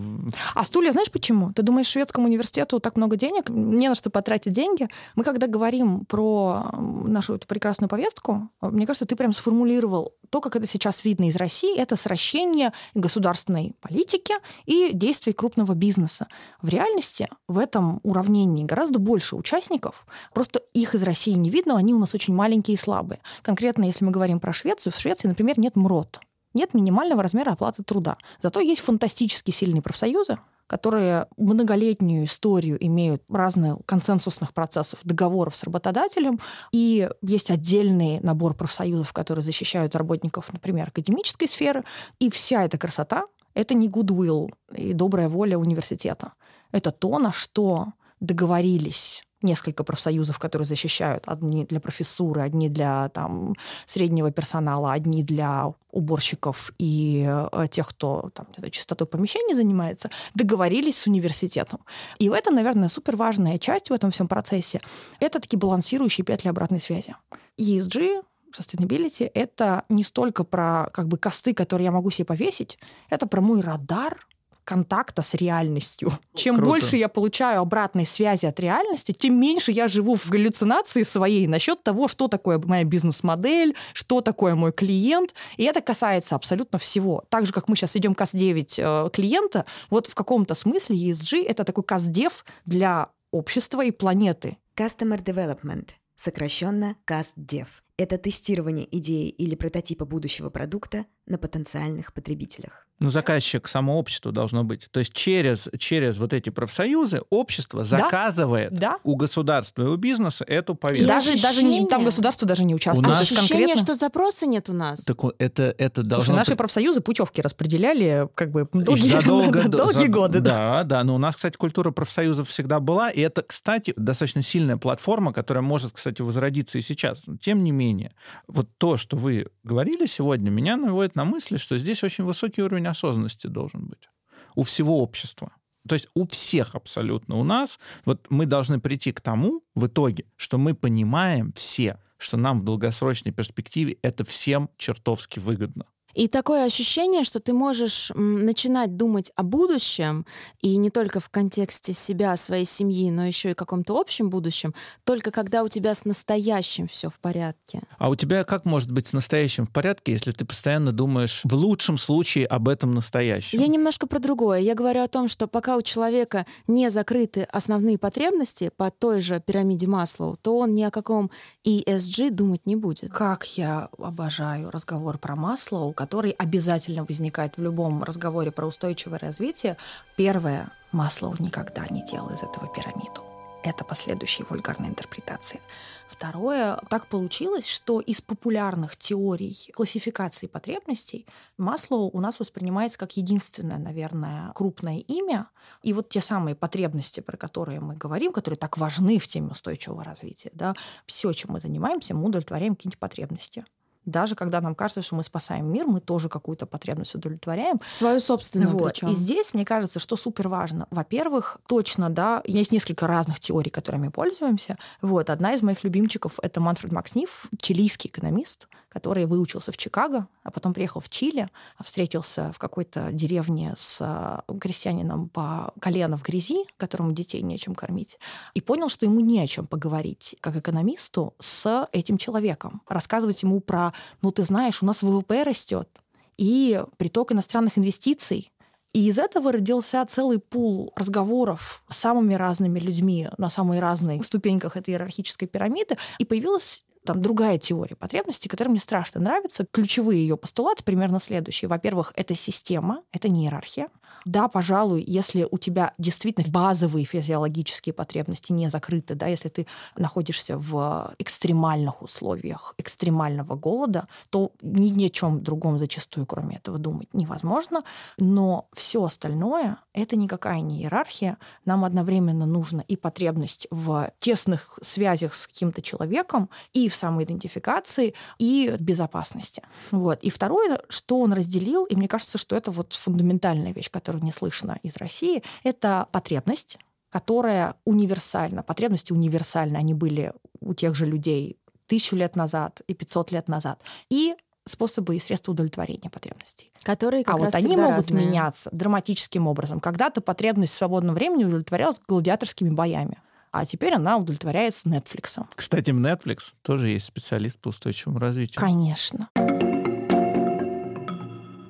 А 0.55 0.64
стулья, 0.64 0.92
знаешь 0.92 1.11
почему? 1.11 1.53
Ты 1.53 1.62
думаешь, 1.62 1.86
шведскому 1.86 2.26
университету 2.26 2.80
так 2.80 2.96
много 2.96 3.16
денег, 3.16 3.48
не 3.48 3.88
на 3.88 3.94
что 3.94 4.11
потратить 4.11 4.53
деньги. 4.53 4.88
Мы 5.14 5.24
когда 5.24 5.46
говорим 5.46 6.05
про 6.05 6.70
нашу 6.72 7.34
эту 7.34 7.46
прекрасную 7.46 7.88
повестку, 7.88 8.51
мне 8.61 8.86
кажется, 8.86 9.07
ты 9.07 9.16
прям 9.16 9.32
сформулировал 9.32 10.14
то, 10.30 10.40
как 10.40 10.57
это 10.57 10.66
сейчас 10.66 11.05
видно 11.05 11.28
из 11.28 11.36
России, 11.36 11.76
это 11.76 11.96
сращение 11.96 12.72
государственной 12.94 13.74
политики 13.80 14.34
и 14.64 14.90
действий 14.92 15.32
крупного 15.32 15.74
бизнеса. 15.74 16.28
В 16.62 16.68
реальности 16.68 17.28
в 17.48 17.59
этом 17.59 18.01
уравнении 18.03 18.64
гораздо 18.64 18.98
больше 18.98 19.36
участников, 19.36 20.07
просто 20.32 20.61
их 20.72 20.94
из 20.94 21.03
России 21.03 21.32
не 21.32 21.51
видно, 21.51 21.76
они 21.76 21.94
у 21.94 21.98
нас 21.98 22.14
очень 22.14 22.34
маленькие 22.41 22.76
и 22.76 22.78
слабые. 22.78 23.20
Конкретно, 23.43 23.84
если 23.84 24.03
мы 24.03 24.12
говорим 24.12 24.41
про 24.41 24.55
Швецию, 24.55 24.95
в 24.95 24.97
Швеции, 24.97 25.28
например, 25.28 25.59
нет 25.59 25.76
МРОТ, 25.76 26.20
нет 26.55 26.72
минимального 26.72 27.22
размера 27.22 27.53
оплаты 27.53 27.82
труда. 27.82 28.16
Зато 28.43 28.61
есть 28.61 28.80
фантастически 28.80 29.51
сильные 29.51 29.82
профсоюзы, 29.82 30.38
которые 30.66 31.26
многолетнюю 31.36 32.24
историю 32.24 32.82
имеют 32.86 33.22
разных 33.28 33.76
консенсусных 33.84 34.55
процессов, 34.55 35.01
договоров 35.05 35.55
с 35.55 35.64
работодателем, 35.64 36.41
и 36.72 37.11
есть 37.20 37.51
отдельный 37.51 38.20
набор 38.20 38.55
профсоюзов, 38.55 39.12
которые 39.12 39.43
защищают 39.43 39.95
работников, 39.95 40.51
например, 40.51 40.88
академической 40.88 41.47
сферы, 41.47 41.84
и 42.20 42.30
вся 42.30 42.64
эта 42.64 42.78
красота— 42.78 43.24
это 43.55 43.74
не 43.74 43.91
goodwill 43.91 44.49
и 44.74 44.95
добрая 44.95 45.28
воля 45.28 45.59
университета. 45.59 46.32
Это 46.72 46.91
то, 46.91 47.18
на 47.18 47.32
что 47.32 47.93
договорились 48.20 49.24
несколько 49.43 49.84
профсоюзов, 49.84 50.38
которые 50.38 50.66
защищают. 50.66 51.24
Одни 51.26 51.64
для 51.64 51.80
профессуры, 51.80 52.43
одни 52.43 52.68
для 52.68 53.09
там, 53.09 53.55
среднего 53.86 54.30
персонала, 54.30 54.93
одни 54.93 55.22
для 55.22 55.72
уборщиков 55.91 56.72
и 56.78 57.26
э, 57.26 57.66
тех, 57.70 57.88
кто 57.88 58.30
там, 58.34 58.47
чистотой 58.70 59.07
помещений 59.07 59.55
занимается, 59.55 60.11
договорились 60.34 60.99
с 60.99 61.07
университетом. 61.07 61.80
И 62.18 62.28
это, 62.28 62.51
наверное, 62.51 62.88
супер 62.88 63.16
важная 63.16 63.59
часть 63.59 63.91
в 63.91 63.93
этом 63.93 64.11
всем 64.11 64.28
процессе. 64.28 64.80
Это 65.20 65.41
такие 65.41 65.59
балансирующие 65.59 66.24
петли 66.24 66.49
обратной 66.49 66.80
связи. 66.80 67.16
ESG 67.59 68.22
sustainability— 68.57 69.30
это 69.34 69.84
не 69.88 70.03
столько 70.03 70.45
про 70.45 70.88
как 70.93 71.09
бы 71.09 71.18
косты, 71.18 71.55
которые 71.55 71.86
я 71.86 71.93
могу 71.93 72.11
себе 72.11 72.26
повесить, 72.26 72.78
это 73.09 73.26
про 73.26 73.41
мой 73.41 73.61
радар 73.61 74.26
контакта 74.64 75.22
с 75.22 75.34
реальностью. 75.34 76.12
Чем 76.34 76.56
Круто. 76.56 76.70
больше 76.70 76.96
я 76.96 77.08
получаю 77.08 77.61
обратной 77.61 78.06
связи 78.06 78.46
от 78.46 78.61
реальности, 78.61 79.12
тем 79.12 79.40
меньше 79.40 79.72
я 79.72 79.88
живу 79.88 80.16
в 80.16 80.28
галлюцинации 80.28 81.02
своей 81.02 81.46
насчет 81.46 81.82
того, 81.82 82.08
что 82.08 82.28
такое 82.28 82.58
моя 82.58 82.84
бизнес-модель, 82.84 83.76
что 83.92 84.20
такое 84.20 84.54
мой 84.54 84.72
клиент. 84.72 85.34
И 85.56 85.64
это 85.64 85.80
касается 85.80 86.34
абсолютно 86.36 86.78
всего. 86.78 87.24
Так 87.28 87.46
же, 87.46 87.52
как 87.52 87.68
мы 87.68 87.76
сейчас 87.76 87.96
идем 87.96 88.14
КАС-9 88.14 89.06
э, 89.06 89.11
клиента, 89.11 89.64
вот 89.90 90.06
в 90.06 90.14
каком-то 90.14 90.54
смысле 90.54 90.96
ESG— 90.96 91.44
это 91.48 91.64
такой 91.64 91.84
КАС-дев 91.84 92.44
для 92.64 93.08
общества 93.30 93.84
и 93.84 93.90
планеты. 93.90 94.58
Customer 94.76 95.22
Development, 95.22 95.88
сокращенно 96.16 96.96
CASDEV. 97.06 97.66
Это 97.96 98.16
тестирование 98.16 98.88
идеи 98.98 99.28
или 99.28 99.54
прототипа 99.54 100.04
будущего 100.04 100.48
продукта 100.48 101.06
на 101.26 101.38
потенциальных 101.38 102.14
потребителях. 102.14 102.88
Ну, 103.01 103.09
заказчик 103.09 103.66
само 103.66 103.98
общество 103.98 104.30
должно 104.30 104.62
быть. 104.62 104.88
То 104.90 105.01
есть 105.01 105.14
через, 105.14 105.70
через 105.78 106.18
вот 106.18 106.34
эти 106.34 106.51
профсоюзы 106.51 107.22
общество 107.30 107.82
заказывает 107.82 108.74
да. 108.74 108.98
у 109.05 109.16
государства 109.16 109.84
и 109.84 109.86
у 109.86 109.96
бизнеса 109.96 110.44
эту 110.46 110.74
повестку. 110.74 111.09
Даже, 111.09 111.40
даже 111.40 111.62
не, 111.62 111.86
там 111.86 112.05
государство 112.05 112.46
даже 112.46 112.64
не 112.64 112.74
участвует. 112.74 113.07
У 113.07 113.11
нас... 113.11 113.22
Ощущение, 113.22 113.68
конкретно... 113.68 113.82
что 113.82 113.94
запроса 113.94 114.44
нет 114.44 114.68
у 114.68 114.74
нас. 114.74 115.01
Так 115.01 115.16
это, 115.38 115.74
это 115.78 116.03
должно... 116.03 116.26
Слушай, 116.26 116.36
наши 116.36 116.57
профсоюзы 116.57 117.01
путевки 117.01 117.40
распределяли 117.40 118.28
как 118.34 118.51
бы 118.51 118.68
долгие, 118.70 119.09
задолго, 119.09 119.66
долгие 119.66 120.07
за... 120.07 120.09
годы. 120.09 120.40
Да, 120.40 120.51
да, 120.51 120.84
да. 120.84 121.05
Но 121.05 121.14
у 121.14 121.18
нас, 121.18 121.36
кстати, 121.36 121.57
культура 121.57 121.92
профсоюзов 121.92 122.51
всегда 122.51 122.80
была. 122.80 123.09
И 123.09 123.20
это, 123.22 123.42
кстати, 123.42 123.94
достаточно 123.96 124.42
сильная 124.42 124.76
платформа, 124.76 125.32
которая 125.32 125.62
может, 125.62 125.92
кстати, 125.92 126.20
возродиться 126.20 126.76
и 126.76 126.82
сейчас. 126.82 127.26
Но, 127.26 127.38
тем 127.38 127.64
не 127.64 127.72
менее, 127.72 128.12
вот 128.46 128.68
то, 128.76 128.98
что 128.98 129.16
вы 129.16 129.46
говорили 129.64 130.05
сегодня, 130.05 130.51
меня 130.51 130.76
наводит 130.76 131.16
на 131.16 131.24
мысли, 131.24 131.57
что 131.57 131.78
здесь 131.78 132.05
очень 132.05 132.24
высокий 132.24 132.62
уровень 132.62 132.89
осознанности 132.91 133.47
должен 133.47 133.86
быть 133.86 134.09
у 134.55 134.62
всего 134.62 135.03
общества. 135.03 135.53
То 135.88 135.95
есть 135.95 136.09
у 136.14 136.26
всех 136.26 136.74
абсолютно 136.74 137.36
у 137.36 137.45
нас, 137.45 137.78
вот 138.05 138.26
мы 138.30 138.47
должны 138.47 138.80
прийти 138.80 139.12
к 139.12 139.20
тому 139.20 139.62
в 139.74 139.86
итоге, 139.86 140.24
что 140.36 140.59
мы 140.59 140.74
понимаем 140.74 141.53
все, 141.55 141.99
что 142.18 142.36
нам 142.36 142.61
в 142.61 142.64
долгосрочной 142.64 143.32
перспективе 143.32 143.97
это 144.03 144.24
всем 144.24 144.68
чертовски 144.76 145.38
выгодно. 145.38 145.86
И 146.14 146.28
такое 146.28 146.64
ощущение, 146.64 147.24
что 147.24 147.40
ты 147.40 147.52
можешь 147.52 148.11
начинать 148.14 148.96
думать 148.96 149.30
о 149.36 149.42
будущем, 149.42 150.26
и 150.61 150.76
не 150.76 150.90
только 150.90 151.20
в 151.20 151.28
контексте 151.28 151.92
себя, 151.92 152.36
своей 152.36 152.64
семьи, 152.64 153.11
но 153.11 153.26
еще 153.26 153.52
и 153.52 153.54
каком-то 153.54 153.98
общем 153.98 154.30
будущем, 154.30 154.74
только 155.04 155.30
когда 155.30 155.62
у 155.62 155.68
тебя 155.68 155.94
с 155.94 156.04
настоящим 156.04 156.88
все 156.88 157.11
в 157.11 157.18
порядке. 157.18 157.82
А 157.98 158.08
у 158.08 158.16
тебя 158.16 158.44
как 158.44 158.64
может 158.64 158.90
быть 158.90 159.06
с 159.06 159.12
настоящим 159.12 159.66
в 159.66 159.70
порядке, 159.70 160.12
если 160.12 160.32
ты 160.32 160.44
постоянно 160.44 160.92
думаешь 160.92 161.42
в 161.44 161.54
лучшем 161.54 161.98
случае 161.98 162.46
об 162.46 162.68
этом 162.68 162.94
настоящем? 162.94 163.61
Я 163.61 163.66
немножко 163.66 164.06
про 164.06 164.18
другое. 164.18 164.61
Я 164.61 164.74
говорю 164.74 165.02
о 165.02 165.08
том, 165.08 165.28
что 165.28 165.46
пока 165.46 165.76
у 165.76 165.82
человека 165.82 166.46
не 166.66 166.90
закрыты 166.90 167.42
основные 167.42 167.98
потребности 167.98 168.70
по 168.76 168.90
той 168.90 169.20
же 169.20 169.40
пирамиде 169.44 169.86
Маслоу, 169.86 170.36
то 170.36 170.58
он 170.58 170.74
ни 170.74 170.82
о 170.82 170.90
каком 170.90 171.30
ESG 171.66 172.30
думать 172.30 172.66
не 172.66 172.76
будет. 172.76 173.12
Как 173.12 173.44
я 173.58 173.88
обожаю 173.98 174.70
разговор 174.70 175.18
про 175.18 175.36
Маслоу, 175.36 175.92
который 176.01 176.30
обязательно 176.30 177.05
возникает 177.05 177.59
в 177.59 177.62
любом 177.62 178.03
разговоре 178.03 178.51
про 178.51 178.66
устойчивое 178.66 179.18
развитие. 179.18 179.76
Первое, 180.16 180.72
Маслоу 180.92 181.34
никогда 181.38 181.86
не 181.90 182.03
делал 182.03 182.30
из 182.30 182.42
этого 182.42 182.68
пирамиду. 182.68 183.22
Это 183.62 183.84
последующие 183.84 184.46
вульгарные 184.48 184.88
интерпретации. 184.88 185.61
Второе, 186.09 186.78
так 186.88 187.07
получилось, 187.07 187.68
что 187.68 188.01
из 188.01 188.22
популярных 188.22 188.96
теорий 188.96 189.55
классификации 189.74 190.46
потребностей 190.46 191.26
Маслоу 191.59 192.09
у 192.11 192.20
нас 192.22 192.40
воспринимается 192.40 192.96
как 192.96 193.18
единственное, 193.18 193.76
наверное, 193.76 194.53
крупное 194.55 195.01
имя. 195.01 195.51
И 195.82 195.92
вот 195.92 196.09
те 196.09 196.22
самые 196.22 196.55
потребности, 196.55 197.20
про 197.20 197.36
которые 197.36 197.80
мы 197.80 197.94
говорим, 197.94 198.32
которые 198.32 198.57
так 198.57 198.78
важны 198.78 199.18
в 199.18 199.28
теме 199.28 199.48
устойчивого 199.48 200.03
развития, 200.03 200.51
да, 200.55 200.74
все, 201.05 201.34
чем 201.34 201.51
мы 201.53 201.61
занимаемся, 201.61 202.14
мы 202.14 202.24
удовлетворяем 202.24 202.74
какие-нибудь 202.74 202.98
потребности. 202.98 203.66
Даже 204.07 204.34
когда 204.34 204.61
нам 204.61 204.74
кажется, 204.74 205.03
что 205.03 205.16
мы 205.16 205.22
спасаем 205.22 205.70
мир, 205.70 205.86
мы 205.86 206.01
тоже 206.01 206.28
какую-то 206.28 206.66
потребность 206.66 207.14
удовлетворяем. 207.14 207.78
Свою 207.88 208.20
собственную 208.20 208.70
вот. 208.70 208.92
причем. 208.92 209.09
И 209.09 209.14
здесь, 209.14 209.55
мне 209.55 209.64
кажется, 209.64 209.98
что 209.98 210.16
супер 210.16 210.48
важно. 210.48 210.86
Во-первых, 210.90 211.59
точно, 211.66 212.11
да, 212.11 212.42
есть 212.46 212.72
несколько 212.72 213.07
разных 213.07 213.40
теорий, 213.40 213.70
которыми 213.70 214.09
пользуемся. 214.09 214.78
Вот. 215.03 215.30
Одна 215.30 215.55
из 215.55 215.62
моих 215.62 215.84
любимчиков— 215.84 216.38
это 216.42 216.61
Манфред 216.61 216.92
Максниф, 216.92 217.46
чилийский 217.61 218.09
экономист, 218.09 218.68
который 218.91 219.24
выучился 219.24 219.72
в 219.72 219.76
Чикаго, 219.76 220.26
а 220.43 220.51
потом 220.51 220.74
приехал 220.74 221.01
в 221.01 221.09
Чили, 221.09 221.49
встретился 221.82 222.53
в 222.53 222.59
какой-то 222.59 223.11
деревне 223.12 223.72
с 223.76 223.99
э, 224.01 224.59
крестьянином 224.59 225.28
по 225.28 225.72
колено 225.80 226.18
в 226.18 226.22
грязи, 226.22 226.66
которому 226.76 227.12
детей 227.12 227.41
нечем 227.41 227.74
кормить, 227.74 228.18
и 228.53 228.61
понял, 228.61 228.88
что 228.88 229.07
ему 229.07 229.20
не 229.20 229.41
о 229.41 229.47
чем 229.47 229.66
поговорить, 229.66 230.36
как 230.41 230.57
экономисту, 230.57 231.34
с 231.38 231.88
этим 231.93 232.18
человеком. 232.18 232.82
Рассказывать 232.88 233.43
ему 233.43 233.61
про 233.61 233.93
ну 234.20 234.32
ты 234.32 234.43
знаешь, 234.43 234.82
у 234.82 234.86
нас 234.86 235.03
ВВП 235.03 235.45
растет, 235.45 235.88
и 236.36 236.82
приток 236.97 237.32
иностранных 237.32 237.78
инвестиций. 237.78 238.51
И 238.93 239.07
из 239.09 239.18
этого 239.18 239.53
родился 239.53 240.05
целый 240.09 240.41
пул 240.41 240.93
разговоров 240.97 241.84
с 241.88 241.97
самыми 241.97 242.34
разными 242.34 242.80
людьми 242.80 243.28
на 243.38 243.51
самых 243.51 243.78
разных 243.78 244.24
ступеньках 244.24 244.76
этой 244.76 244.95
иерархической 244.95 245.47
пирамиды. 245.47 245.97
И 246.18 246.24
появилась 246.24 246.82
там 247.11 247.22
другая 247.22 247.58
теория 247.58 247.96
потребностей, 247.96 248.48
которая 248.48 248.70
мне 248.70 248.80
страшно 248.80 249.20
нравится. 249.20 249.66
Ключевые 249.68 250.20
ее 250.22 250.36
постулаты 250.36 250.84
примерно 250.84 251.18
следующие. 251.18 251.68
Во-первых, 251.68 252.12
это 252.14 252.36
система, 252.36 253.02
это 253.11 253.28
не 253.28 253.46
иерархия. 253.46 253.88
Да, 254.24 254.48
пожалуй, 254.48 255.02
если 255.06 255.48
у 255.50 255.58
тебя 255.58 255.94
действительно 255.98 256.46
базовые 256.48 257.04
физиологические 257.04 257.92
потребности 257.92 258.52
не 258.52 258.68
закрыты, 258.68 259.14
да, 259.14 259.26
если 259.26 259.48
ты 259.48 259.66
находишься 259.96 260.56
в 260.56 261.14
экстремальных 261.18 262.02
условиях 262.02 262.74
экстремального 262.78 263.56
голода, 263.56 264.06
то 264.30 264.52
ни 264.62 265.06
о 265.06 265.08
чем 265.08 265.42
другом 265.42 265.78
зачастую, 265.78 266.26
кроме 266.26 266.56
этого, 266.56 266.78
думать 266.78 267.08
невозможно. 267.12 267.82
Но 268.18 268.68
все 268.72 269.02
остальное— 269.02 269.78
это 269.94 270.16
никакая 270.16 270.61
не 270.61 270.82
иерархия. 270.82 271.38
Нам 271.64 271.84
одновременно 271.84 272.46
нужно 272.46 272.84
и 272.86 272.96
потребность 272.96 273.66
в 273.70 274.12
тесных 274.18 274.78
связях 274.82 275.34
с 275.34 275.46
каким-то 275.46 275.82
человеком, 275.82 276.50
и 276.72 276.88
в 276.88 276.96
самоидентификации, 277.01 278.14
и 278.38 278.76
безопасности. 278.78 279.62
Вот. 279.90 280.22
И 280.22 280.30
второе, 280.30 280.80
что 280.88 281.20
он 281.20 281.32
разделил, 281.32 281.84
и 281.84 281.96
мне 281.96 282.09
кажется, 282.09 282.38
что 282.38 282.57
это 282.57 282.70
вот 282.70 282.92
фундаментальная 282.92 283.72
вещь, 283.72 283.90
которую 283.90 284.22
не 284.24 284.32
слышно 284.32 284.78
из 284.82 284.96
России, 284.96 285.42
это 285.64 286.07
потребность, 286.12 286.78
которая 287.11 287.74
универсальна. 287.84 288.62
Потребности 288.62 289.12
универсальны, 289.12 289.76
они 289.76 289.94
были 289.94 290.32
у 290.61 290.74
тех 290.74 290.94
же 290.94 291.07
людей 291.07 291.57
тысячу 291.86 292.16
лет 292.16 292.36
назад 292.36 292.82
и 292.86 292.94
500 292.94 293.32
лет 293.32 293.48
назад. 293.48 293.82
И 294.11 294.36
способы 294.66 295.16
и 295.16 295.18
средства 295.18 295.53
удовлетворения 295.53 296.11
потребностей. 296.11 296.70
Которые 296.82 297.24
как 297.24 297.34
а 297.34 297.38
раз 297.38 297.46
вот 297.46 297.55
они 297.55 297.76
могут 297.76 297.96
разные. 297.96 298.26
меняться 298.26 298.70
драматическим 298.72 299.46
образом. 299.46 299.80
Когда-то 299.80 300.20
потребность 300.20 300.74
в 300.74 300.76
свободном 300.76 301.14
времени 301.14 301.44
удовлетворялась 301.44 302.01
гладиаторскими 302.07 302.70
боями 302.70 303.18
а 303.53 303.66
теперь 303.66 303.94
она 303.94 304.16
удовлетворяется 304.16 304.88
Netflix. 304.88 305.44
Кстати, 305.55 305.90
в 305.90 306.01
Netflix 306.01 306.53
тоже 306.62 306.88
есть 306.88 307.07
специалист 307.07 307.59
по 307.59 307.68
устойчивому 307.68 308.18
развитию. 308.18 308.61
Конечно. 308.61 309.28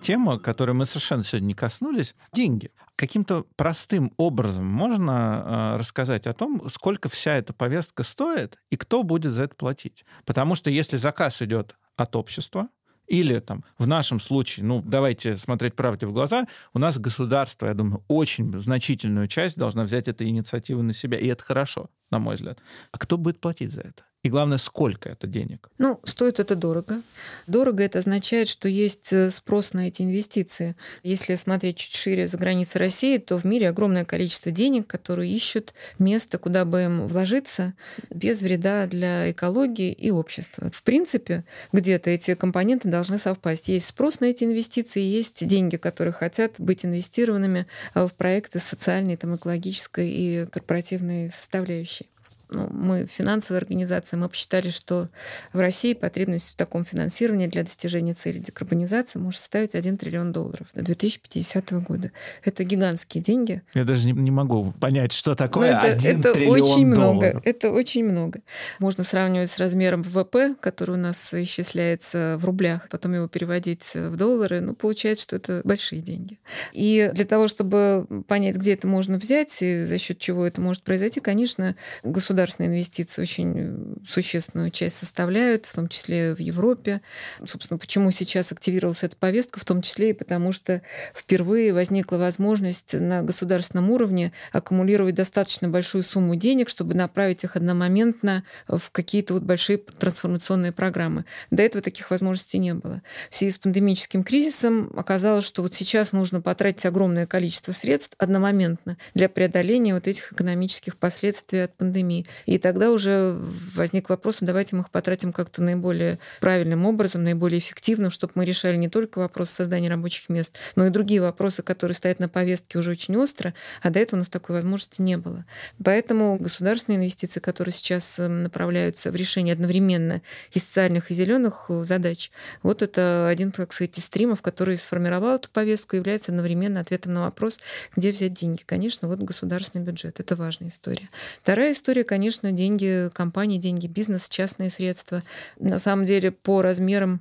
Тема, 0.00 0.38
которой 0.38 0.72
мы 0.72 0.86
совершенно 0.86 1.22
сегодня 1.22 1.48
не 1.48 1.54
коснулись, 1.54 2.14
деньги. 2.32 2.72
Каким-то 2.96 3.44
простым 3.56 4.12
образом 4.16 4.66
можно 4.66 5.72
э, 5.74 5.78
рассказать 5.78 6.26
о 6.26 6.32
том, 6.32 6.68
сколько 6.70 7.08
вся 7.08 7.36
эта 7.36 7.52
повестка 7.52 8.02
стоит 8.02 8.58
и 8.70 8.76
кто 8.76 9.02
будет 9.02 9.32
за 9.32 9.44
это 9.44 9.54
платить. 9.54 10.04
Потому 10.24 10.54
что 10.54 10.70
если 10.70 10.96
заказ 10.96 11.42
идет 11.42 11.76
от 11.96 12.16
общества, 12.16 12.68
или 13.10 13.40
там 13.40 13.64
в 13.76 13.88
нашем 13.88 14.20
случае, 14.20 14.64
ну, 14.64 14.82
давайте 14.86 15.36
смотреть 15.36 15.74
правде 15.74 16.06
в 16.06 16.12
глаза, 16.12 16.46
у 16.72 16.78
нас 16.78 16.96
государство, 16.96 17.66
я 17.66 17.74
думаю, 17.74 18.04
очень 18.06 18.58
значительную 18.58 19.26
часть 19.26 19.58
должна 19.58 19.82
взять 19.82 20.06
эту 20.06 20.24
инициативу 20.24 20.82
на 20.82 20.94
себя. 20.94 21.18
И 21.18 21.26
это 21.26 21.42
хорошо, 21.42 21.90
на 22.10 22.20
мой 22.20 22.36
взгляд. 22.36 22.60
А 22.92 22.98
кто 22.98 23.18
будет 23.18 23.40
платить 23.40 23.72
за 23.72 23.80
это? 23.80 24.04
И 24.22 24.28
главное, 24.28 24.58
сколько 24.58 25.08
это 25.08 25.26
денег? 25.26 25.70
Ну, 25.78 25.98
стоит 26.04 26.40
это 26.40 26.54
дорого. 26.54 27.00
Дорого 27.46 27.82
это 27.82 28.00
означает, 28.00 28.48
что 28.48 28.68
есть 28.68 29.10
э, 29.14 29.30
спрос 29.30 29.72
на 29.72 29.88
эти 29.88 30.02
инвестиции. 30.02 30.76
Если 31.02 31.36
смотреть 31.36 31.78
чуть 31.78 31.94
шире 31.94 32.28
за 32.28 32.36
границы 32.36 32.78
России, 32.78 33.16
то 33.16 33.38
в 33.38 33.44
мире 33.44 33.70
огромное 33.70 34.04
количество 34.04 34.52
денег, 34.52 34.86
которые 34.86 35.32
ищут 35.32 35.72
место, 35.98 36.36
куда 36.36 36.66
бы 36.66 36.82
им 36.82 37.06
вложиться 37.06 37.72
без 38.10 38.42
вреда 38.42 38.86
для 38.86 39.30
экологии 39.30 39.90
и 39.90 40.10
общества. 40.10 40.70
В 40.70 40.82
принципе, 40.82 41.46
где-то 41.72 42.10
эти 42.10 42.34
компоненты 42.34 42.90
должны 42.90 43.16
совпасть. 43.16 43.70
Есть 43.70 43.86
спрос 43.86 44.20
на 44.20 44.26
эти 44.26 44.44
инвестиции, 44.44 45.00
есть 45.00 45.46
деньги, 45.46 45.76
которые 45.76 46.12
хотят 46.12 46.56
быть 46.58 46.84
инвестированными 46.84 47.66
э, 47.94 48.06
в 48.06 48.12
проекты 48.12 48.58
социальной, 48.58 49.16
там, 49.16 49.36
экологической 49.36 50.10
и 50.10 50.44
корпоративной 50.44 51.32
составляющей 51.32 52.09
ну, 52.50 52.68
мы 52.70 53.06
финансовая 53.06 53.60
организация, 53.60 54.18
мы 54.18 54.28
посчитали, 54.28 54.70
что 54.70 55.08
в 55.52 55.60
России 55.60 55.94
потребность 55.94 56.50
в 56.50 56.56
таком 56.56 56.84
финансировании 56.84 57.46
для 57.46 57.62
достижения 57.62 58.14
цели 58.14 58.38
декарбонизации 58.38 59.18
может 59.18 59.40
составить 59.40 59.74
1 59.74 59.98
триллион 59.98 60.32
долларов 60.32 60.66
до 60.74 60.82
2050 60.82 61.72
года. 61.82 62.12
Это 62.44 62.64
гигантские 62.64 63.22
деньги. 63.22 63.62
Я 63.74 63.84
даже 63.84 64.06
не, 64.06 64.12
не 64.12 64.30
могу 64.30 64.72
понять, 64.80 65.12
что 65.12 65.34
такое 65.34 65.72
Но 65.72 65.78
это, 65.78 65.86
1 65.92 66.20
это 66.20 66.32
триллион 66.32 66.60
очень 66.60 66.94
долларов. 66.94 67.14
много. 67.14 67.42
Это 67.44 67.70
очень 67.70 68.04
много. 68.04 68.40
Можно 68.78 69.04
сравнивать 69.04 69.50
с 69.50 69.58
размером 69.58 70.02
ВВП, 70.02 70.54
который 70.60 70.96
у 70.96 70.98
нас 70.98 71.32
исчисляется 71.32 72.36
в 72.40 72.44
рублях, 72.44 72.88
потом 72.90 73.14
его 73.14 73.28
переводить 73.28 73.94
в 73.94 74.16
доллары. 74.16 74.60
Ну, 74.60 74.74
получается, 74.74 75.22
что 75.22 75.36
это 75.36 75.60
большие 75.64 76.00
деньги. 76.00 76.38
И 76.72 77.10
для 77.14 77.24
того, 77.24 77.48
чтобы 77.48 78.06
понять, 78.26 78.56
где 78.56 78.74
это 78.74 78.88
можно 78.88 79.18
взять 79.18 79.56
и 79.62 79.84
за 79.84 79.98
счет 79.98 80.18
чего 80.18 80.46
это 80.46 80.60
может 80.60 80.82
произойти, 80.82 81.20
конечно, 81.20 81.76
государство 82.02 82.39
государственные 82.40 82.70
инвестиции 82.70 83.22
очень 83.22 83.54
э, 83.56 84.08
существенную 84.08 84.70
часть 84.70 84.96
составляют, 84.96 85.66
в 85.66 85.74
том 85.74 85.88
числе 85.88 86.34
в 86.34 86.40
Европе. 86.40 87.02
Собственно, 87.44 87.76
почему 87.76 88.10
сейчас 88.10 88.50
активировалась 88.50 89.02
эта 89.02 89.14
повестка, 89.16 89.60
в 89.60 89.64
том 89.66 89.82
числе 89.82 90.10
и 90.10 90.12
потому, 90.14 90.50
что 90.52 90.80
впервые 91.14 91.74
возникла 91.74 92.16
возможность 92.16 92.94
на 92.94 93.22
государственном 93.22 93.90
уровне 93.90 94.32
аккумулировать 94.52 95.14
достаточно 95.14 95.68
большую 95.68 96.02
сумму 96.02 96.34
денег, 96.34 96.70
чтобы 96.70 96.94
направить 96.94 97.44
их 97.44 97.56
одномоментно 97.56 98.44
в 98.66 98.90
какие-то 98.90 99.34
вот 99.34 99.42
большие 99.42 99.76
трансформационные 99.76 100.72
программы. 100.72 101.26
До 101.50 101.62
этого 101.62 101.82
таких 101.82 102.10
возможностей 102.10 102.58
не 102.58 102.72
было. 102.72 103.02
В 103.28 103.36
связи 103.36 103.52
с 103.52 103.58
пандемическим 103.58 104.24
кризисом 104.24 104.90
оказалось, 104.96 105.44
что 105.44 105.62
вот 105.62 105.74
сейчас 105.74 106.12
нужно 106.12 106.40
потратить 106.40 106.86
огромное 106.86 107.26
количество 107.26 107.72
средств 107.72 108.14
одномоментно 108.18 108.96
для 109.14 109.28
преодоления 109.28 109.92
вот 109.92 110.08
этих 110.08 110.32
экономических 110.32 110.96
последствий 110.96 111.64
от 111.64 111.76
пандемии. 111.76 112.26
И 112.46 112.58
тогда 112.58 112.90
уже 112.90 113.36
возник 113.74 114.08
вопрос, 114.08 114.38
давайте 114.40 114.76
мы 114.76 114.82
их 114.82 114.90
потратим 114.90 115.32
как-то 115.32 115.62
наиболее 115.62 116.18
правильным 116.40 116.86
образом, 116.86 117.24
наиболее 117.24 117.58
эффективным, 117.58 118.10
чтобы 118.10 118.32
мы 118.36 118.44
решали 118.44 118.76
не 118.76 118.88
только 118.88 119.18
вопрос 119.18 119.50
создания 119.50 119.88
рабочих 119.88 120.28
мест, 120.28 120.56
но 120.76 120.86
и 120.86 120.90
другие 120.90 121.20
вопросы, 121.20 121.62
которые 121.62 121.94
стоят 121.94 122.18
на 122.18 122.28
повестке 122.28 122.78
уже 122.78 122.92
очень 122.92 123.16
остро, 123.16 123.54
а 123.82 123.90
до 123.90 123.98
этого 124.00 124.18
у 124.18 124.20
нас 124.20 124.28
такой 124.28 124.56
возможности 124.56 125.02
не 125.02 125.16
было. 125.16 125.44
Поэтому 125.82 126.38
государственные 126.38 126.98
инвестиции, 126.98 127.40
которые 127.40 127.72
сейчас 127.72 128.18
эм, 128.18 128.42
направляются 128.42 129.10
в 129.10 129.16
решение 129.16 129.52
одновременно 129.52 130.22
и 130.52 130.58
социальных, 130.58 131.10
и 131.10 131.14
зеленых 131.14 131.66
э, 131.68 131.84
задач, 131.84 132.30
вот 132.62 132.82
это 132.82 133.28
один, 133.28 133.52
так 133.52 133.72
сказать, 133.72 133.98
из 133.98 134.04
стримов, 134.04 134.42
который 134.42 134.76
сформировал 134.76 135.36
эту 135.36 135.50
повестку, 135.50 135.96
является 135.96 136.32
одновременно 136.32 136.80
ответом 136.80 137.14
на 137.14 137.22
вопрос, 137.22 137.60
где 137.96 138.10
взять 138.12 138.34
деньги. 138.34 138.62
Конечно, 138.64 139.08
вот 139.08 139.20
государственный 139.20 139.84
бюджет. 139.84 140.20
Это 140.20 140.36
важная 140.36 140.68
история. 140.68 141.08
Вторая 141.42 141.72
история, 141.72 142.04
конечно, 142.04 142.19
деньги 142.52 143.10
компании, 143.12 143.58
деньги 143.58 143.86
бизнеса, 143.86 144.28
частные 144.30 144.70
средства. 144.70 145.22
На 145.58 145.78
самом 145.78 146.04
деле, 146.04 146.30
по 146.30 146.62
размерам 146.62 147.20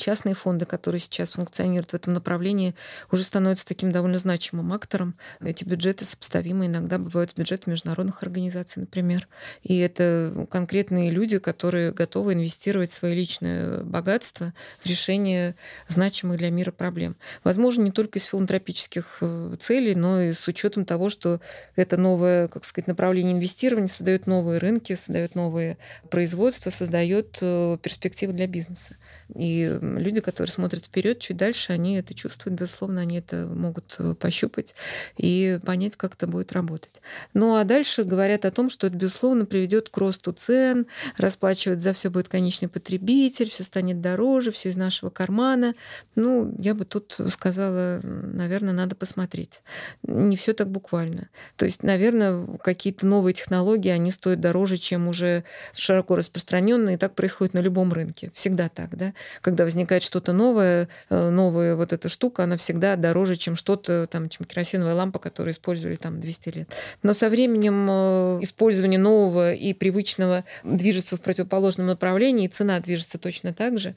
частные 0.00 0.34
фонды, 0.34 0.64
которые 0.64 1.00
сейчас 1.00 1.32
функционируют 1.32 1.92
в 1.92 1.94
этом 1.94 2.12
направлении, 2.12 2.74
уже 3.10 3.22
становятся 3.22 3.66
таким 3.66 3.92
довольно 3.92 4.18
значимым 4.18 4.72
актором. 4.72 5.14
Эти 5.40 5.64
бюджеты 5.64 6.04
сопоставимы 6.04 6.66
иногда 6.66 6.98
бывают 6.98 7.30
с 7.30 7.34
бюджетами 7.34 7.74
международных 7.74 8.22
организаций, 8.22 8.80
например. 8.80 9.28
И 9.62 9.78
это 9.78 10.46
конкретные 10.50 11.10
люди, 11.10 11.38
которые 11.38 11.92
готовы 11.92 12.32
инвестировать 12.32 12.90
свои 12.90 13.14
личное 13.14 13.82
богатство 13.82 14.52
в 14.82 14.86
решение 14.86 15.54
значимых 15.88 16.38
для 16.38 16.50
мира 16.50 16.72
проблем. 16.72 17.16
Возможно, 17.44 17.82
не 17.82 17.92
только 17.92 18.18
из 18.18 18.24
филантропических 18.24 19.18
э, 19.20 19.56
целей, 19.60 19.94
но 19.94 20.22
и 20.22 20.32
с 20.32 20.48
учетом 20.48 20.84
того, 20.84 21.10
что 21.10 21.40
это 21.76 21.96
новое, 21.96 22.48
как 22.48 22.64
сказать, 22.64 22.88
направление 22.88 23.34
инвестирования 23.34 23.88
создает 23.88 24.26
новые 24.26 24.58
рынки, 24.58 24.94
создает 24.94 25.34
новые 25.34 25.76
производства, 26.08 26.70
создает 26.70 27.38
э, 27.42 27.76
перспективы 27.82 28.32
для 28.32 28.46
бизнеса. 28.46 28.96
И 29.34 29.78
люди, 29.98 30.20
которые 30.20 30.50
смотрят 30.50 30.86
вперед, 30.86 31.18
чуть 31.18 31.36
дальше, 31.36 31.72
они 31.72 31.96
это 31.96 32.14
чувствуют, 32.14 32.58
безусловно, 32.58 33.00
они 33.00 33.18
это 33.18 33.46
могут 33.46 33.96
э, 33.98 34.14
пощупать 34.14 34.74
и 35.16 35.58
понять, 35.64 35.96
как 35.96 36.14
это 36.14 36.26
будет 36.26 36.52
работать. 36.52 37.02
Ну 37.34 37.56
а 37.56 37.64
дальше 37.64 38.04
говорят 38.04 38.44
о 38.44 38.50
том, 38.50 38.68
что 38.68 38.86
это, 38.86 38.96
безусловно, 38.96 39.46
приведет 39.46 39.88
к 39.88 39.96
росту 39.96 40.32
цен, 40.32 40.86
расплачивать 41.16 41.80
за 41.80 41.92
все 41.92 42.10
будет 42.10 42.28
конечный 42.28 42.68
потребитель, 42.68 43.50
все 43.50 43.64
станет 43.64 44.00
дороже, 44.00 44.52
все 44.52 44.68
из 44.68 44.76
нашего 44.76 45.10
кармана. 45.10 45.74
Ну, 46.14 46.54
я 46.58 46.74
бы 46.74 46.84
тут 46.84 47.18
сказала, 47.28 48.00
наверное, 48.02 48.72
надо 48.72 48.96
посмотреть. 48.96 49.62
Не 50.02 50.36
все 50.36 50.52
так 50.52 50.70
буквально. 50.70 51.28
То 51.56 51.64
есть, 51.64 51.82
наверное, 51.82 52.58
какие-то 52.58 53.06
новые 53.06 53.34
технологии, 53.34 53.90
они 53.90 54.10
стоят 54.10 54.40
дороже, 54.40 54.76
чем 54.76 55.08
уже 55.08 55.44
широко 55.72 56.16
распространенные. 56.16 56.96
И 56.96 56.98
так 56.98 57.14
происходит 57.14 57.54
на 57.54 57.60
любом 57.60 57.92
рынке. 57.92 58.30
Всегда 58.34 58.68
так, 58.68 58.96
да? 58.96 59.12
Когда 59.40 59.64
возникает 59.64 59.79
возникает 59.80 60.02
что-то 60.02 60.34
новое, 60.34 60.88
э, 61.08 61.30
новая 61.30 61.74
вот 61.74 61.94
эта 61.94 62.10
штука, 62.10 62.44
она 62.44 62.58
всегда 62.58 62.96
дороже, 62.96 63.36
чем 63.36 63.56
что-то, 63.56 64.06
там, 64.06 64.28
чем 64.28 64.44
керосиновая 64.44 64.94
лампа, 64.94 65.18
которую 65.18 65.54
использовали 65.54 65.96
там 65.96 66.20
200 66.20 66.48
лет. 66.50 66.68
Но 67.02 67.14
со 67.14 67.30
временем 67.30 67.88
э, 67.88 68.38
использование 68.42 68.98
нового 68.98 69.54
и 69.54 69.72
привычного 69.72 70.44
движется 70.64 71.16
в 71.16 71.22
противоположном 71.22 71.86
направлении, 71.86 72.44
и 72.44 72.48
цена 72.48 72.78
движется 72.80 73.18
точно 73.18 73.54
так 73.54 73.78
же. 73.78 73.94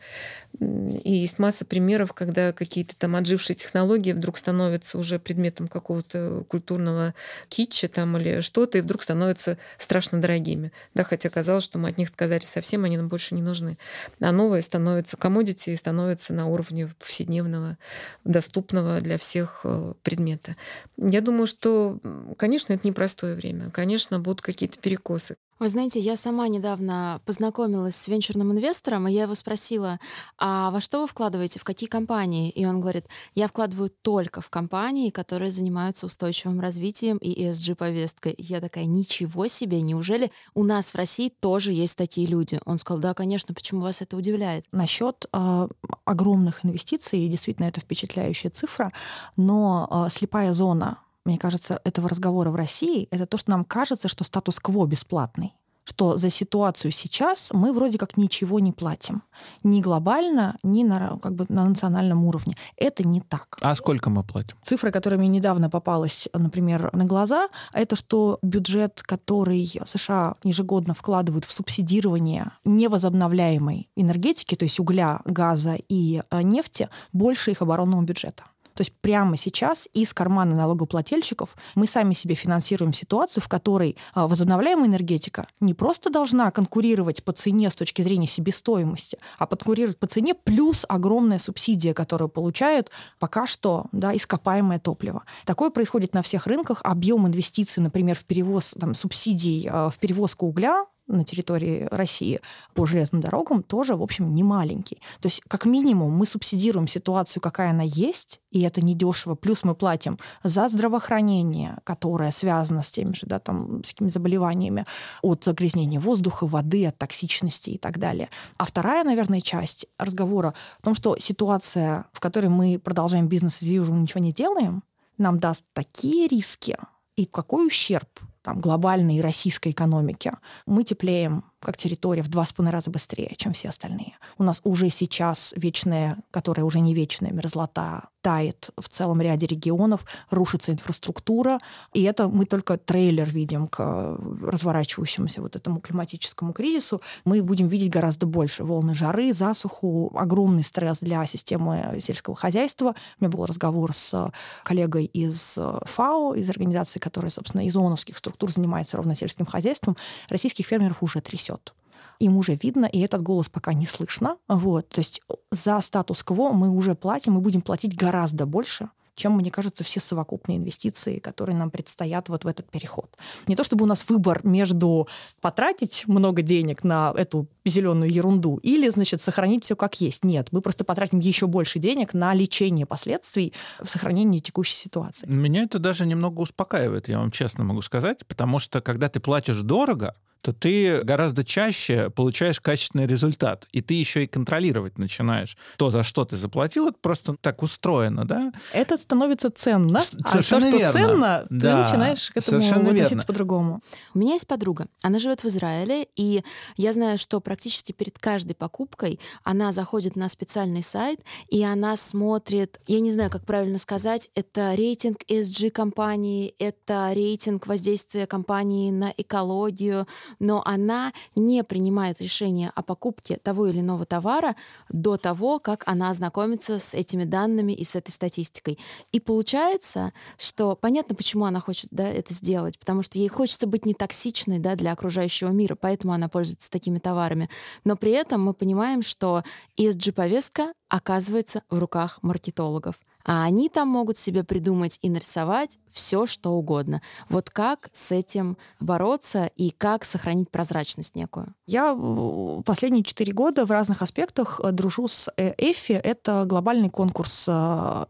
И 0.60 1.14
есть 1.14 1.38
масса 1.38 1.66
примеров, 1.66 2.14
когда 2.14 2.54
какие-то 2.54 2.96
там 2.96 3.18
отжившие 3.18 3.56
технологии 3.56 4.14
вдруг 4.14 4.38
становятся 4.38 4.98
уже 4.98 5.20
предметом 5.20 5.68
какого-то 5.68 6.46
культурного 6.48 7.14
китча 7.50 7.90
там 7.90 8.18
или 8.18 8.40
что-то, 8.40 8.78
и 8.78 8.82
вдруг 8.82 9.02
становятся 9.02 9.58
страшно 9.78 10.22
дорогими. 10.22 10.72
Да, 10.94 11.04
хотя 11.04 11.30
казалось, 11.30 11.66
что 11.66 11.78
мы 11.78 11.90
от 11.90 11.98
них 11.98 12.10
отказались 12.10 12.48
совсем, 12.48 12.86
они 12.86 12.96
нам 12.96 13.10
больше 13.10 13.36
не 13.36 13.42
нужны. 13.42 13.78
А 14.22 14.32
новое 14.32 14.62
становится 14.62 15.18
комодити 15.18 15.72
и 15.74 15.78
становится 15.78 16.34
на 16.34 16.47
уровне 16.47 16.89
повседневного, 16.99 17.78
доступного 18.24 19.01
для 19.01 19.17
всех 19.17 19.61
э, 19.63 19.93
предмета. 20.03 20.55
Я 20.97 21.21
думаю, 21.21 21.47
что, 21.47 21.99
конечно, 22.38 22.74
это 22.74 22.88
непростое 22.88 23.36
время. 23.36 23.69
Конечно, 23.71 24.19
будут 24.19 24.41
какие-то 24.41 24.80
перекосы. 24.80 25.36
Вы 25.64 25.70
знаете, 25.70 26.01
я 26.01 26.18
сама 26.18 26.49
недавно 26.49 27.22
познакомилась 27.26 27.95
с 27.95 28.09
венчурным 28.09 28.51
инвестором, 28.51 29.07
и 29.07 29.14
я 29.14 29.22
его 29.22 29.34
спросила, 29.34 29.97
а 30.38 30.70
во 30.72 30.82
что 30.82 30.99
вы 30.99 31.07
вкладываете, 31.07 31.57
в 31.57 31.64
какие 31.64 31.88
компании? 31.88 32.49
И 32.49 32.66
он 32.66 32.82
говорит, 32.82 33.05
я 33.34 33.47
вкладываю 33.47 33.89
только 33.89 34.41
в 34.41 34.49
компании, 34.49 35.09
которые 35.09 35.53
занимаются 35.53 36.05
устойчивым 36.05 36.59
развитием 36.59 37.16
и 37.16 37.45
ESG-повесткой. 37.45 38.36
Я 38.38 38.59
такая, 38.59 38.84
ничего 38.84 39.47
себе, 39.47 39.80
неужели 39.80 40.34
у 40.53 40.66
нас 40.66 40.91
в 40.91 40.95
России 40.95 41.30
тоже 41.30 41.72
есть 41.72 41.97
такие 41.97 42.28
люди? 42.28 42.59
Он 42.66 42.78
сказал, 42.78 42.99
да, 42.99 43.14
конечно, 43.14 43.53
почему 43.53 43.84
вас 43.84 44.01
это 44.01 44.18
удивляет? 44.18 44.66
Насчет 44.74 45.28
э, 45.32 45.68
огромных 46.03 46.66
инвестиций, 46.66 47.26
действительно, 47.30 47.68
это 47.68 47.80
впечатляющая 47.80 48.51
цифра, 48.51 48.91
но 49.38 50.07
э, 50.07 50.09
слепая 50.09 50.51
зона 50.51 50.99
мне 51.26 51.38
кажется, 51.38 51.80
этого 51.84 52.09
разговора 52.09 52.49
в 52.49 52.55
России, 52.55 53.07
это 53.11 53.26
то, 53.26 53.38
что 53.38 53.51
нам 53.51 53.63
кажется, 53.63 54.07
что 54.07 54.24
статус-кво 54.24 54.86
бесплатный 54.86 55.55
что 55.86 56.17
за 56.17 56.30
ситуацию 56.30 56.91
сейчас 56.91 57.51
мы 57.53 57.74
вроде 57.74 57.97
как 57.97 58.17
ничего 58.17 58.59
не 58.59 58.71
платим. 58.71 59.24
Ни 59.63 59.82
глобально, 59.82 60.57
ни 60.63 60.84
на, 60.84 61.17
как 61.19 61.36
бы 61.36 61.45
на 61.49 61.65
национальном 61.65 62.26
уровне. 62.26 62.55
Это 62.78 63.07
не 63.07 63.21
так. 63.21 63.57
А 63.61 63.76
сколько 63.76 64.09
мы 64.09 64.24
платим? 64.24 64.57
Цифра, 64.61 64.91
которая 64.91 65.19
мне 65.19 65.28
недавно 65.28 65.69
попалась, 65.69 66.28
например, 66.34 66.89
на 66.93 67.05
глаза, 67.05 67.49
это 67.74 67.95
что 67.95 68.39
бюджет, 68.41 69.01
который 69.03 69.82
США 69.84 70.36
ежегодно 70.43 70.93
вкладывают 70.93 71.45
в 71.45 71.51
субсидирование 71.51 72.51
невозобновляемой 72.65 73.89
энергетики, 73.95 74.55
то 74.55 74.63
есть 74.63 74.80
угля, 74.80 75.21
газа 75.26 75.78
и 75.89 76.21
э, 76.30 76.41
нефти, 76.41 76.89
больше 77.11 77.51
их 77.51 77.61
оборонного 77.61 78.01
бюджета. 78.03 78.43
То 78.74 78.82
есть 78.82 78.93
прямо 79.01 79.38
сейчас 79.38 79.88
из 79.93 80.13
кармана 80.13 80.55
налогоплательщиков 80.55 81.55
мы 81.76 81.88
сами 81.88 82.13
себе 82.13 82.36
финансируем 82.36 82.93
ситуацию, 82.93 83.43
в 83.43 83.47
которой 83.47 83.97
а, 84.13 84.28
возобновляемая 84.28 84.88
энергетика 84.88 85.47
не 85.59 85.74
просто 85.74 86.09
должна 86.09 86.51
конкурировать 86.51 87.24
по 87.24 87.32
цене 87.32 87.69
с 87.69 87.76
точки 87.76 88.01
зрения 88.01 88.28
себестоимости, 88.28 89.17
а 89.38 89.47
конкурировать 89.47 89.97
по 89.97 90.07
цене 90.07 90.34
плюс 90.34 90.86
огромная 90.88 91.38
субсидия, 91.38 91.93
которую 91.93 92.30
получают 92.30 92.91
пока 93.19 93.45
что 93.45 93.86
да, 93.91 94.15
ископаемое 94.15 94.80
топливо. 94.80 95.24
Такое 95.45 95.69
происходит 95.69 96.13
на 96.13 96.21
всех 96.21 96.47
рынках. 96.47 96.82
Объем 96.84 97.28
инвестиций, 97.28 97.82
например, 97.82 98.15
в 98.15 98.26
перевоз 98.26 98.76
там, 98.80 98.93
субсидий 98.93 99.67
а, 99.69 99.89
в 99.89 99.97
перевозку 99.99 100.47
угля 100.47 100.86
на 101.08 101.24
территории 101.24 101.88
России 101.91 102.41
по 102.74 102.86
железным 102.86 103.22
дорогам 103.22 103.62
тоже, 103.64 103.95
в 103.95 104.01
общем, 104.01 104.34
не 104.34 104.43
маленький. 104.43 105.01
То 105.20 105.28
есть, 105.28 105.41
как 105.47 105.66
минимум, 105.66 106.12
мы 106.12 106.26
субсидируем 106.26 106.88
ситуацию, 106.88 107.41
какая 107.41 107.72
она 107.72 107.84
есть, 107.84 108.39
и 108.51 108.62
это 108.62 108.82
недешево. 108.82 109.36
Плюс 109.36 109.64
мы 109.64 109.76
платим 109.76 110.18
за 110.43 110.68
здравоохранение, 110.68 111.78
которое 111.84 112.32
связано 112.32 112.82
с 112.82 112.91
теми 112.91 113.14
же, 113.14 113.26
да, 113.26 113.39
там, 113.39 113.84
с 113.84 113.89
какими 113.89 114.10
заболеваниями 114.10 114.86
от 115.22 115.43
загрязнения 115.43 115.99
воздуха, 115.99 116.47
воды, 116.47 116.86
от 116.86 116.97
токсичности 116.97 117.72
и 117.72 117.78
так 117.78 117.99
далее. 117.99 118.30
А 118.58 118.66
вторая, 118.66 119.04
наверное, 119.04 119.41
часть 119.41 119.88
разговора 119.97 120.54
в 120.80 120.84
том, 120.84 120.95
что 120.95 121.18
ситуация, 121.20 122.06
в 122.14 122.20
которой 122.20 122.47
мы 122.47 122.80
продолжаем 122.80 123.28
бизнес 123.28 123.62
as 123.62 123.68
usual, 123.68 123.93
ничего 123.93 124.22
не 124.22 124.32
делаем, 124.32 124.84
нам 125.18 125.39
даст 125.39 125.66
такие 125.74 126.28
риски, 126.28 126.78
и 127.16 127.26
какой 127.26 127.68
ущерб 127.68 128.08
там, 128.44 128.60
глобальной 128.60 129.22
российской 129.22 129.70
экономике, 129.70 130.34
мы 130.66 130.84
теплеем 130.84 131.46
как 131.64 131.78
территория 131.78 132.22
в 132.22 132.28
два 132.28 132.45
с 132.45 132.53
половиной 132.53 132.74
раза 132.74 132.91
быстрее, 132.91 133.34
чем 133.38 133.53
все 133.53 133.70
остальные. 133.70 134.14
У 134.38 134.43
нас 134.43 134.61
уже 134.64 134.89
сейчас 134.89 135.53
вечная, 135.55 136.18
которая 136.32 136.66
уже 136.66 136.80
не 136.80 136.93
вечная 136.93 137.32
мерзлота, 137.32 138.09
тает 138.22 138.70
в 138.78 138.88
целом 138.88 139.22
ряде 139.22 139.45
регионов, 139.47 140.05
рушится 140.30 140.72
инфраструктура, 140.72 141.59
и 141.93 142.03
это 142.03 142.30
мы 142.30 142.45
только 142.45 142.78
трейлер 142.78 143.30
видим 143.30 143.68
к 143.68 144.18
разворачивающемуся 144.41 145.41
вот 145.41 145.57
этому 145.57 145.82
климатическому 145.82 146.53
кризису. 146.53 147.01
Мы 147.26 147.43
будем 147.43 147.68
видеть 147.68 147.91
гораздо 147.91 148.26
больше 148.26 148.64
волны 148.64 148.95
жары, 148.95 149.34
засуху, 149.34 150.11
огромный 150.16 150.64
стресс 150.64 151.01
для 151.01 151.26
системы 151.26 151.97
сельского 151.99 152.36
хозяйства. 152.36 152.95
У 153.20 153.24
меня 153.24 153.32
был 153.32 153.45
разговор 153.45 153.93
с 153.93 154.32
коллегой 154.64 155.05
из 155.05 155.59
ФАО, 155.84 156.36
из 156.36 156.49
организации, 156.49 156.99
которая, 156.99 157.30
собственно, 157.30 157.66
из 157.66 157.76
ООНовских 157.76 158.18
структур 158.18 158.51
занимается 158.51 158.95
ровно 158.95 159.16
сельским 159.16 159.45
хозяйством. 159.45 159.97
Российских 160.30 160.66
фермеров 160.66 161.03
уже 161.03 161.20
трясет 161.20 161.53
несет. 161.54 161.74
Им 162.20 162.38
уже 162.38 162.56
видно, 162.56 162.86
и 162.86 162.99
этот 162.99 163.22
голос 163.22 163.49
пока 163.49 163.74
не 163.74 163.86
слышно. 163.86 164.38
Вот. 164.47 164.88
То 164.89 164.99
есть 164.99 165.22
за 165.51 165.80
статус-кво 165.82 166.51
мы 166.51 166.70
уже 166.70 166.95
платим, 166.95 167.34
мы 167.34 167.41
будем 167.41 167.62
платить 167.62 167.95
гораздо 167.95 168.45
больше, 168.45 168.89
чем, 169.16 169.34
мне 169.34 169.51
кажется, 169.51 169.84
все 169.84 169.99
совокупные 169.99 170.58
инвестиции, 170.58 171.20
которые 171.20 171.56
нам 171.56 171.70
предстоят 171.70 172.30
вот 172.30 172.45
в 172.45 172.47
этот 172.47 172.70
переход. 172.70 173.16
Не 173.47 173.56
то 173.56 173.64
чтобы 173.64 173.84
у 173.84 173.88
нас 173.88 174.06
выбор 174.10 174.41
между 174.43 175.08
потратить 175.41 176.06
много 176.08 176.41
денег 176.41 176.84
на 176.84 177.14
эту 177.16 177.47
зеленую 177.66 178.12
ерунду 178.12 178.58
или, 178.58 178.89
значит, 178.89 179.22
сохранить 179.22 179.66
все 179.66 179.76
как 179.76 180.01
есть. 180.01 180.24
Нет, 180.24 180.47
мы 180.51 180.62
просто 180.62 180.84
потратим 180.84 181.20
еще 181.20 181.47
больше 181.47 181.80
денег 181.80 182.14
на 182.14 182.34
лечение 182.34 182.86
последствий 182.86 183.54
в 183.80 183.88
сохранении 183.88 184.39
текущей 184.39 184.76
ситуации. 184.76 185.28
Меня 185.28 185.64
это 185.64 185.78
даже 185.78 186.06
немного 186.06 186.39
успокаивает, 186.39 187.08
я 187.08 187.20
вам 187.20 187.32
честно 187.32 187.64
могу 187.64 187.82
сказать, 187.82 188.26
потому 188.26 188.60
что 188.60 188.82
когда 188.82 189.10
ты 189.10 189.20
платишь 189.20 189.62
дорого, 189.62 190.16
то 190.44 190.52
ты 190.52 191.02
гораздо 191.04 191.46
чаще 191.46 192.10
получаешь 192.10 192.60
качественный 192.60 193.08
результат. 193.08 193.66
И 193.72 193.82
ты 193.82 193.94
еще 193.94 194.26
и 194.26 194.28
контролировать 194.28 194.98
начинаешь. 194.98 195.58
То, 195.78 195.89
за 195.89 196.04
что 196.04 196.26
ты 196.26 196.36
заплатил, 196.36 196.89
это 196.89 196.98
просто 197.00 197.38
так 197.39 197.64
устроено, 197.64 198.26
да? 198.26 198.52
Это 198.74 198.98
становится 198.98 199.50
ценно. 199.50 200.02
Совершенно 200.02 200.68
а 200.68 200.72
то, 200.72 200.78
что 200.78 200.78
верно. 200.78 200.91
ценно, 200.91 201.46
Да, 201.50 201.72
ты 201.72 201.78
начинаешь 201.78 202.30
к 202.30 202.38
этому 202.38 202.62
совершенно 202.62 202.89
относиться 202.89 203.16
верно. 203.16 203.26
по-другому. 203.26 203.80
У 204.14 204.20
меня 204.20 204.34
есть 204.34 204.46
подруга, 204.46 204.88
она 205.02 205.18
живет 205.18 205.44
в 205.44 205.48
Израиле, 205.48 206.08
и 206.18 206.44
я 206.76 206.91
знаю, 206.91 207.18
что 207.18 207.39
практически 207.39 207.94
перед 207.94 208.20
каждой 208.20 208.54
покупкой 208.54 209.22
она 209.44 209.72
заходит 209.72 210.18
на 210.18 210.28
специальный 210.28 210.84
сайт, 210.84 211.22
и 211.48 211.64
она 211.64 211.96
смотрит, 211.96 212.82
я 212.86 213.00
не 213.00 213.14
знаю, 213.14 213.30
как 213.30 213.46
правильно 213.46 213.78
сказать, 213.78 214.30
это 214.36 214.76
рейтинг 214.76 215.20
ESG 215.30 215.70
компании, 215.70 216.54
это 216.60 217.12
рейтинг 217.14 217.66
воздействия 217.66 218.28
компании 218.28 218.91
на 218.91 219.14
экологию, 219.16 220.06
но 220.40 220.62
она 220.66 221.14
не 221.36 221.64
принимает 221.64 222.22
решение 222.22 222.72
о 222.76 222.82
покупке 222.82 223.38
того 223.38 223.68
или 223.68 223.80
иного 223.80 224.06
товара 224.06 224.56
до 224.90 225.18
того, 225.18 225.60
как 225.60 225.84
она 225.86 226.10
ознакомится 226.10 226.80
с 226.80 226.94
этими 226.94 227.24
данными 227.24 227.74
и 227.74 227.84
с 227.84 227.96
этой 227.96 228.12
статистикой. 228.12 228.80
И 229.12 229.20
получается, 229.20 230.14
что 230.38 230.76
понятно, 230.76 231.16
почему 231.16 231.46
она 231.46 231.60
хочет 231.60 231.90
да, 231.92 232.08
это 232.08 232.34
сделать, 232.34 232.80
потому 232.80 233.02
что 233.02 233.18
ей 233.18 233.28
хочется 233.28 233.68
быть 233.68 233.86
не 233.86 233.94
токсичной 233.94 234.60
да, 234.60 234.76
для 234.76 234.92
окружающего 234.92 235.50
мира, 235.50 235.76
поэтому 235.80 236.14
она 236.14 236.30
пользуется 236.30 236.70
такими 236.70 237.00
товарами. 237.00 237.50
Но 237.84 237.96
при 237.96 238.12
этом 238.12 238.44
мы 238.44 238.54
понимаем, 238.54 239.02
что 239.02 239.44
ESG-повестка 239.78 240.74
оказывается 240.90 241.64
в 241.70 241.80
руках 241.80 242.20
маркетологов. 242.22 242.96
А 243.26 243.43
они 243.43 243.69
там 243.69 243.88
могут 243.88 244.17
себе 244.17 244.43
придумать 244.43 244.99
и 245.01 245.09
нарисовать 245.09 245.80
все, 245.91 246.26
что 246.26 246.51
угодно. 246.51 247.01
Вот 247.30 247.49
как 247.49 247.89
с 247.93 248.11
этим 248.11 248.57
бороться 248.80 249.49
и 249.55 249.71
как 249.71 250.03
сохранить 250.03 250.49
прозрачность 250.49 251.15
некую? 251.15 251.53
Я 251.65 251.95
э, 251.97 252.61
последние 252.65 253.03
четыре 253.03 253.32
года 253.32 253.65
в 253.65 253.71
разных 253.71 254.01
аспектах 254.01 254.59
э, 254.61 254.71
дружу 254.71 255.07
с 255.07 255.32
э, 255.38 255.53
EFI. 255.55 255.99
Это 255.99 256.45
глобальный 256.45 256.89
конкурс 256.89 257.47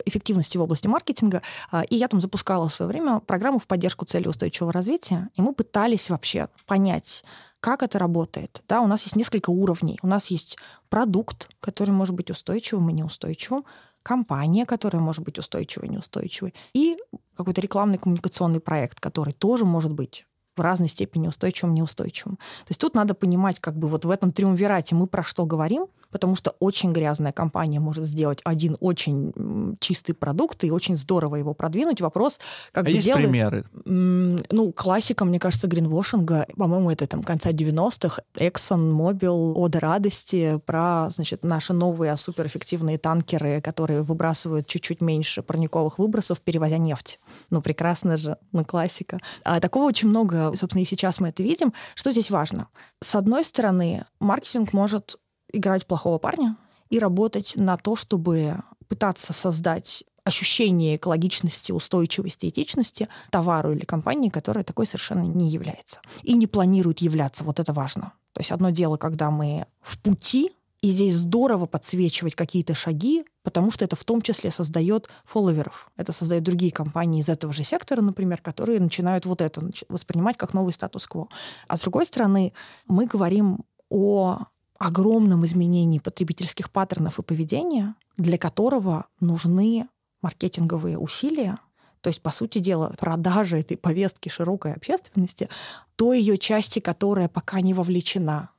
эффективности 0.05 0.57
в 0.57 0.61
области 0.61 0.87
маркетинга. 0.87 1.41
А, 1.71 1.83
И 1.83 1.95
я 1.95 2.07
там 2.07 2.19
запускала 2.19 2.67
в 2.67 2.73
свое 2.73 2.89
время 2.89 3.19
программу 3.19 3.59
в 3.59 3.67
поддержку 3.67 4.05
целей 4.05 4.29
устойчивого 4.29 4.71
развития. 4.71 5.29
И 5.35 5.41
мы 5.41 5.53
пытались 5.53 6.09
вообще 6.09 6.47
понять, 6.65 7.23
как 7.59 7.83
это 7.83 7.99
работает. 7.99 8.61
Да, 8.67 8.81
у 8.81 8.87
нас 8.87 9.03
есть 9.03 9.15
несколько 9.15 9.49
уровней. 9.49 9.99
У 10.01 10.07
нас 10.07 10.27
есть 10.27 10.57
продукт, 10.89 11.49
который 11.59 11.91
может 11.91 12.15
быть 12.15 12.29
устойчивым 12.29 12.89
и 12.89 12.93
неустойчивым, 12.93 13.63
компания, 14.03 14.65
которая 14.65 15.01
может 15.01 15.23
быть 15.23 15.39
устойчивой 15.39 15.89
неустойчивой, 15.89 16.53
и 16.73 16.97
какой-то 17.35 17.61
рекламный 17.61 17.97
коммуникационный 17.97 18.59
проект, 18.59 18.99
который 18.99 19.33
тоже 19.33 19.65
может 19.65 19.91
быть 19.93 20.25
в 20.55 20.61
разной 20.61 20.87
степени 20.87 21.27
устойчивым, 21.27 21.73
неустойчивым. 21.73 22.35
То 22.37 22.69
есть 22.69 22.79
тут 22.81 22.95
надо 22.95 23.13
понимать, 23.13 23.59
как 23.59 23.75
бы 23.77 23.87
вот 23.87 24.05
в 24.05 24.09
этом 24.09 24.31
триумвирате 24.31 24.95
мы 24.95 25.07
про 25.07 25.23
что 25.23 25.45
говорим, 25.45 25.87
потому 26.11 26.35
что 26.35 26.53
очень 26.59 26.93
грязная 26.93 27.31
компания 27.31 27.79
может 27.79 28.05
сделать 28.05 28.39
один 28.43 28.77
очень 28.79 29.33
чистый 29.79 30.13
продукт 30.13 30.63
и 30.63 30.71
очень 30.71 30.95
здорово 30.95 31.37
его 31.37 31.53
продвинуть. 31.55 32.01
Вопрос, 32.01 32.39
как 32.71 32.83
А 32.83 32.85
бы 32.85 32.91
есть 32.91 33.05
делает- 33.05 33.25
примеры? 33.25 33.65
Ну, 33.85 34.71
классика, 34.73 35.25
мне 35.25 35.39
кажется, 35.39 35.67
гринвошинга, 35.67 36.45
по-моему, 36.55 36.91
это 36.91 37.07
там 37.07 37.23
конца 37.23 37.51
90-х, 37.51 38.21
Exxon 38.35 38.91
Mobil, 38.91 39.53
Ода 39.55 39.79
радости, 39.79 40.59
про, 40.65 41.07
значит, 41.09 41.43
наши 41.43 41.73
новые 41.73 42.15
суперэффективные 42.15 42.97
танкеры, 42.99 43.59
которые 43.61 44.03
выбрасывают 44.03 44.67
чуть-чуть 44.67 45.01
меньше 45.01 45.41
парниковых 45.41 45.97
выбросов, 45.97 46.41
перевозя 46.41 46.77
нефть. 46.77 47.19
Ну, 47.49 47.61
прекрасно 47.61 48.17
же, 48.17 48.37
ну, 48.51 48.63
классика. 48.63 49.19
А 49.43 49.59
такого 49.59 49.85
очень 49.85 50.09
много, 50.09 50.42
собственно, 50.53 50.81
и 50.81 50.85
сейчас 50.85 51.19
мы 51.19 51.29
это 51.29 51.43
видим. 51.43 51.73
Что 51.95 52.11
здесь 52.11 52.29
важно? 52.29 52.67
С 53.01 53.15
одной 53.15 53.43
стороны, 53.43 54.05
маркетинг 54.19 54.73
может 54.73 55.17
играть 55.51 55.85
плохого 55.85 56.17
парня 56.17 56.57
и 56.89 56.99
работать 56.99 57.53
на 57.55 57.77
то, 57.77 57.95
чтобы 57.95 58.61
пытаться 58.87 59.33
создать 59.33 60.03
ощущение 60.23 60.95
экологичности, 60.95 61.71
устойчивости, 61.71 62.47
этичности 62.47 63.09
товару 63.29 63.73
или 63.73 63.83
компании, 63.83 64.29
которая 64.29 64.63
такой 64.63 64.85
совершенно 64.85 65.23
не 65.23 65.49
является. 65.49 65.99
И 66.21 66.33
не 66.33 66.47
планирует 66.47 66.99
являться. 66.99 67.43
Вот 67.43 67.59
это 67.59 67.73
важно. 67.73 68.13
То 68.33 68.39
есть 68.39 68.51
одно 68.51 68.69
дело, 68.69 68.97
когда 68.97 69.31
мы 69.31 69.67
в 69.81 69.99
пути, 69.99 70.51
и 70.83 70.91
здесь 70.91 71.15
здорово 71.15 71.65
подсвечивать 71.65 72.35
какие-то 72.35 72.75
шаги, 72.75 73.23
потому 73.41 73.71
что 73.71 73.85
это 73.85 73.95
в 73.95 74.03
том 74.03 74.21
числе 74.21 74.51
создает 74.51 75.07
фолловеров. 75.23 75.89
Это 75.95 76.11
создает 76.11 76.43
другие 76.43 76.73
компании 76.73 77.21
из 77.21 77.29
этого 77.29 77.53
же 77.53 77.63
сектора, 77.63 78.01
например, 78.01 78.41
которые 78.41 78.81
начинают 78.81 79.25
вот 79.25 79.39
это 79.39 79.61
воспринимать 79.87 80.35
как 80.35 80.53
новый 80.53 80.73
статус-кво. 80.73 81.29
А 81.69 81.77
с 81.77 81.81
другой 81.81 82.05
стороны, 82.05 82.51
мы 82.85 83.05
говорим 83.05 83.63
о 83.89 84.39
огромном 84.77 85.45
изменении 85.45 85.99
потребительских 85.99 86.69
паттернов 86.69 87.17
и 87.17 87.23
поведения, 87.23 87.95
для 88.17 88.37
которого 88.37 89.05
нужны 89.21 89.87
маркетинговые 90.21 90.97
усилия, 90.97 91.59
то 92.01 92.09
есть, 92.09 92.21
по 92.21 92.29
сути 92.29 92.59
дела, 92.59 92.93
продажа 92.99 93.55
этой 93.55 93.77
повестки 93.77 94.27
широкой 94.27 94.73
общественности, 94.73 95.47
той 95.95 96.19
ее 96.19 96.37
части, 96.37 96.79
которая 96.79 97.29
пока 97.29 97.61
не 97.61 97.73
вовлечена 97.73 98.49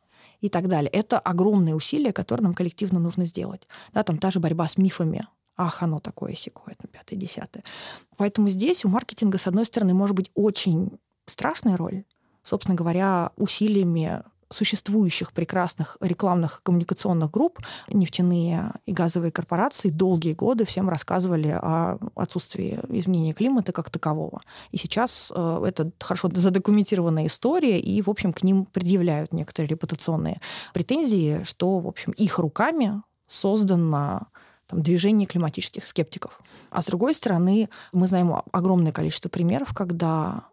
и 0.45 0.51
так 0.51 0.69
далее. 0.69 0.91
Это 0.91 1.19
огромные 1.19 1.75
усилия, 1.75 2.13
которые 2.13 2.45
нам 2.45 2.53
коллективно 2.53 3.01
нужно 3.01 3.25
сделать. 3.25 3.67
Да, 3.95 4.03
там 4.03 4.19
та 4.19 4.31
же 4.31 4.41
борьба 4.41 4.69
с 4.69 4.77
мифами. 4.77 5.27
Ах, 5.57 5.83
оно 5.83 6.01
такое 6.01 6.35
секое, 6.35 6.75
там, 6.75 6.91
пятое, 6.93 7.19
десятое. 7.19 7.65
Поэтому 8.19 8.51
здесь 8.51 8.85
у 8.85 8.91
маркетинга, 8.91 9.39
с 9.39 9.47
одной 9.47 9.65
стороны, 9.65 9.95
может 9.95 10.15
быть 10.15 10.31
очень 10.35 10.99
страшная 11.25 11.79
роль, 11.79 12.05
собственно 12.43 12.75
говоря, 12.75 13.31
усилиями 13.39 14.23
существующих 14.55 15.33
прекрасных 15.33 15.97
рекламных 16.01 16.63
коммуникационных 16.63 17.31
групп 17.31 17.59
нефтяные 17.89 18.73
и 18.87 18.93
газовые 18.93 19.33
корпорации 19.33 19.91
долгие 19.91 20.33
годы 20.33 20.65
всем 20.65 20.89
рассказывали 20.89 21.49
о 21.49 21.99
отсутствии 22.15 22.81
изменения 22.89 23.33
климата 23.33 23.73
как 23.73 23.91
такового. 23.91 24.41
И 24.71 24.77
сейчас 24.77 25.33
э, 25.35 25.65
это 25.67 25.91
хорошо 26.01 26.29
задокументированная 26.35 27.27
история, 27.27 27.81
и, 27.81 28.01
в 28.01 28.09
общем, 28.09 28.33
к 28.33 28.43
ним 28.43 28.67
предъявляют 28.67 29.33
некоторые 29.33 29.69
репутационные 29.69 30.41
претензии, 30.73 31.43
что, 31.45 31.79
в 31.79 31.87
общем, 31.87 32.13
их 32.13 32.39
руками 32.39 33.03
создано 33.27 34.29
там, 34.67 34.83
движение 34.83 35.27
климатических 35.27 35.87
скептиков. 35.87 36.41
А 36.71 36.83
с 36.83 36.87
другой 36.87 37.15
стороны, 37.15 37.69
мы 37.93 38.07
знаем 38.07 38.35
огромное 38.53 38.93
количество 38.93 39.29
примеров, 39.29 39.75
когда 39.75 40.45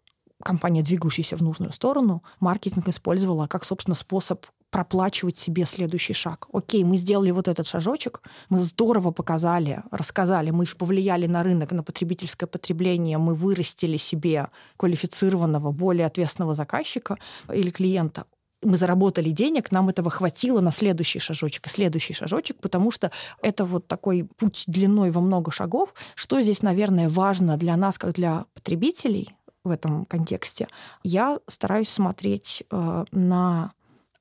компания, 0.42 0.82
двигающаяся 0.82 1.36
в 1.36 1.42
нужную 1.42 1.72
сторону, 1.72 2.22
маркетинг 2.40 2.88
использовала 2.88 3.46
как, 3.46 3.64
собственно, 3.64 3.94
способ 3.94 4.44
проплачивать 4.70 5.36
себе 5.36 5.66
следующий 5.66 6.14
шаг. 6.14 6.48
Окей, 6.52 6.82
мы 6.82 6.96
сделали 6.96 7.30
вот 7.30 7.46
этот 7.46 7.66
шажочек, 7.66 8.22
мы 8.48 8.58
здорово 8.58 9.10
показали, 9.10 9.82
рассказали, 9.90 10.50
мы 10.50 10.64
же 10.64 10.76
повлияли 10.76 11.26
на 11.26 11.42
рынок, 11.42 11.72
на 11.72 11.82
потребительское 11.82 12.46
потребление, 12.46 13.18
мы 13.18 13.34
вырастили 13.34 13.98
себе 13.98 14.48
квалифицированного, 14.78 15.72
более 15.72 16.06
ответственного 16.06 16.54
заказчика 16.54 17.18
или 17.52 17.68
клиента 17.68 18.24
мы 18.64 18.76
заработали 18.76 19.30
денег, 19.30 19.72
нам 19.72 19.88
этого 19.88 20.10
хватило 20.10 20.60
на 20.60 20.70
следующий 20.70 21.18
шажочек 21.18 21.66
и 21.66 21.70
следующий 21.70 22.14
шажочек, 22.14 22.58
потому 22.60 22.90
что 22.90 23.10
это 23.42 23.64
вот 23.64 23.88
такой 23.88 24.28
путь 24.36 24.64
длиной 24.66 25.10
во 25.10 25.20
много 25.20 25.50
шагов. 25.50 25.94
Что 26.14 26.40
здесь, 26.40 26.62
наверное, 26.62 27.08
важно 27.08 27.56
для 27.56 27.76
нас, 27.76 27.98
как 27.98 28.12
для 28.12 28.46
потребителей 28.54 29.34
в 29.64 29.70
этом 29.70 30.04
контексте? 30.04 30.68
Я 31.02 31.38
стараюсь 31.48 31.88
смотреть 31.88 32.64
э, 32.70 33.04
на 33.10 33.72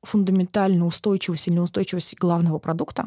фундаментальную 0.04 0.88
устойчивость 0.88 1.48
или 1.48 1.56
неустойчивость 1.56 2.18
главного 2.18 2.60
продукта. 2.60 3.04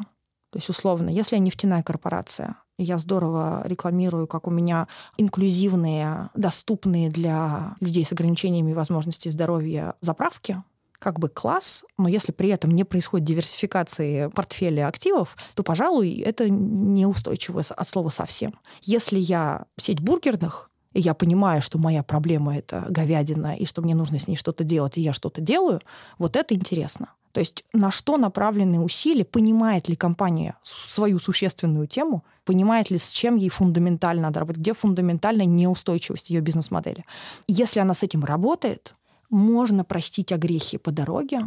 То 0.51 0.57
есть, 0.57 0.69
условно, 0.69 1.09
если 1.09 1.35
я 1.35 1.41
нефтяная 1.41 1.83
корпорация, 1.83 2.55
я 2.77 2.97
здорово 2.97 3.63
рекламирую, 3.65 4.27
как 4.27 4.47
у 4.47 4.51
меня 4.51 4.87
инклюзивные, 5.17 6.29
доступные 6.33 7.09
для 7.09 7.75
людей 7.79 8.05
с 8.05 8.11
ограничениями 8.11 8.73
возможностей 8.73 9.29
здоровья 9.29 9.95
заправки, 10.01 10.63
как 10.99 11.19
бы 11.19 11.29
класс, 11.29 11.85
но 11.97 12.09
если 12.09 12.31
при 12.31 12.49
этом 12.49 12.71
не 12.71 12.83
происходит 12.83 13.27
диверсификации 13.27 14.27
портфеля 14.27 14.87
активов, 14.87 15.35
то, 15.53 15.63
пожалуй, 15.63 16.19
это 16.19 16.49
неустойчиво 16.49 17.61
от 17.61 17.87
слова 17.87 18.09
совсем. 18.09 18.59
Если 18.81 19.19
я 19.19 19.65
сеть 19.77 20.01
бургерных, 20.01 20.69
я 20.99 21.13
понимаю, 21.13 21.61
что 21.61 21.77
моя 21.77 22.03
проблема— 22.03 22.57
это 22.57 22.85
говядина, 22.89 23.55
и 23.55 23.65
что 23.65 23.81
мне 23.81 23.95
нужно 23.95 24.17
с 24.17 24.27
ней 24.27 24.35
что-то 24.35 24.63
делать, 24.63 24.97
и 24.97 25.01
я 25.01 25.13
что-то 25.13 25.41
делаю, 25.41 25.81
вот 26.17 26.35
это 26.35 26.55
интересно. 26.55 27.09
То 27.33 27.39
есть 27.39 27.65
на 27.73 27.91
что 27.91 28.15
направлены 28.15 28.79
усилия, 28.79 29.25
понимает 29.25 29.89
ли 29.89 29.97
компания 29.97 30.55
свою 30.63 31.19
существенную 31.19 31.85
тему, 31.85 32.23
понимает 32.45 32.89
ли, 32.89 32.97
с 32.97 33.09
чем 33.09 33.35
ей 33.35 33.49
фундаментально 33.49 34.23
надо 34.23 34.39
работать, 34.39 34.61
где 34.61 34.73
фундаментальная 34.73 35.45
неустойчивость 35.45 36.29
ее 36.29 36.39
бизнес-модели. 36.39 37.03
Если 37.49 37.81
она 37.81 37.93
с 37.93 38.03
этим 38.03 38.23
работает, 38.23 38.95
можно 39.29 39.83
простить 39.83 40.31
огрехи 40.31 40.77
по 40.77 40.91
дороге, 40.91 41.41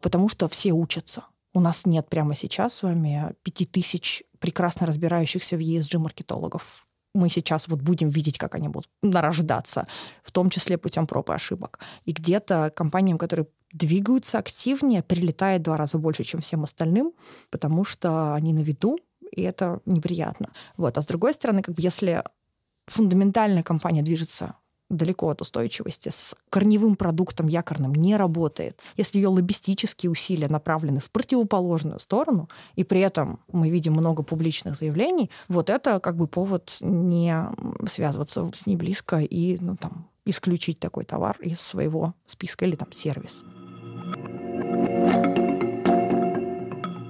потому 0.00 0.28
что 0.28 0.46
все 0.46 0.70
учатся. 0.70 1.24
У 1.54 1.60
нас 1.60 1.86
нет 1.86 2.08
прямо 2.08 2.36
сейчас 2.36 2.74
с 2.74 2.82
вами 2.84 3.34
пяти 3.42 3.66
тысяч 3.66 4.22
прекрасно 4.38 4.86
разбирающихся 4.86 5.56
в 5.56 5.60
ESG 5.60 5.98
маркетологов 5.98 6.86
мы 7.14 7.28
сейчас 7.28 7.68
вот 7.68 7.80
будем 7.80 8.08
видеть, 8.08 8.38
как 8.38 8.54
они 8.54 8.68
будут 8.68 8.88
нарождаться, 9.02 9.86
в 10.22 10.30
том 10.30 10.50
числе 10.50 10.78
путем 10.78 11.06
проб 11.06 11.30
и 11.30 11.34
ошибок. 11.34 11.78
И 12.04 12.12
где-то 12.12 12.72
компаниям, 12.74 13.18
которые 13.18 13.46
двигаются 13.72 14.38
активнее, 14.38 15.02
прилетает 15.02 15.62
два 15.62 15.76
раза 15.76 15.98
больше, 15.98 16.24
чем 16.24 16.40
всем 16.40 16.62
остальным, 16.62 17.12
потому 17.50 17.84
что 17.84 18.34
они 18.34 18.52
на 18.52 18.60
виду, 18.60 18.98
и 19.30 19.42
это 19.42 19.80
неприятно. 19.86 20.52
Вот. 20.76 20.98
А 20.98 21.02
с 21.02 21.06
другой 21.06 21.34
стороны, 21.34 21.62
как 21.62 21.74
бы 21.74 21.82
если 21.82 22.22
фундаментальная 22.86 23.62
компания 23.62 24.02
движется 24.02 24.54
далеко 24.92 25.30
от 25.30 25.40
устойчивости, 25.40 26.10
с 26.10 26.36
корневым 26.50 26.94
продуктом 26.94 27.48
якорным 27.48 27.94
не 27.94 28.16
работает, 28.16 28.80
если 28.96 29.18
ее 29.18 29.28
лоббистические 29.28 30.10
усилия 30.10 30.48
направлены 30.48 31.00
в 31.00 31.10
противоположную 31.10 31.98
сторону, 31.98 32.48
и 32.76 32.84
при 32.84 33.00
этом 33.00 33.40
мы 33.50 33.70
видим 33.70 33.94
много 33.94 34.22
публичных 34.22 34.76
заявлений, 34.76 35.30
вот 35.48 35.70
это 35.70 35.98
как 36.00 36.16
бы 36.16 36.26
повод 36.26 36.78
не 36.80 37.36
связываться 37.86 38.48
с 38.54 38.66
ней 38.66 38.76
близко 38.76 39.18
и 39.18 39.58
ну, 39.60 39.76
там, 39.76 40.08
исключить 40.24 40.78
такой 40.78 41.04
товар 41.04 41.36
из 41.40 41.60
своего 41.60 42.14
списка 42.24 42.64
или 42.64 42.76
там 42.76 42.92
сервис. 42.92 43.44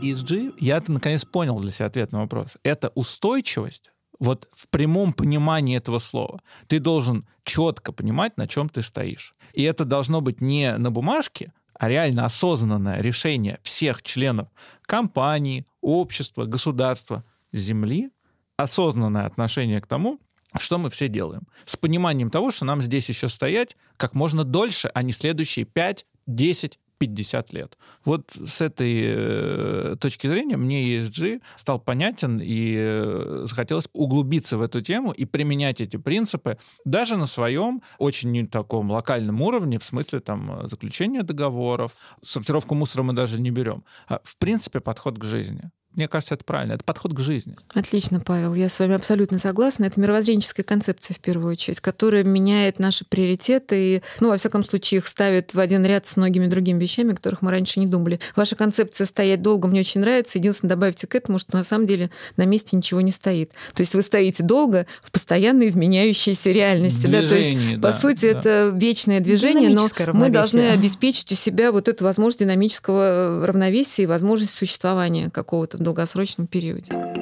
ESG, 0.03 0.55
я 0.59 0.83
наконец 0.89 1.25
понял 1.25 1.61
для 1.61 1.71
себя 1.71 1.87
ответ 1.87 2.11
на 2.11 2.21
вопрос. 2.21 2.57
Это 2.65 2.91
устойчивость 2.95 3.92
вот 4.23 4.49
в 4.55 4.69
прямом 4.69 5.13
понимании 5.13 5.77
этого 5.77 5.99
слова. 5.99 6.41
Ты 6.69 6.79
должен 6.79 7.27
четко 7.43 7.91
понимать, 7.91 8.37
на 8.37 8.47
чем 8.47 8.69
ты 8.69 8.81
стоишь. 8.83 9.35
И 9.53 9.65
это 9.65 9.85
должно 9.85 10.21
быть 10.21 10.41
не 10.41 10.77
на 10.79 10.93
бумажке, 10.93 11.53
а 11.75 11.89
реально 11.89 12.25
осознанное 12.25 13.01
решение 13.01 13.59
всех 13.65 14.01
членов 14.03 14.49
компании, 14.83 15.67
общества, 15.81 16.45
государства, 16.45 17.25
земли, 17.53 18.11
осознанное 18.57 19.27
отношение 19.27 19.81
к 19.81 19.89
тому, 19.89 20.21
что 20.57 20.79
мы 20.79 20.89
все 20.89 21.09
делаем. 21.09 21.49
С 21.65 21.77
пониманием 21.77 22.31
того, 22.31 22.53
что 22.53 22.65
нам 22.65 22.81
здесь 22.81 23.09
еще 23.09 23.29
стоять 23.29 23.77
как 23.97 24.15
можно 24.15 24.45
дольше, 24.45 24.89
а 24.95 25.03
не 25.03 25.11
следующие 25.11 25.65
5, 25.65 26.07
10, 26.29 26.79
50 27.03 27.53
лет. 27.53 27.79
Вот 28.05 28.31
с 28.33 28.61
этой 28.61 29.03
э, 29.05 29.97
точки 29.99 30.29
зрения 30.29 30.57
мне 30.57 30.99
ESG 30.99 31.41
стал 31.57 31.81
понятен, 31.81 32.41
и 32.41 32.77
э, 32.79 33.43
захотелось 33.47 33.89
углубиться 33.93 34.57
в 34.57 34.63
эту 34.63 34.81
тему 34.83 35.11
и 35.11 35.25
применять 35.25 35.81
эти 35.81 35.97
принципы 35.97 36.59
даже 36.85 37.17
на 37.17 37.27
своем 37.27 37.83
очень 37.99 38.47
таком 38.47 38.93
локальном 38.93 39.43
уровне, 39.43 39.79
в 39.79 39.85
смысле 39.85 40.21
там 40.21 40.69
заключения 40.69 41.23
договоров, 41.23 41.93
сортировку 42.23 42.77
мусора 42.77 43.03
мы 43.03 43.15
даже 43.15 43.41
не 43.41 43.51
берем. 43.51 43.83
А, 44.09 44.21
в 44.23 44.37
принципе, 44.37 44.79
подход 44.79 45.19
к 45.19 45.25
жизни. 45.25 45.73
Мне 45.95 46.09
кажется, 46.09 46.35
это 46.35 46.45
правильно. 46.45 46.73
Это 46.73 46.85
подход 46.85 47.15
к 47.15 47.19
жизни. 47.19 47.55
Отлично, 47.75 48.21
Павел. 48.21 48.55
Я 48.55 48.69
с 48.69 48.79
вами 48.79 48.95
абсолютно 48.95 49.39
согласна. 49.39 49.85
Это 49.85 50.01
мировоззренческая 50.01 50.65
концепция, 50.65 51.15
в 51.15 51.21
первую 51.21 51.53
очередь, 51.53 51.81
которая 51.81 52.25
меняет 52.25 52.79
наши 52.79 53.05
приоритеты 53.05 53.97
и, 53.97 54.03
ну, 54.21 54.31
во 54.31 54.37
всяком 54.39 54.65
случае, 54.65 54.99
их 54.99 55.07
ставит 55.07 55.53
в 55.53 55.61
один 55.61 55.85
ряд 55.85 56.07
с 56.07 56.17
многими 56.17 56.47
другими 56.47 56.81
вещами, 56.81 57.13
о 57.13 57.17
которых 57.17 57.43
мы 57.43 57.51
раньше 57.51 57.79
не 57.79 57.87
думали. 57.87 58.21
Ваша 58.37 58.57
концепция 58.57 59.07
«стоять 59.07 59.43
долго» 59.43 59.69
мне 59.69 59.81
очень 59.81 60.01
нравится. 60.01 60.39
Единственное, 60.39 60.71
добавьте 60.71 61.07
к 61.07 61.15
этому, 61.15 61.39
что 61.39 61.57
на 61.57 61.65
самом 61.65 61.87
деле 61.87 62.11
на 62.37 62.45
месте 62.47 62.75
ничего 62.75 63.03
не 63.03 63.11
стоит. 63.11 63.53
То 63.75 63.83
есть 63.83 63.95
вы 63.95 64.01
стоите 64.01 64.43
долго 64.43 64.87
в 65.03 65.11
постоянно 65.11 65.67
изменяющейся 65.69 66.51
реальности. 66.51 67.07
Движение, 67.07 67.23
да? 67.23 67.29
То 67.29 67.37
есть, 67.37 67.81
да, 67.81 67.89
по 67.89 67.93
сути, 67.93 68.33
да. 68.33 68.39
это 68.39 68.73
вечное 68.75 69.21
движение, 69.21 69.69
но 69.69 69.89
мы 70.15 70.31
должны 70.31 70.71
обеспечить 70.71 71.31
у 71.33 71.35
себя 71.35 71.71
вот 71.71 71.89
эту 71.89 72.05
возможность 72.05 72.41
динамического 72.41 73.47
равновесия 73.47 74.05
и 74.05 74.07
возможность 74.07 74.55
существования 74.55 75.29
какого-то 75.29 75.82
долгосрочном 75.83 76.47
периоде. 76.47 77.22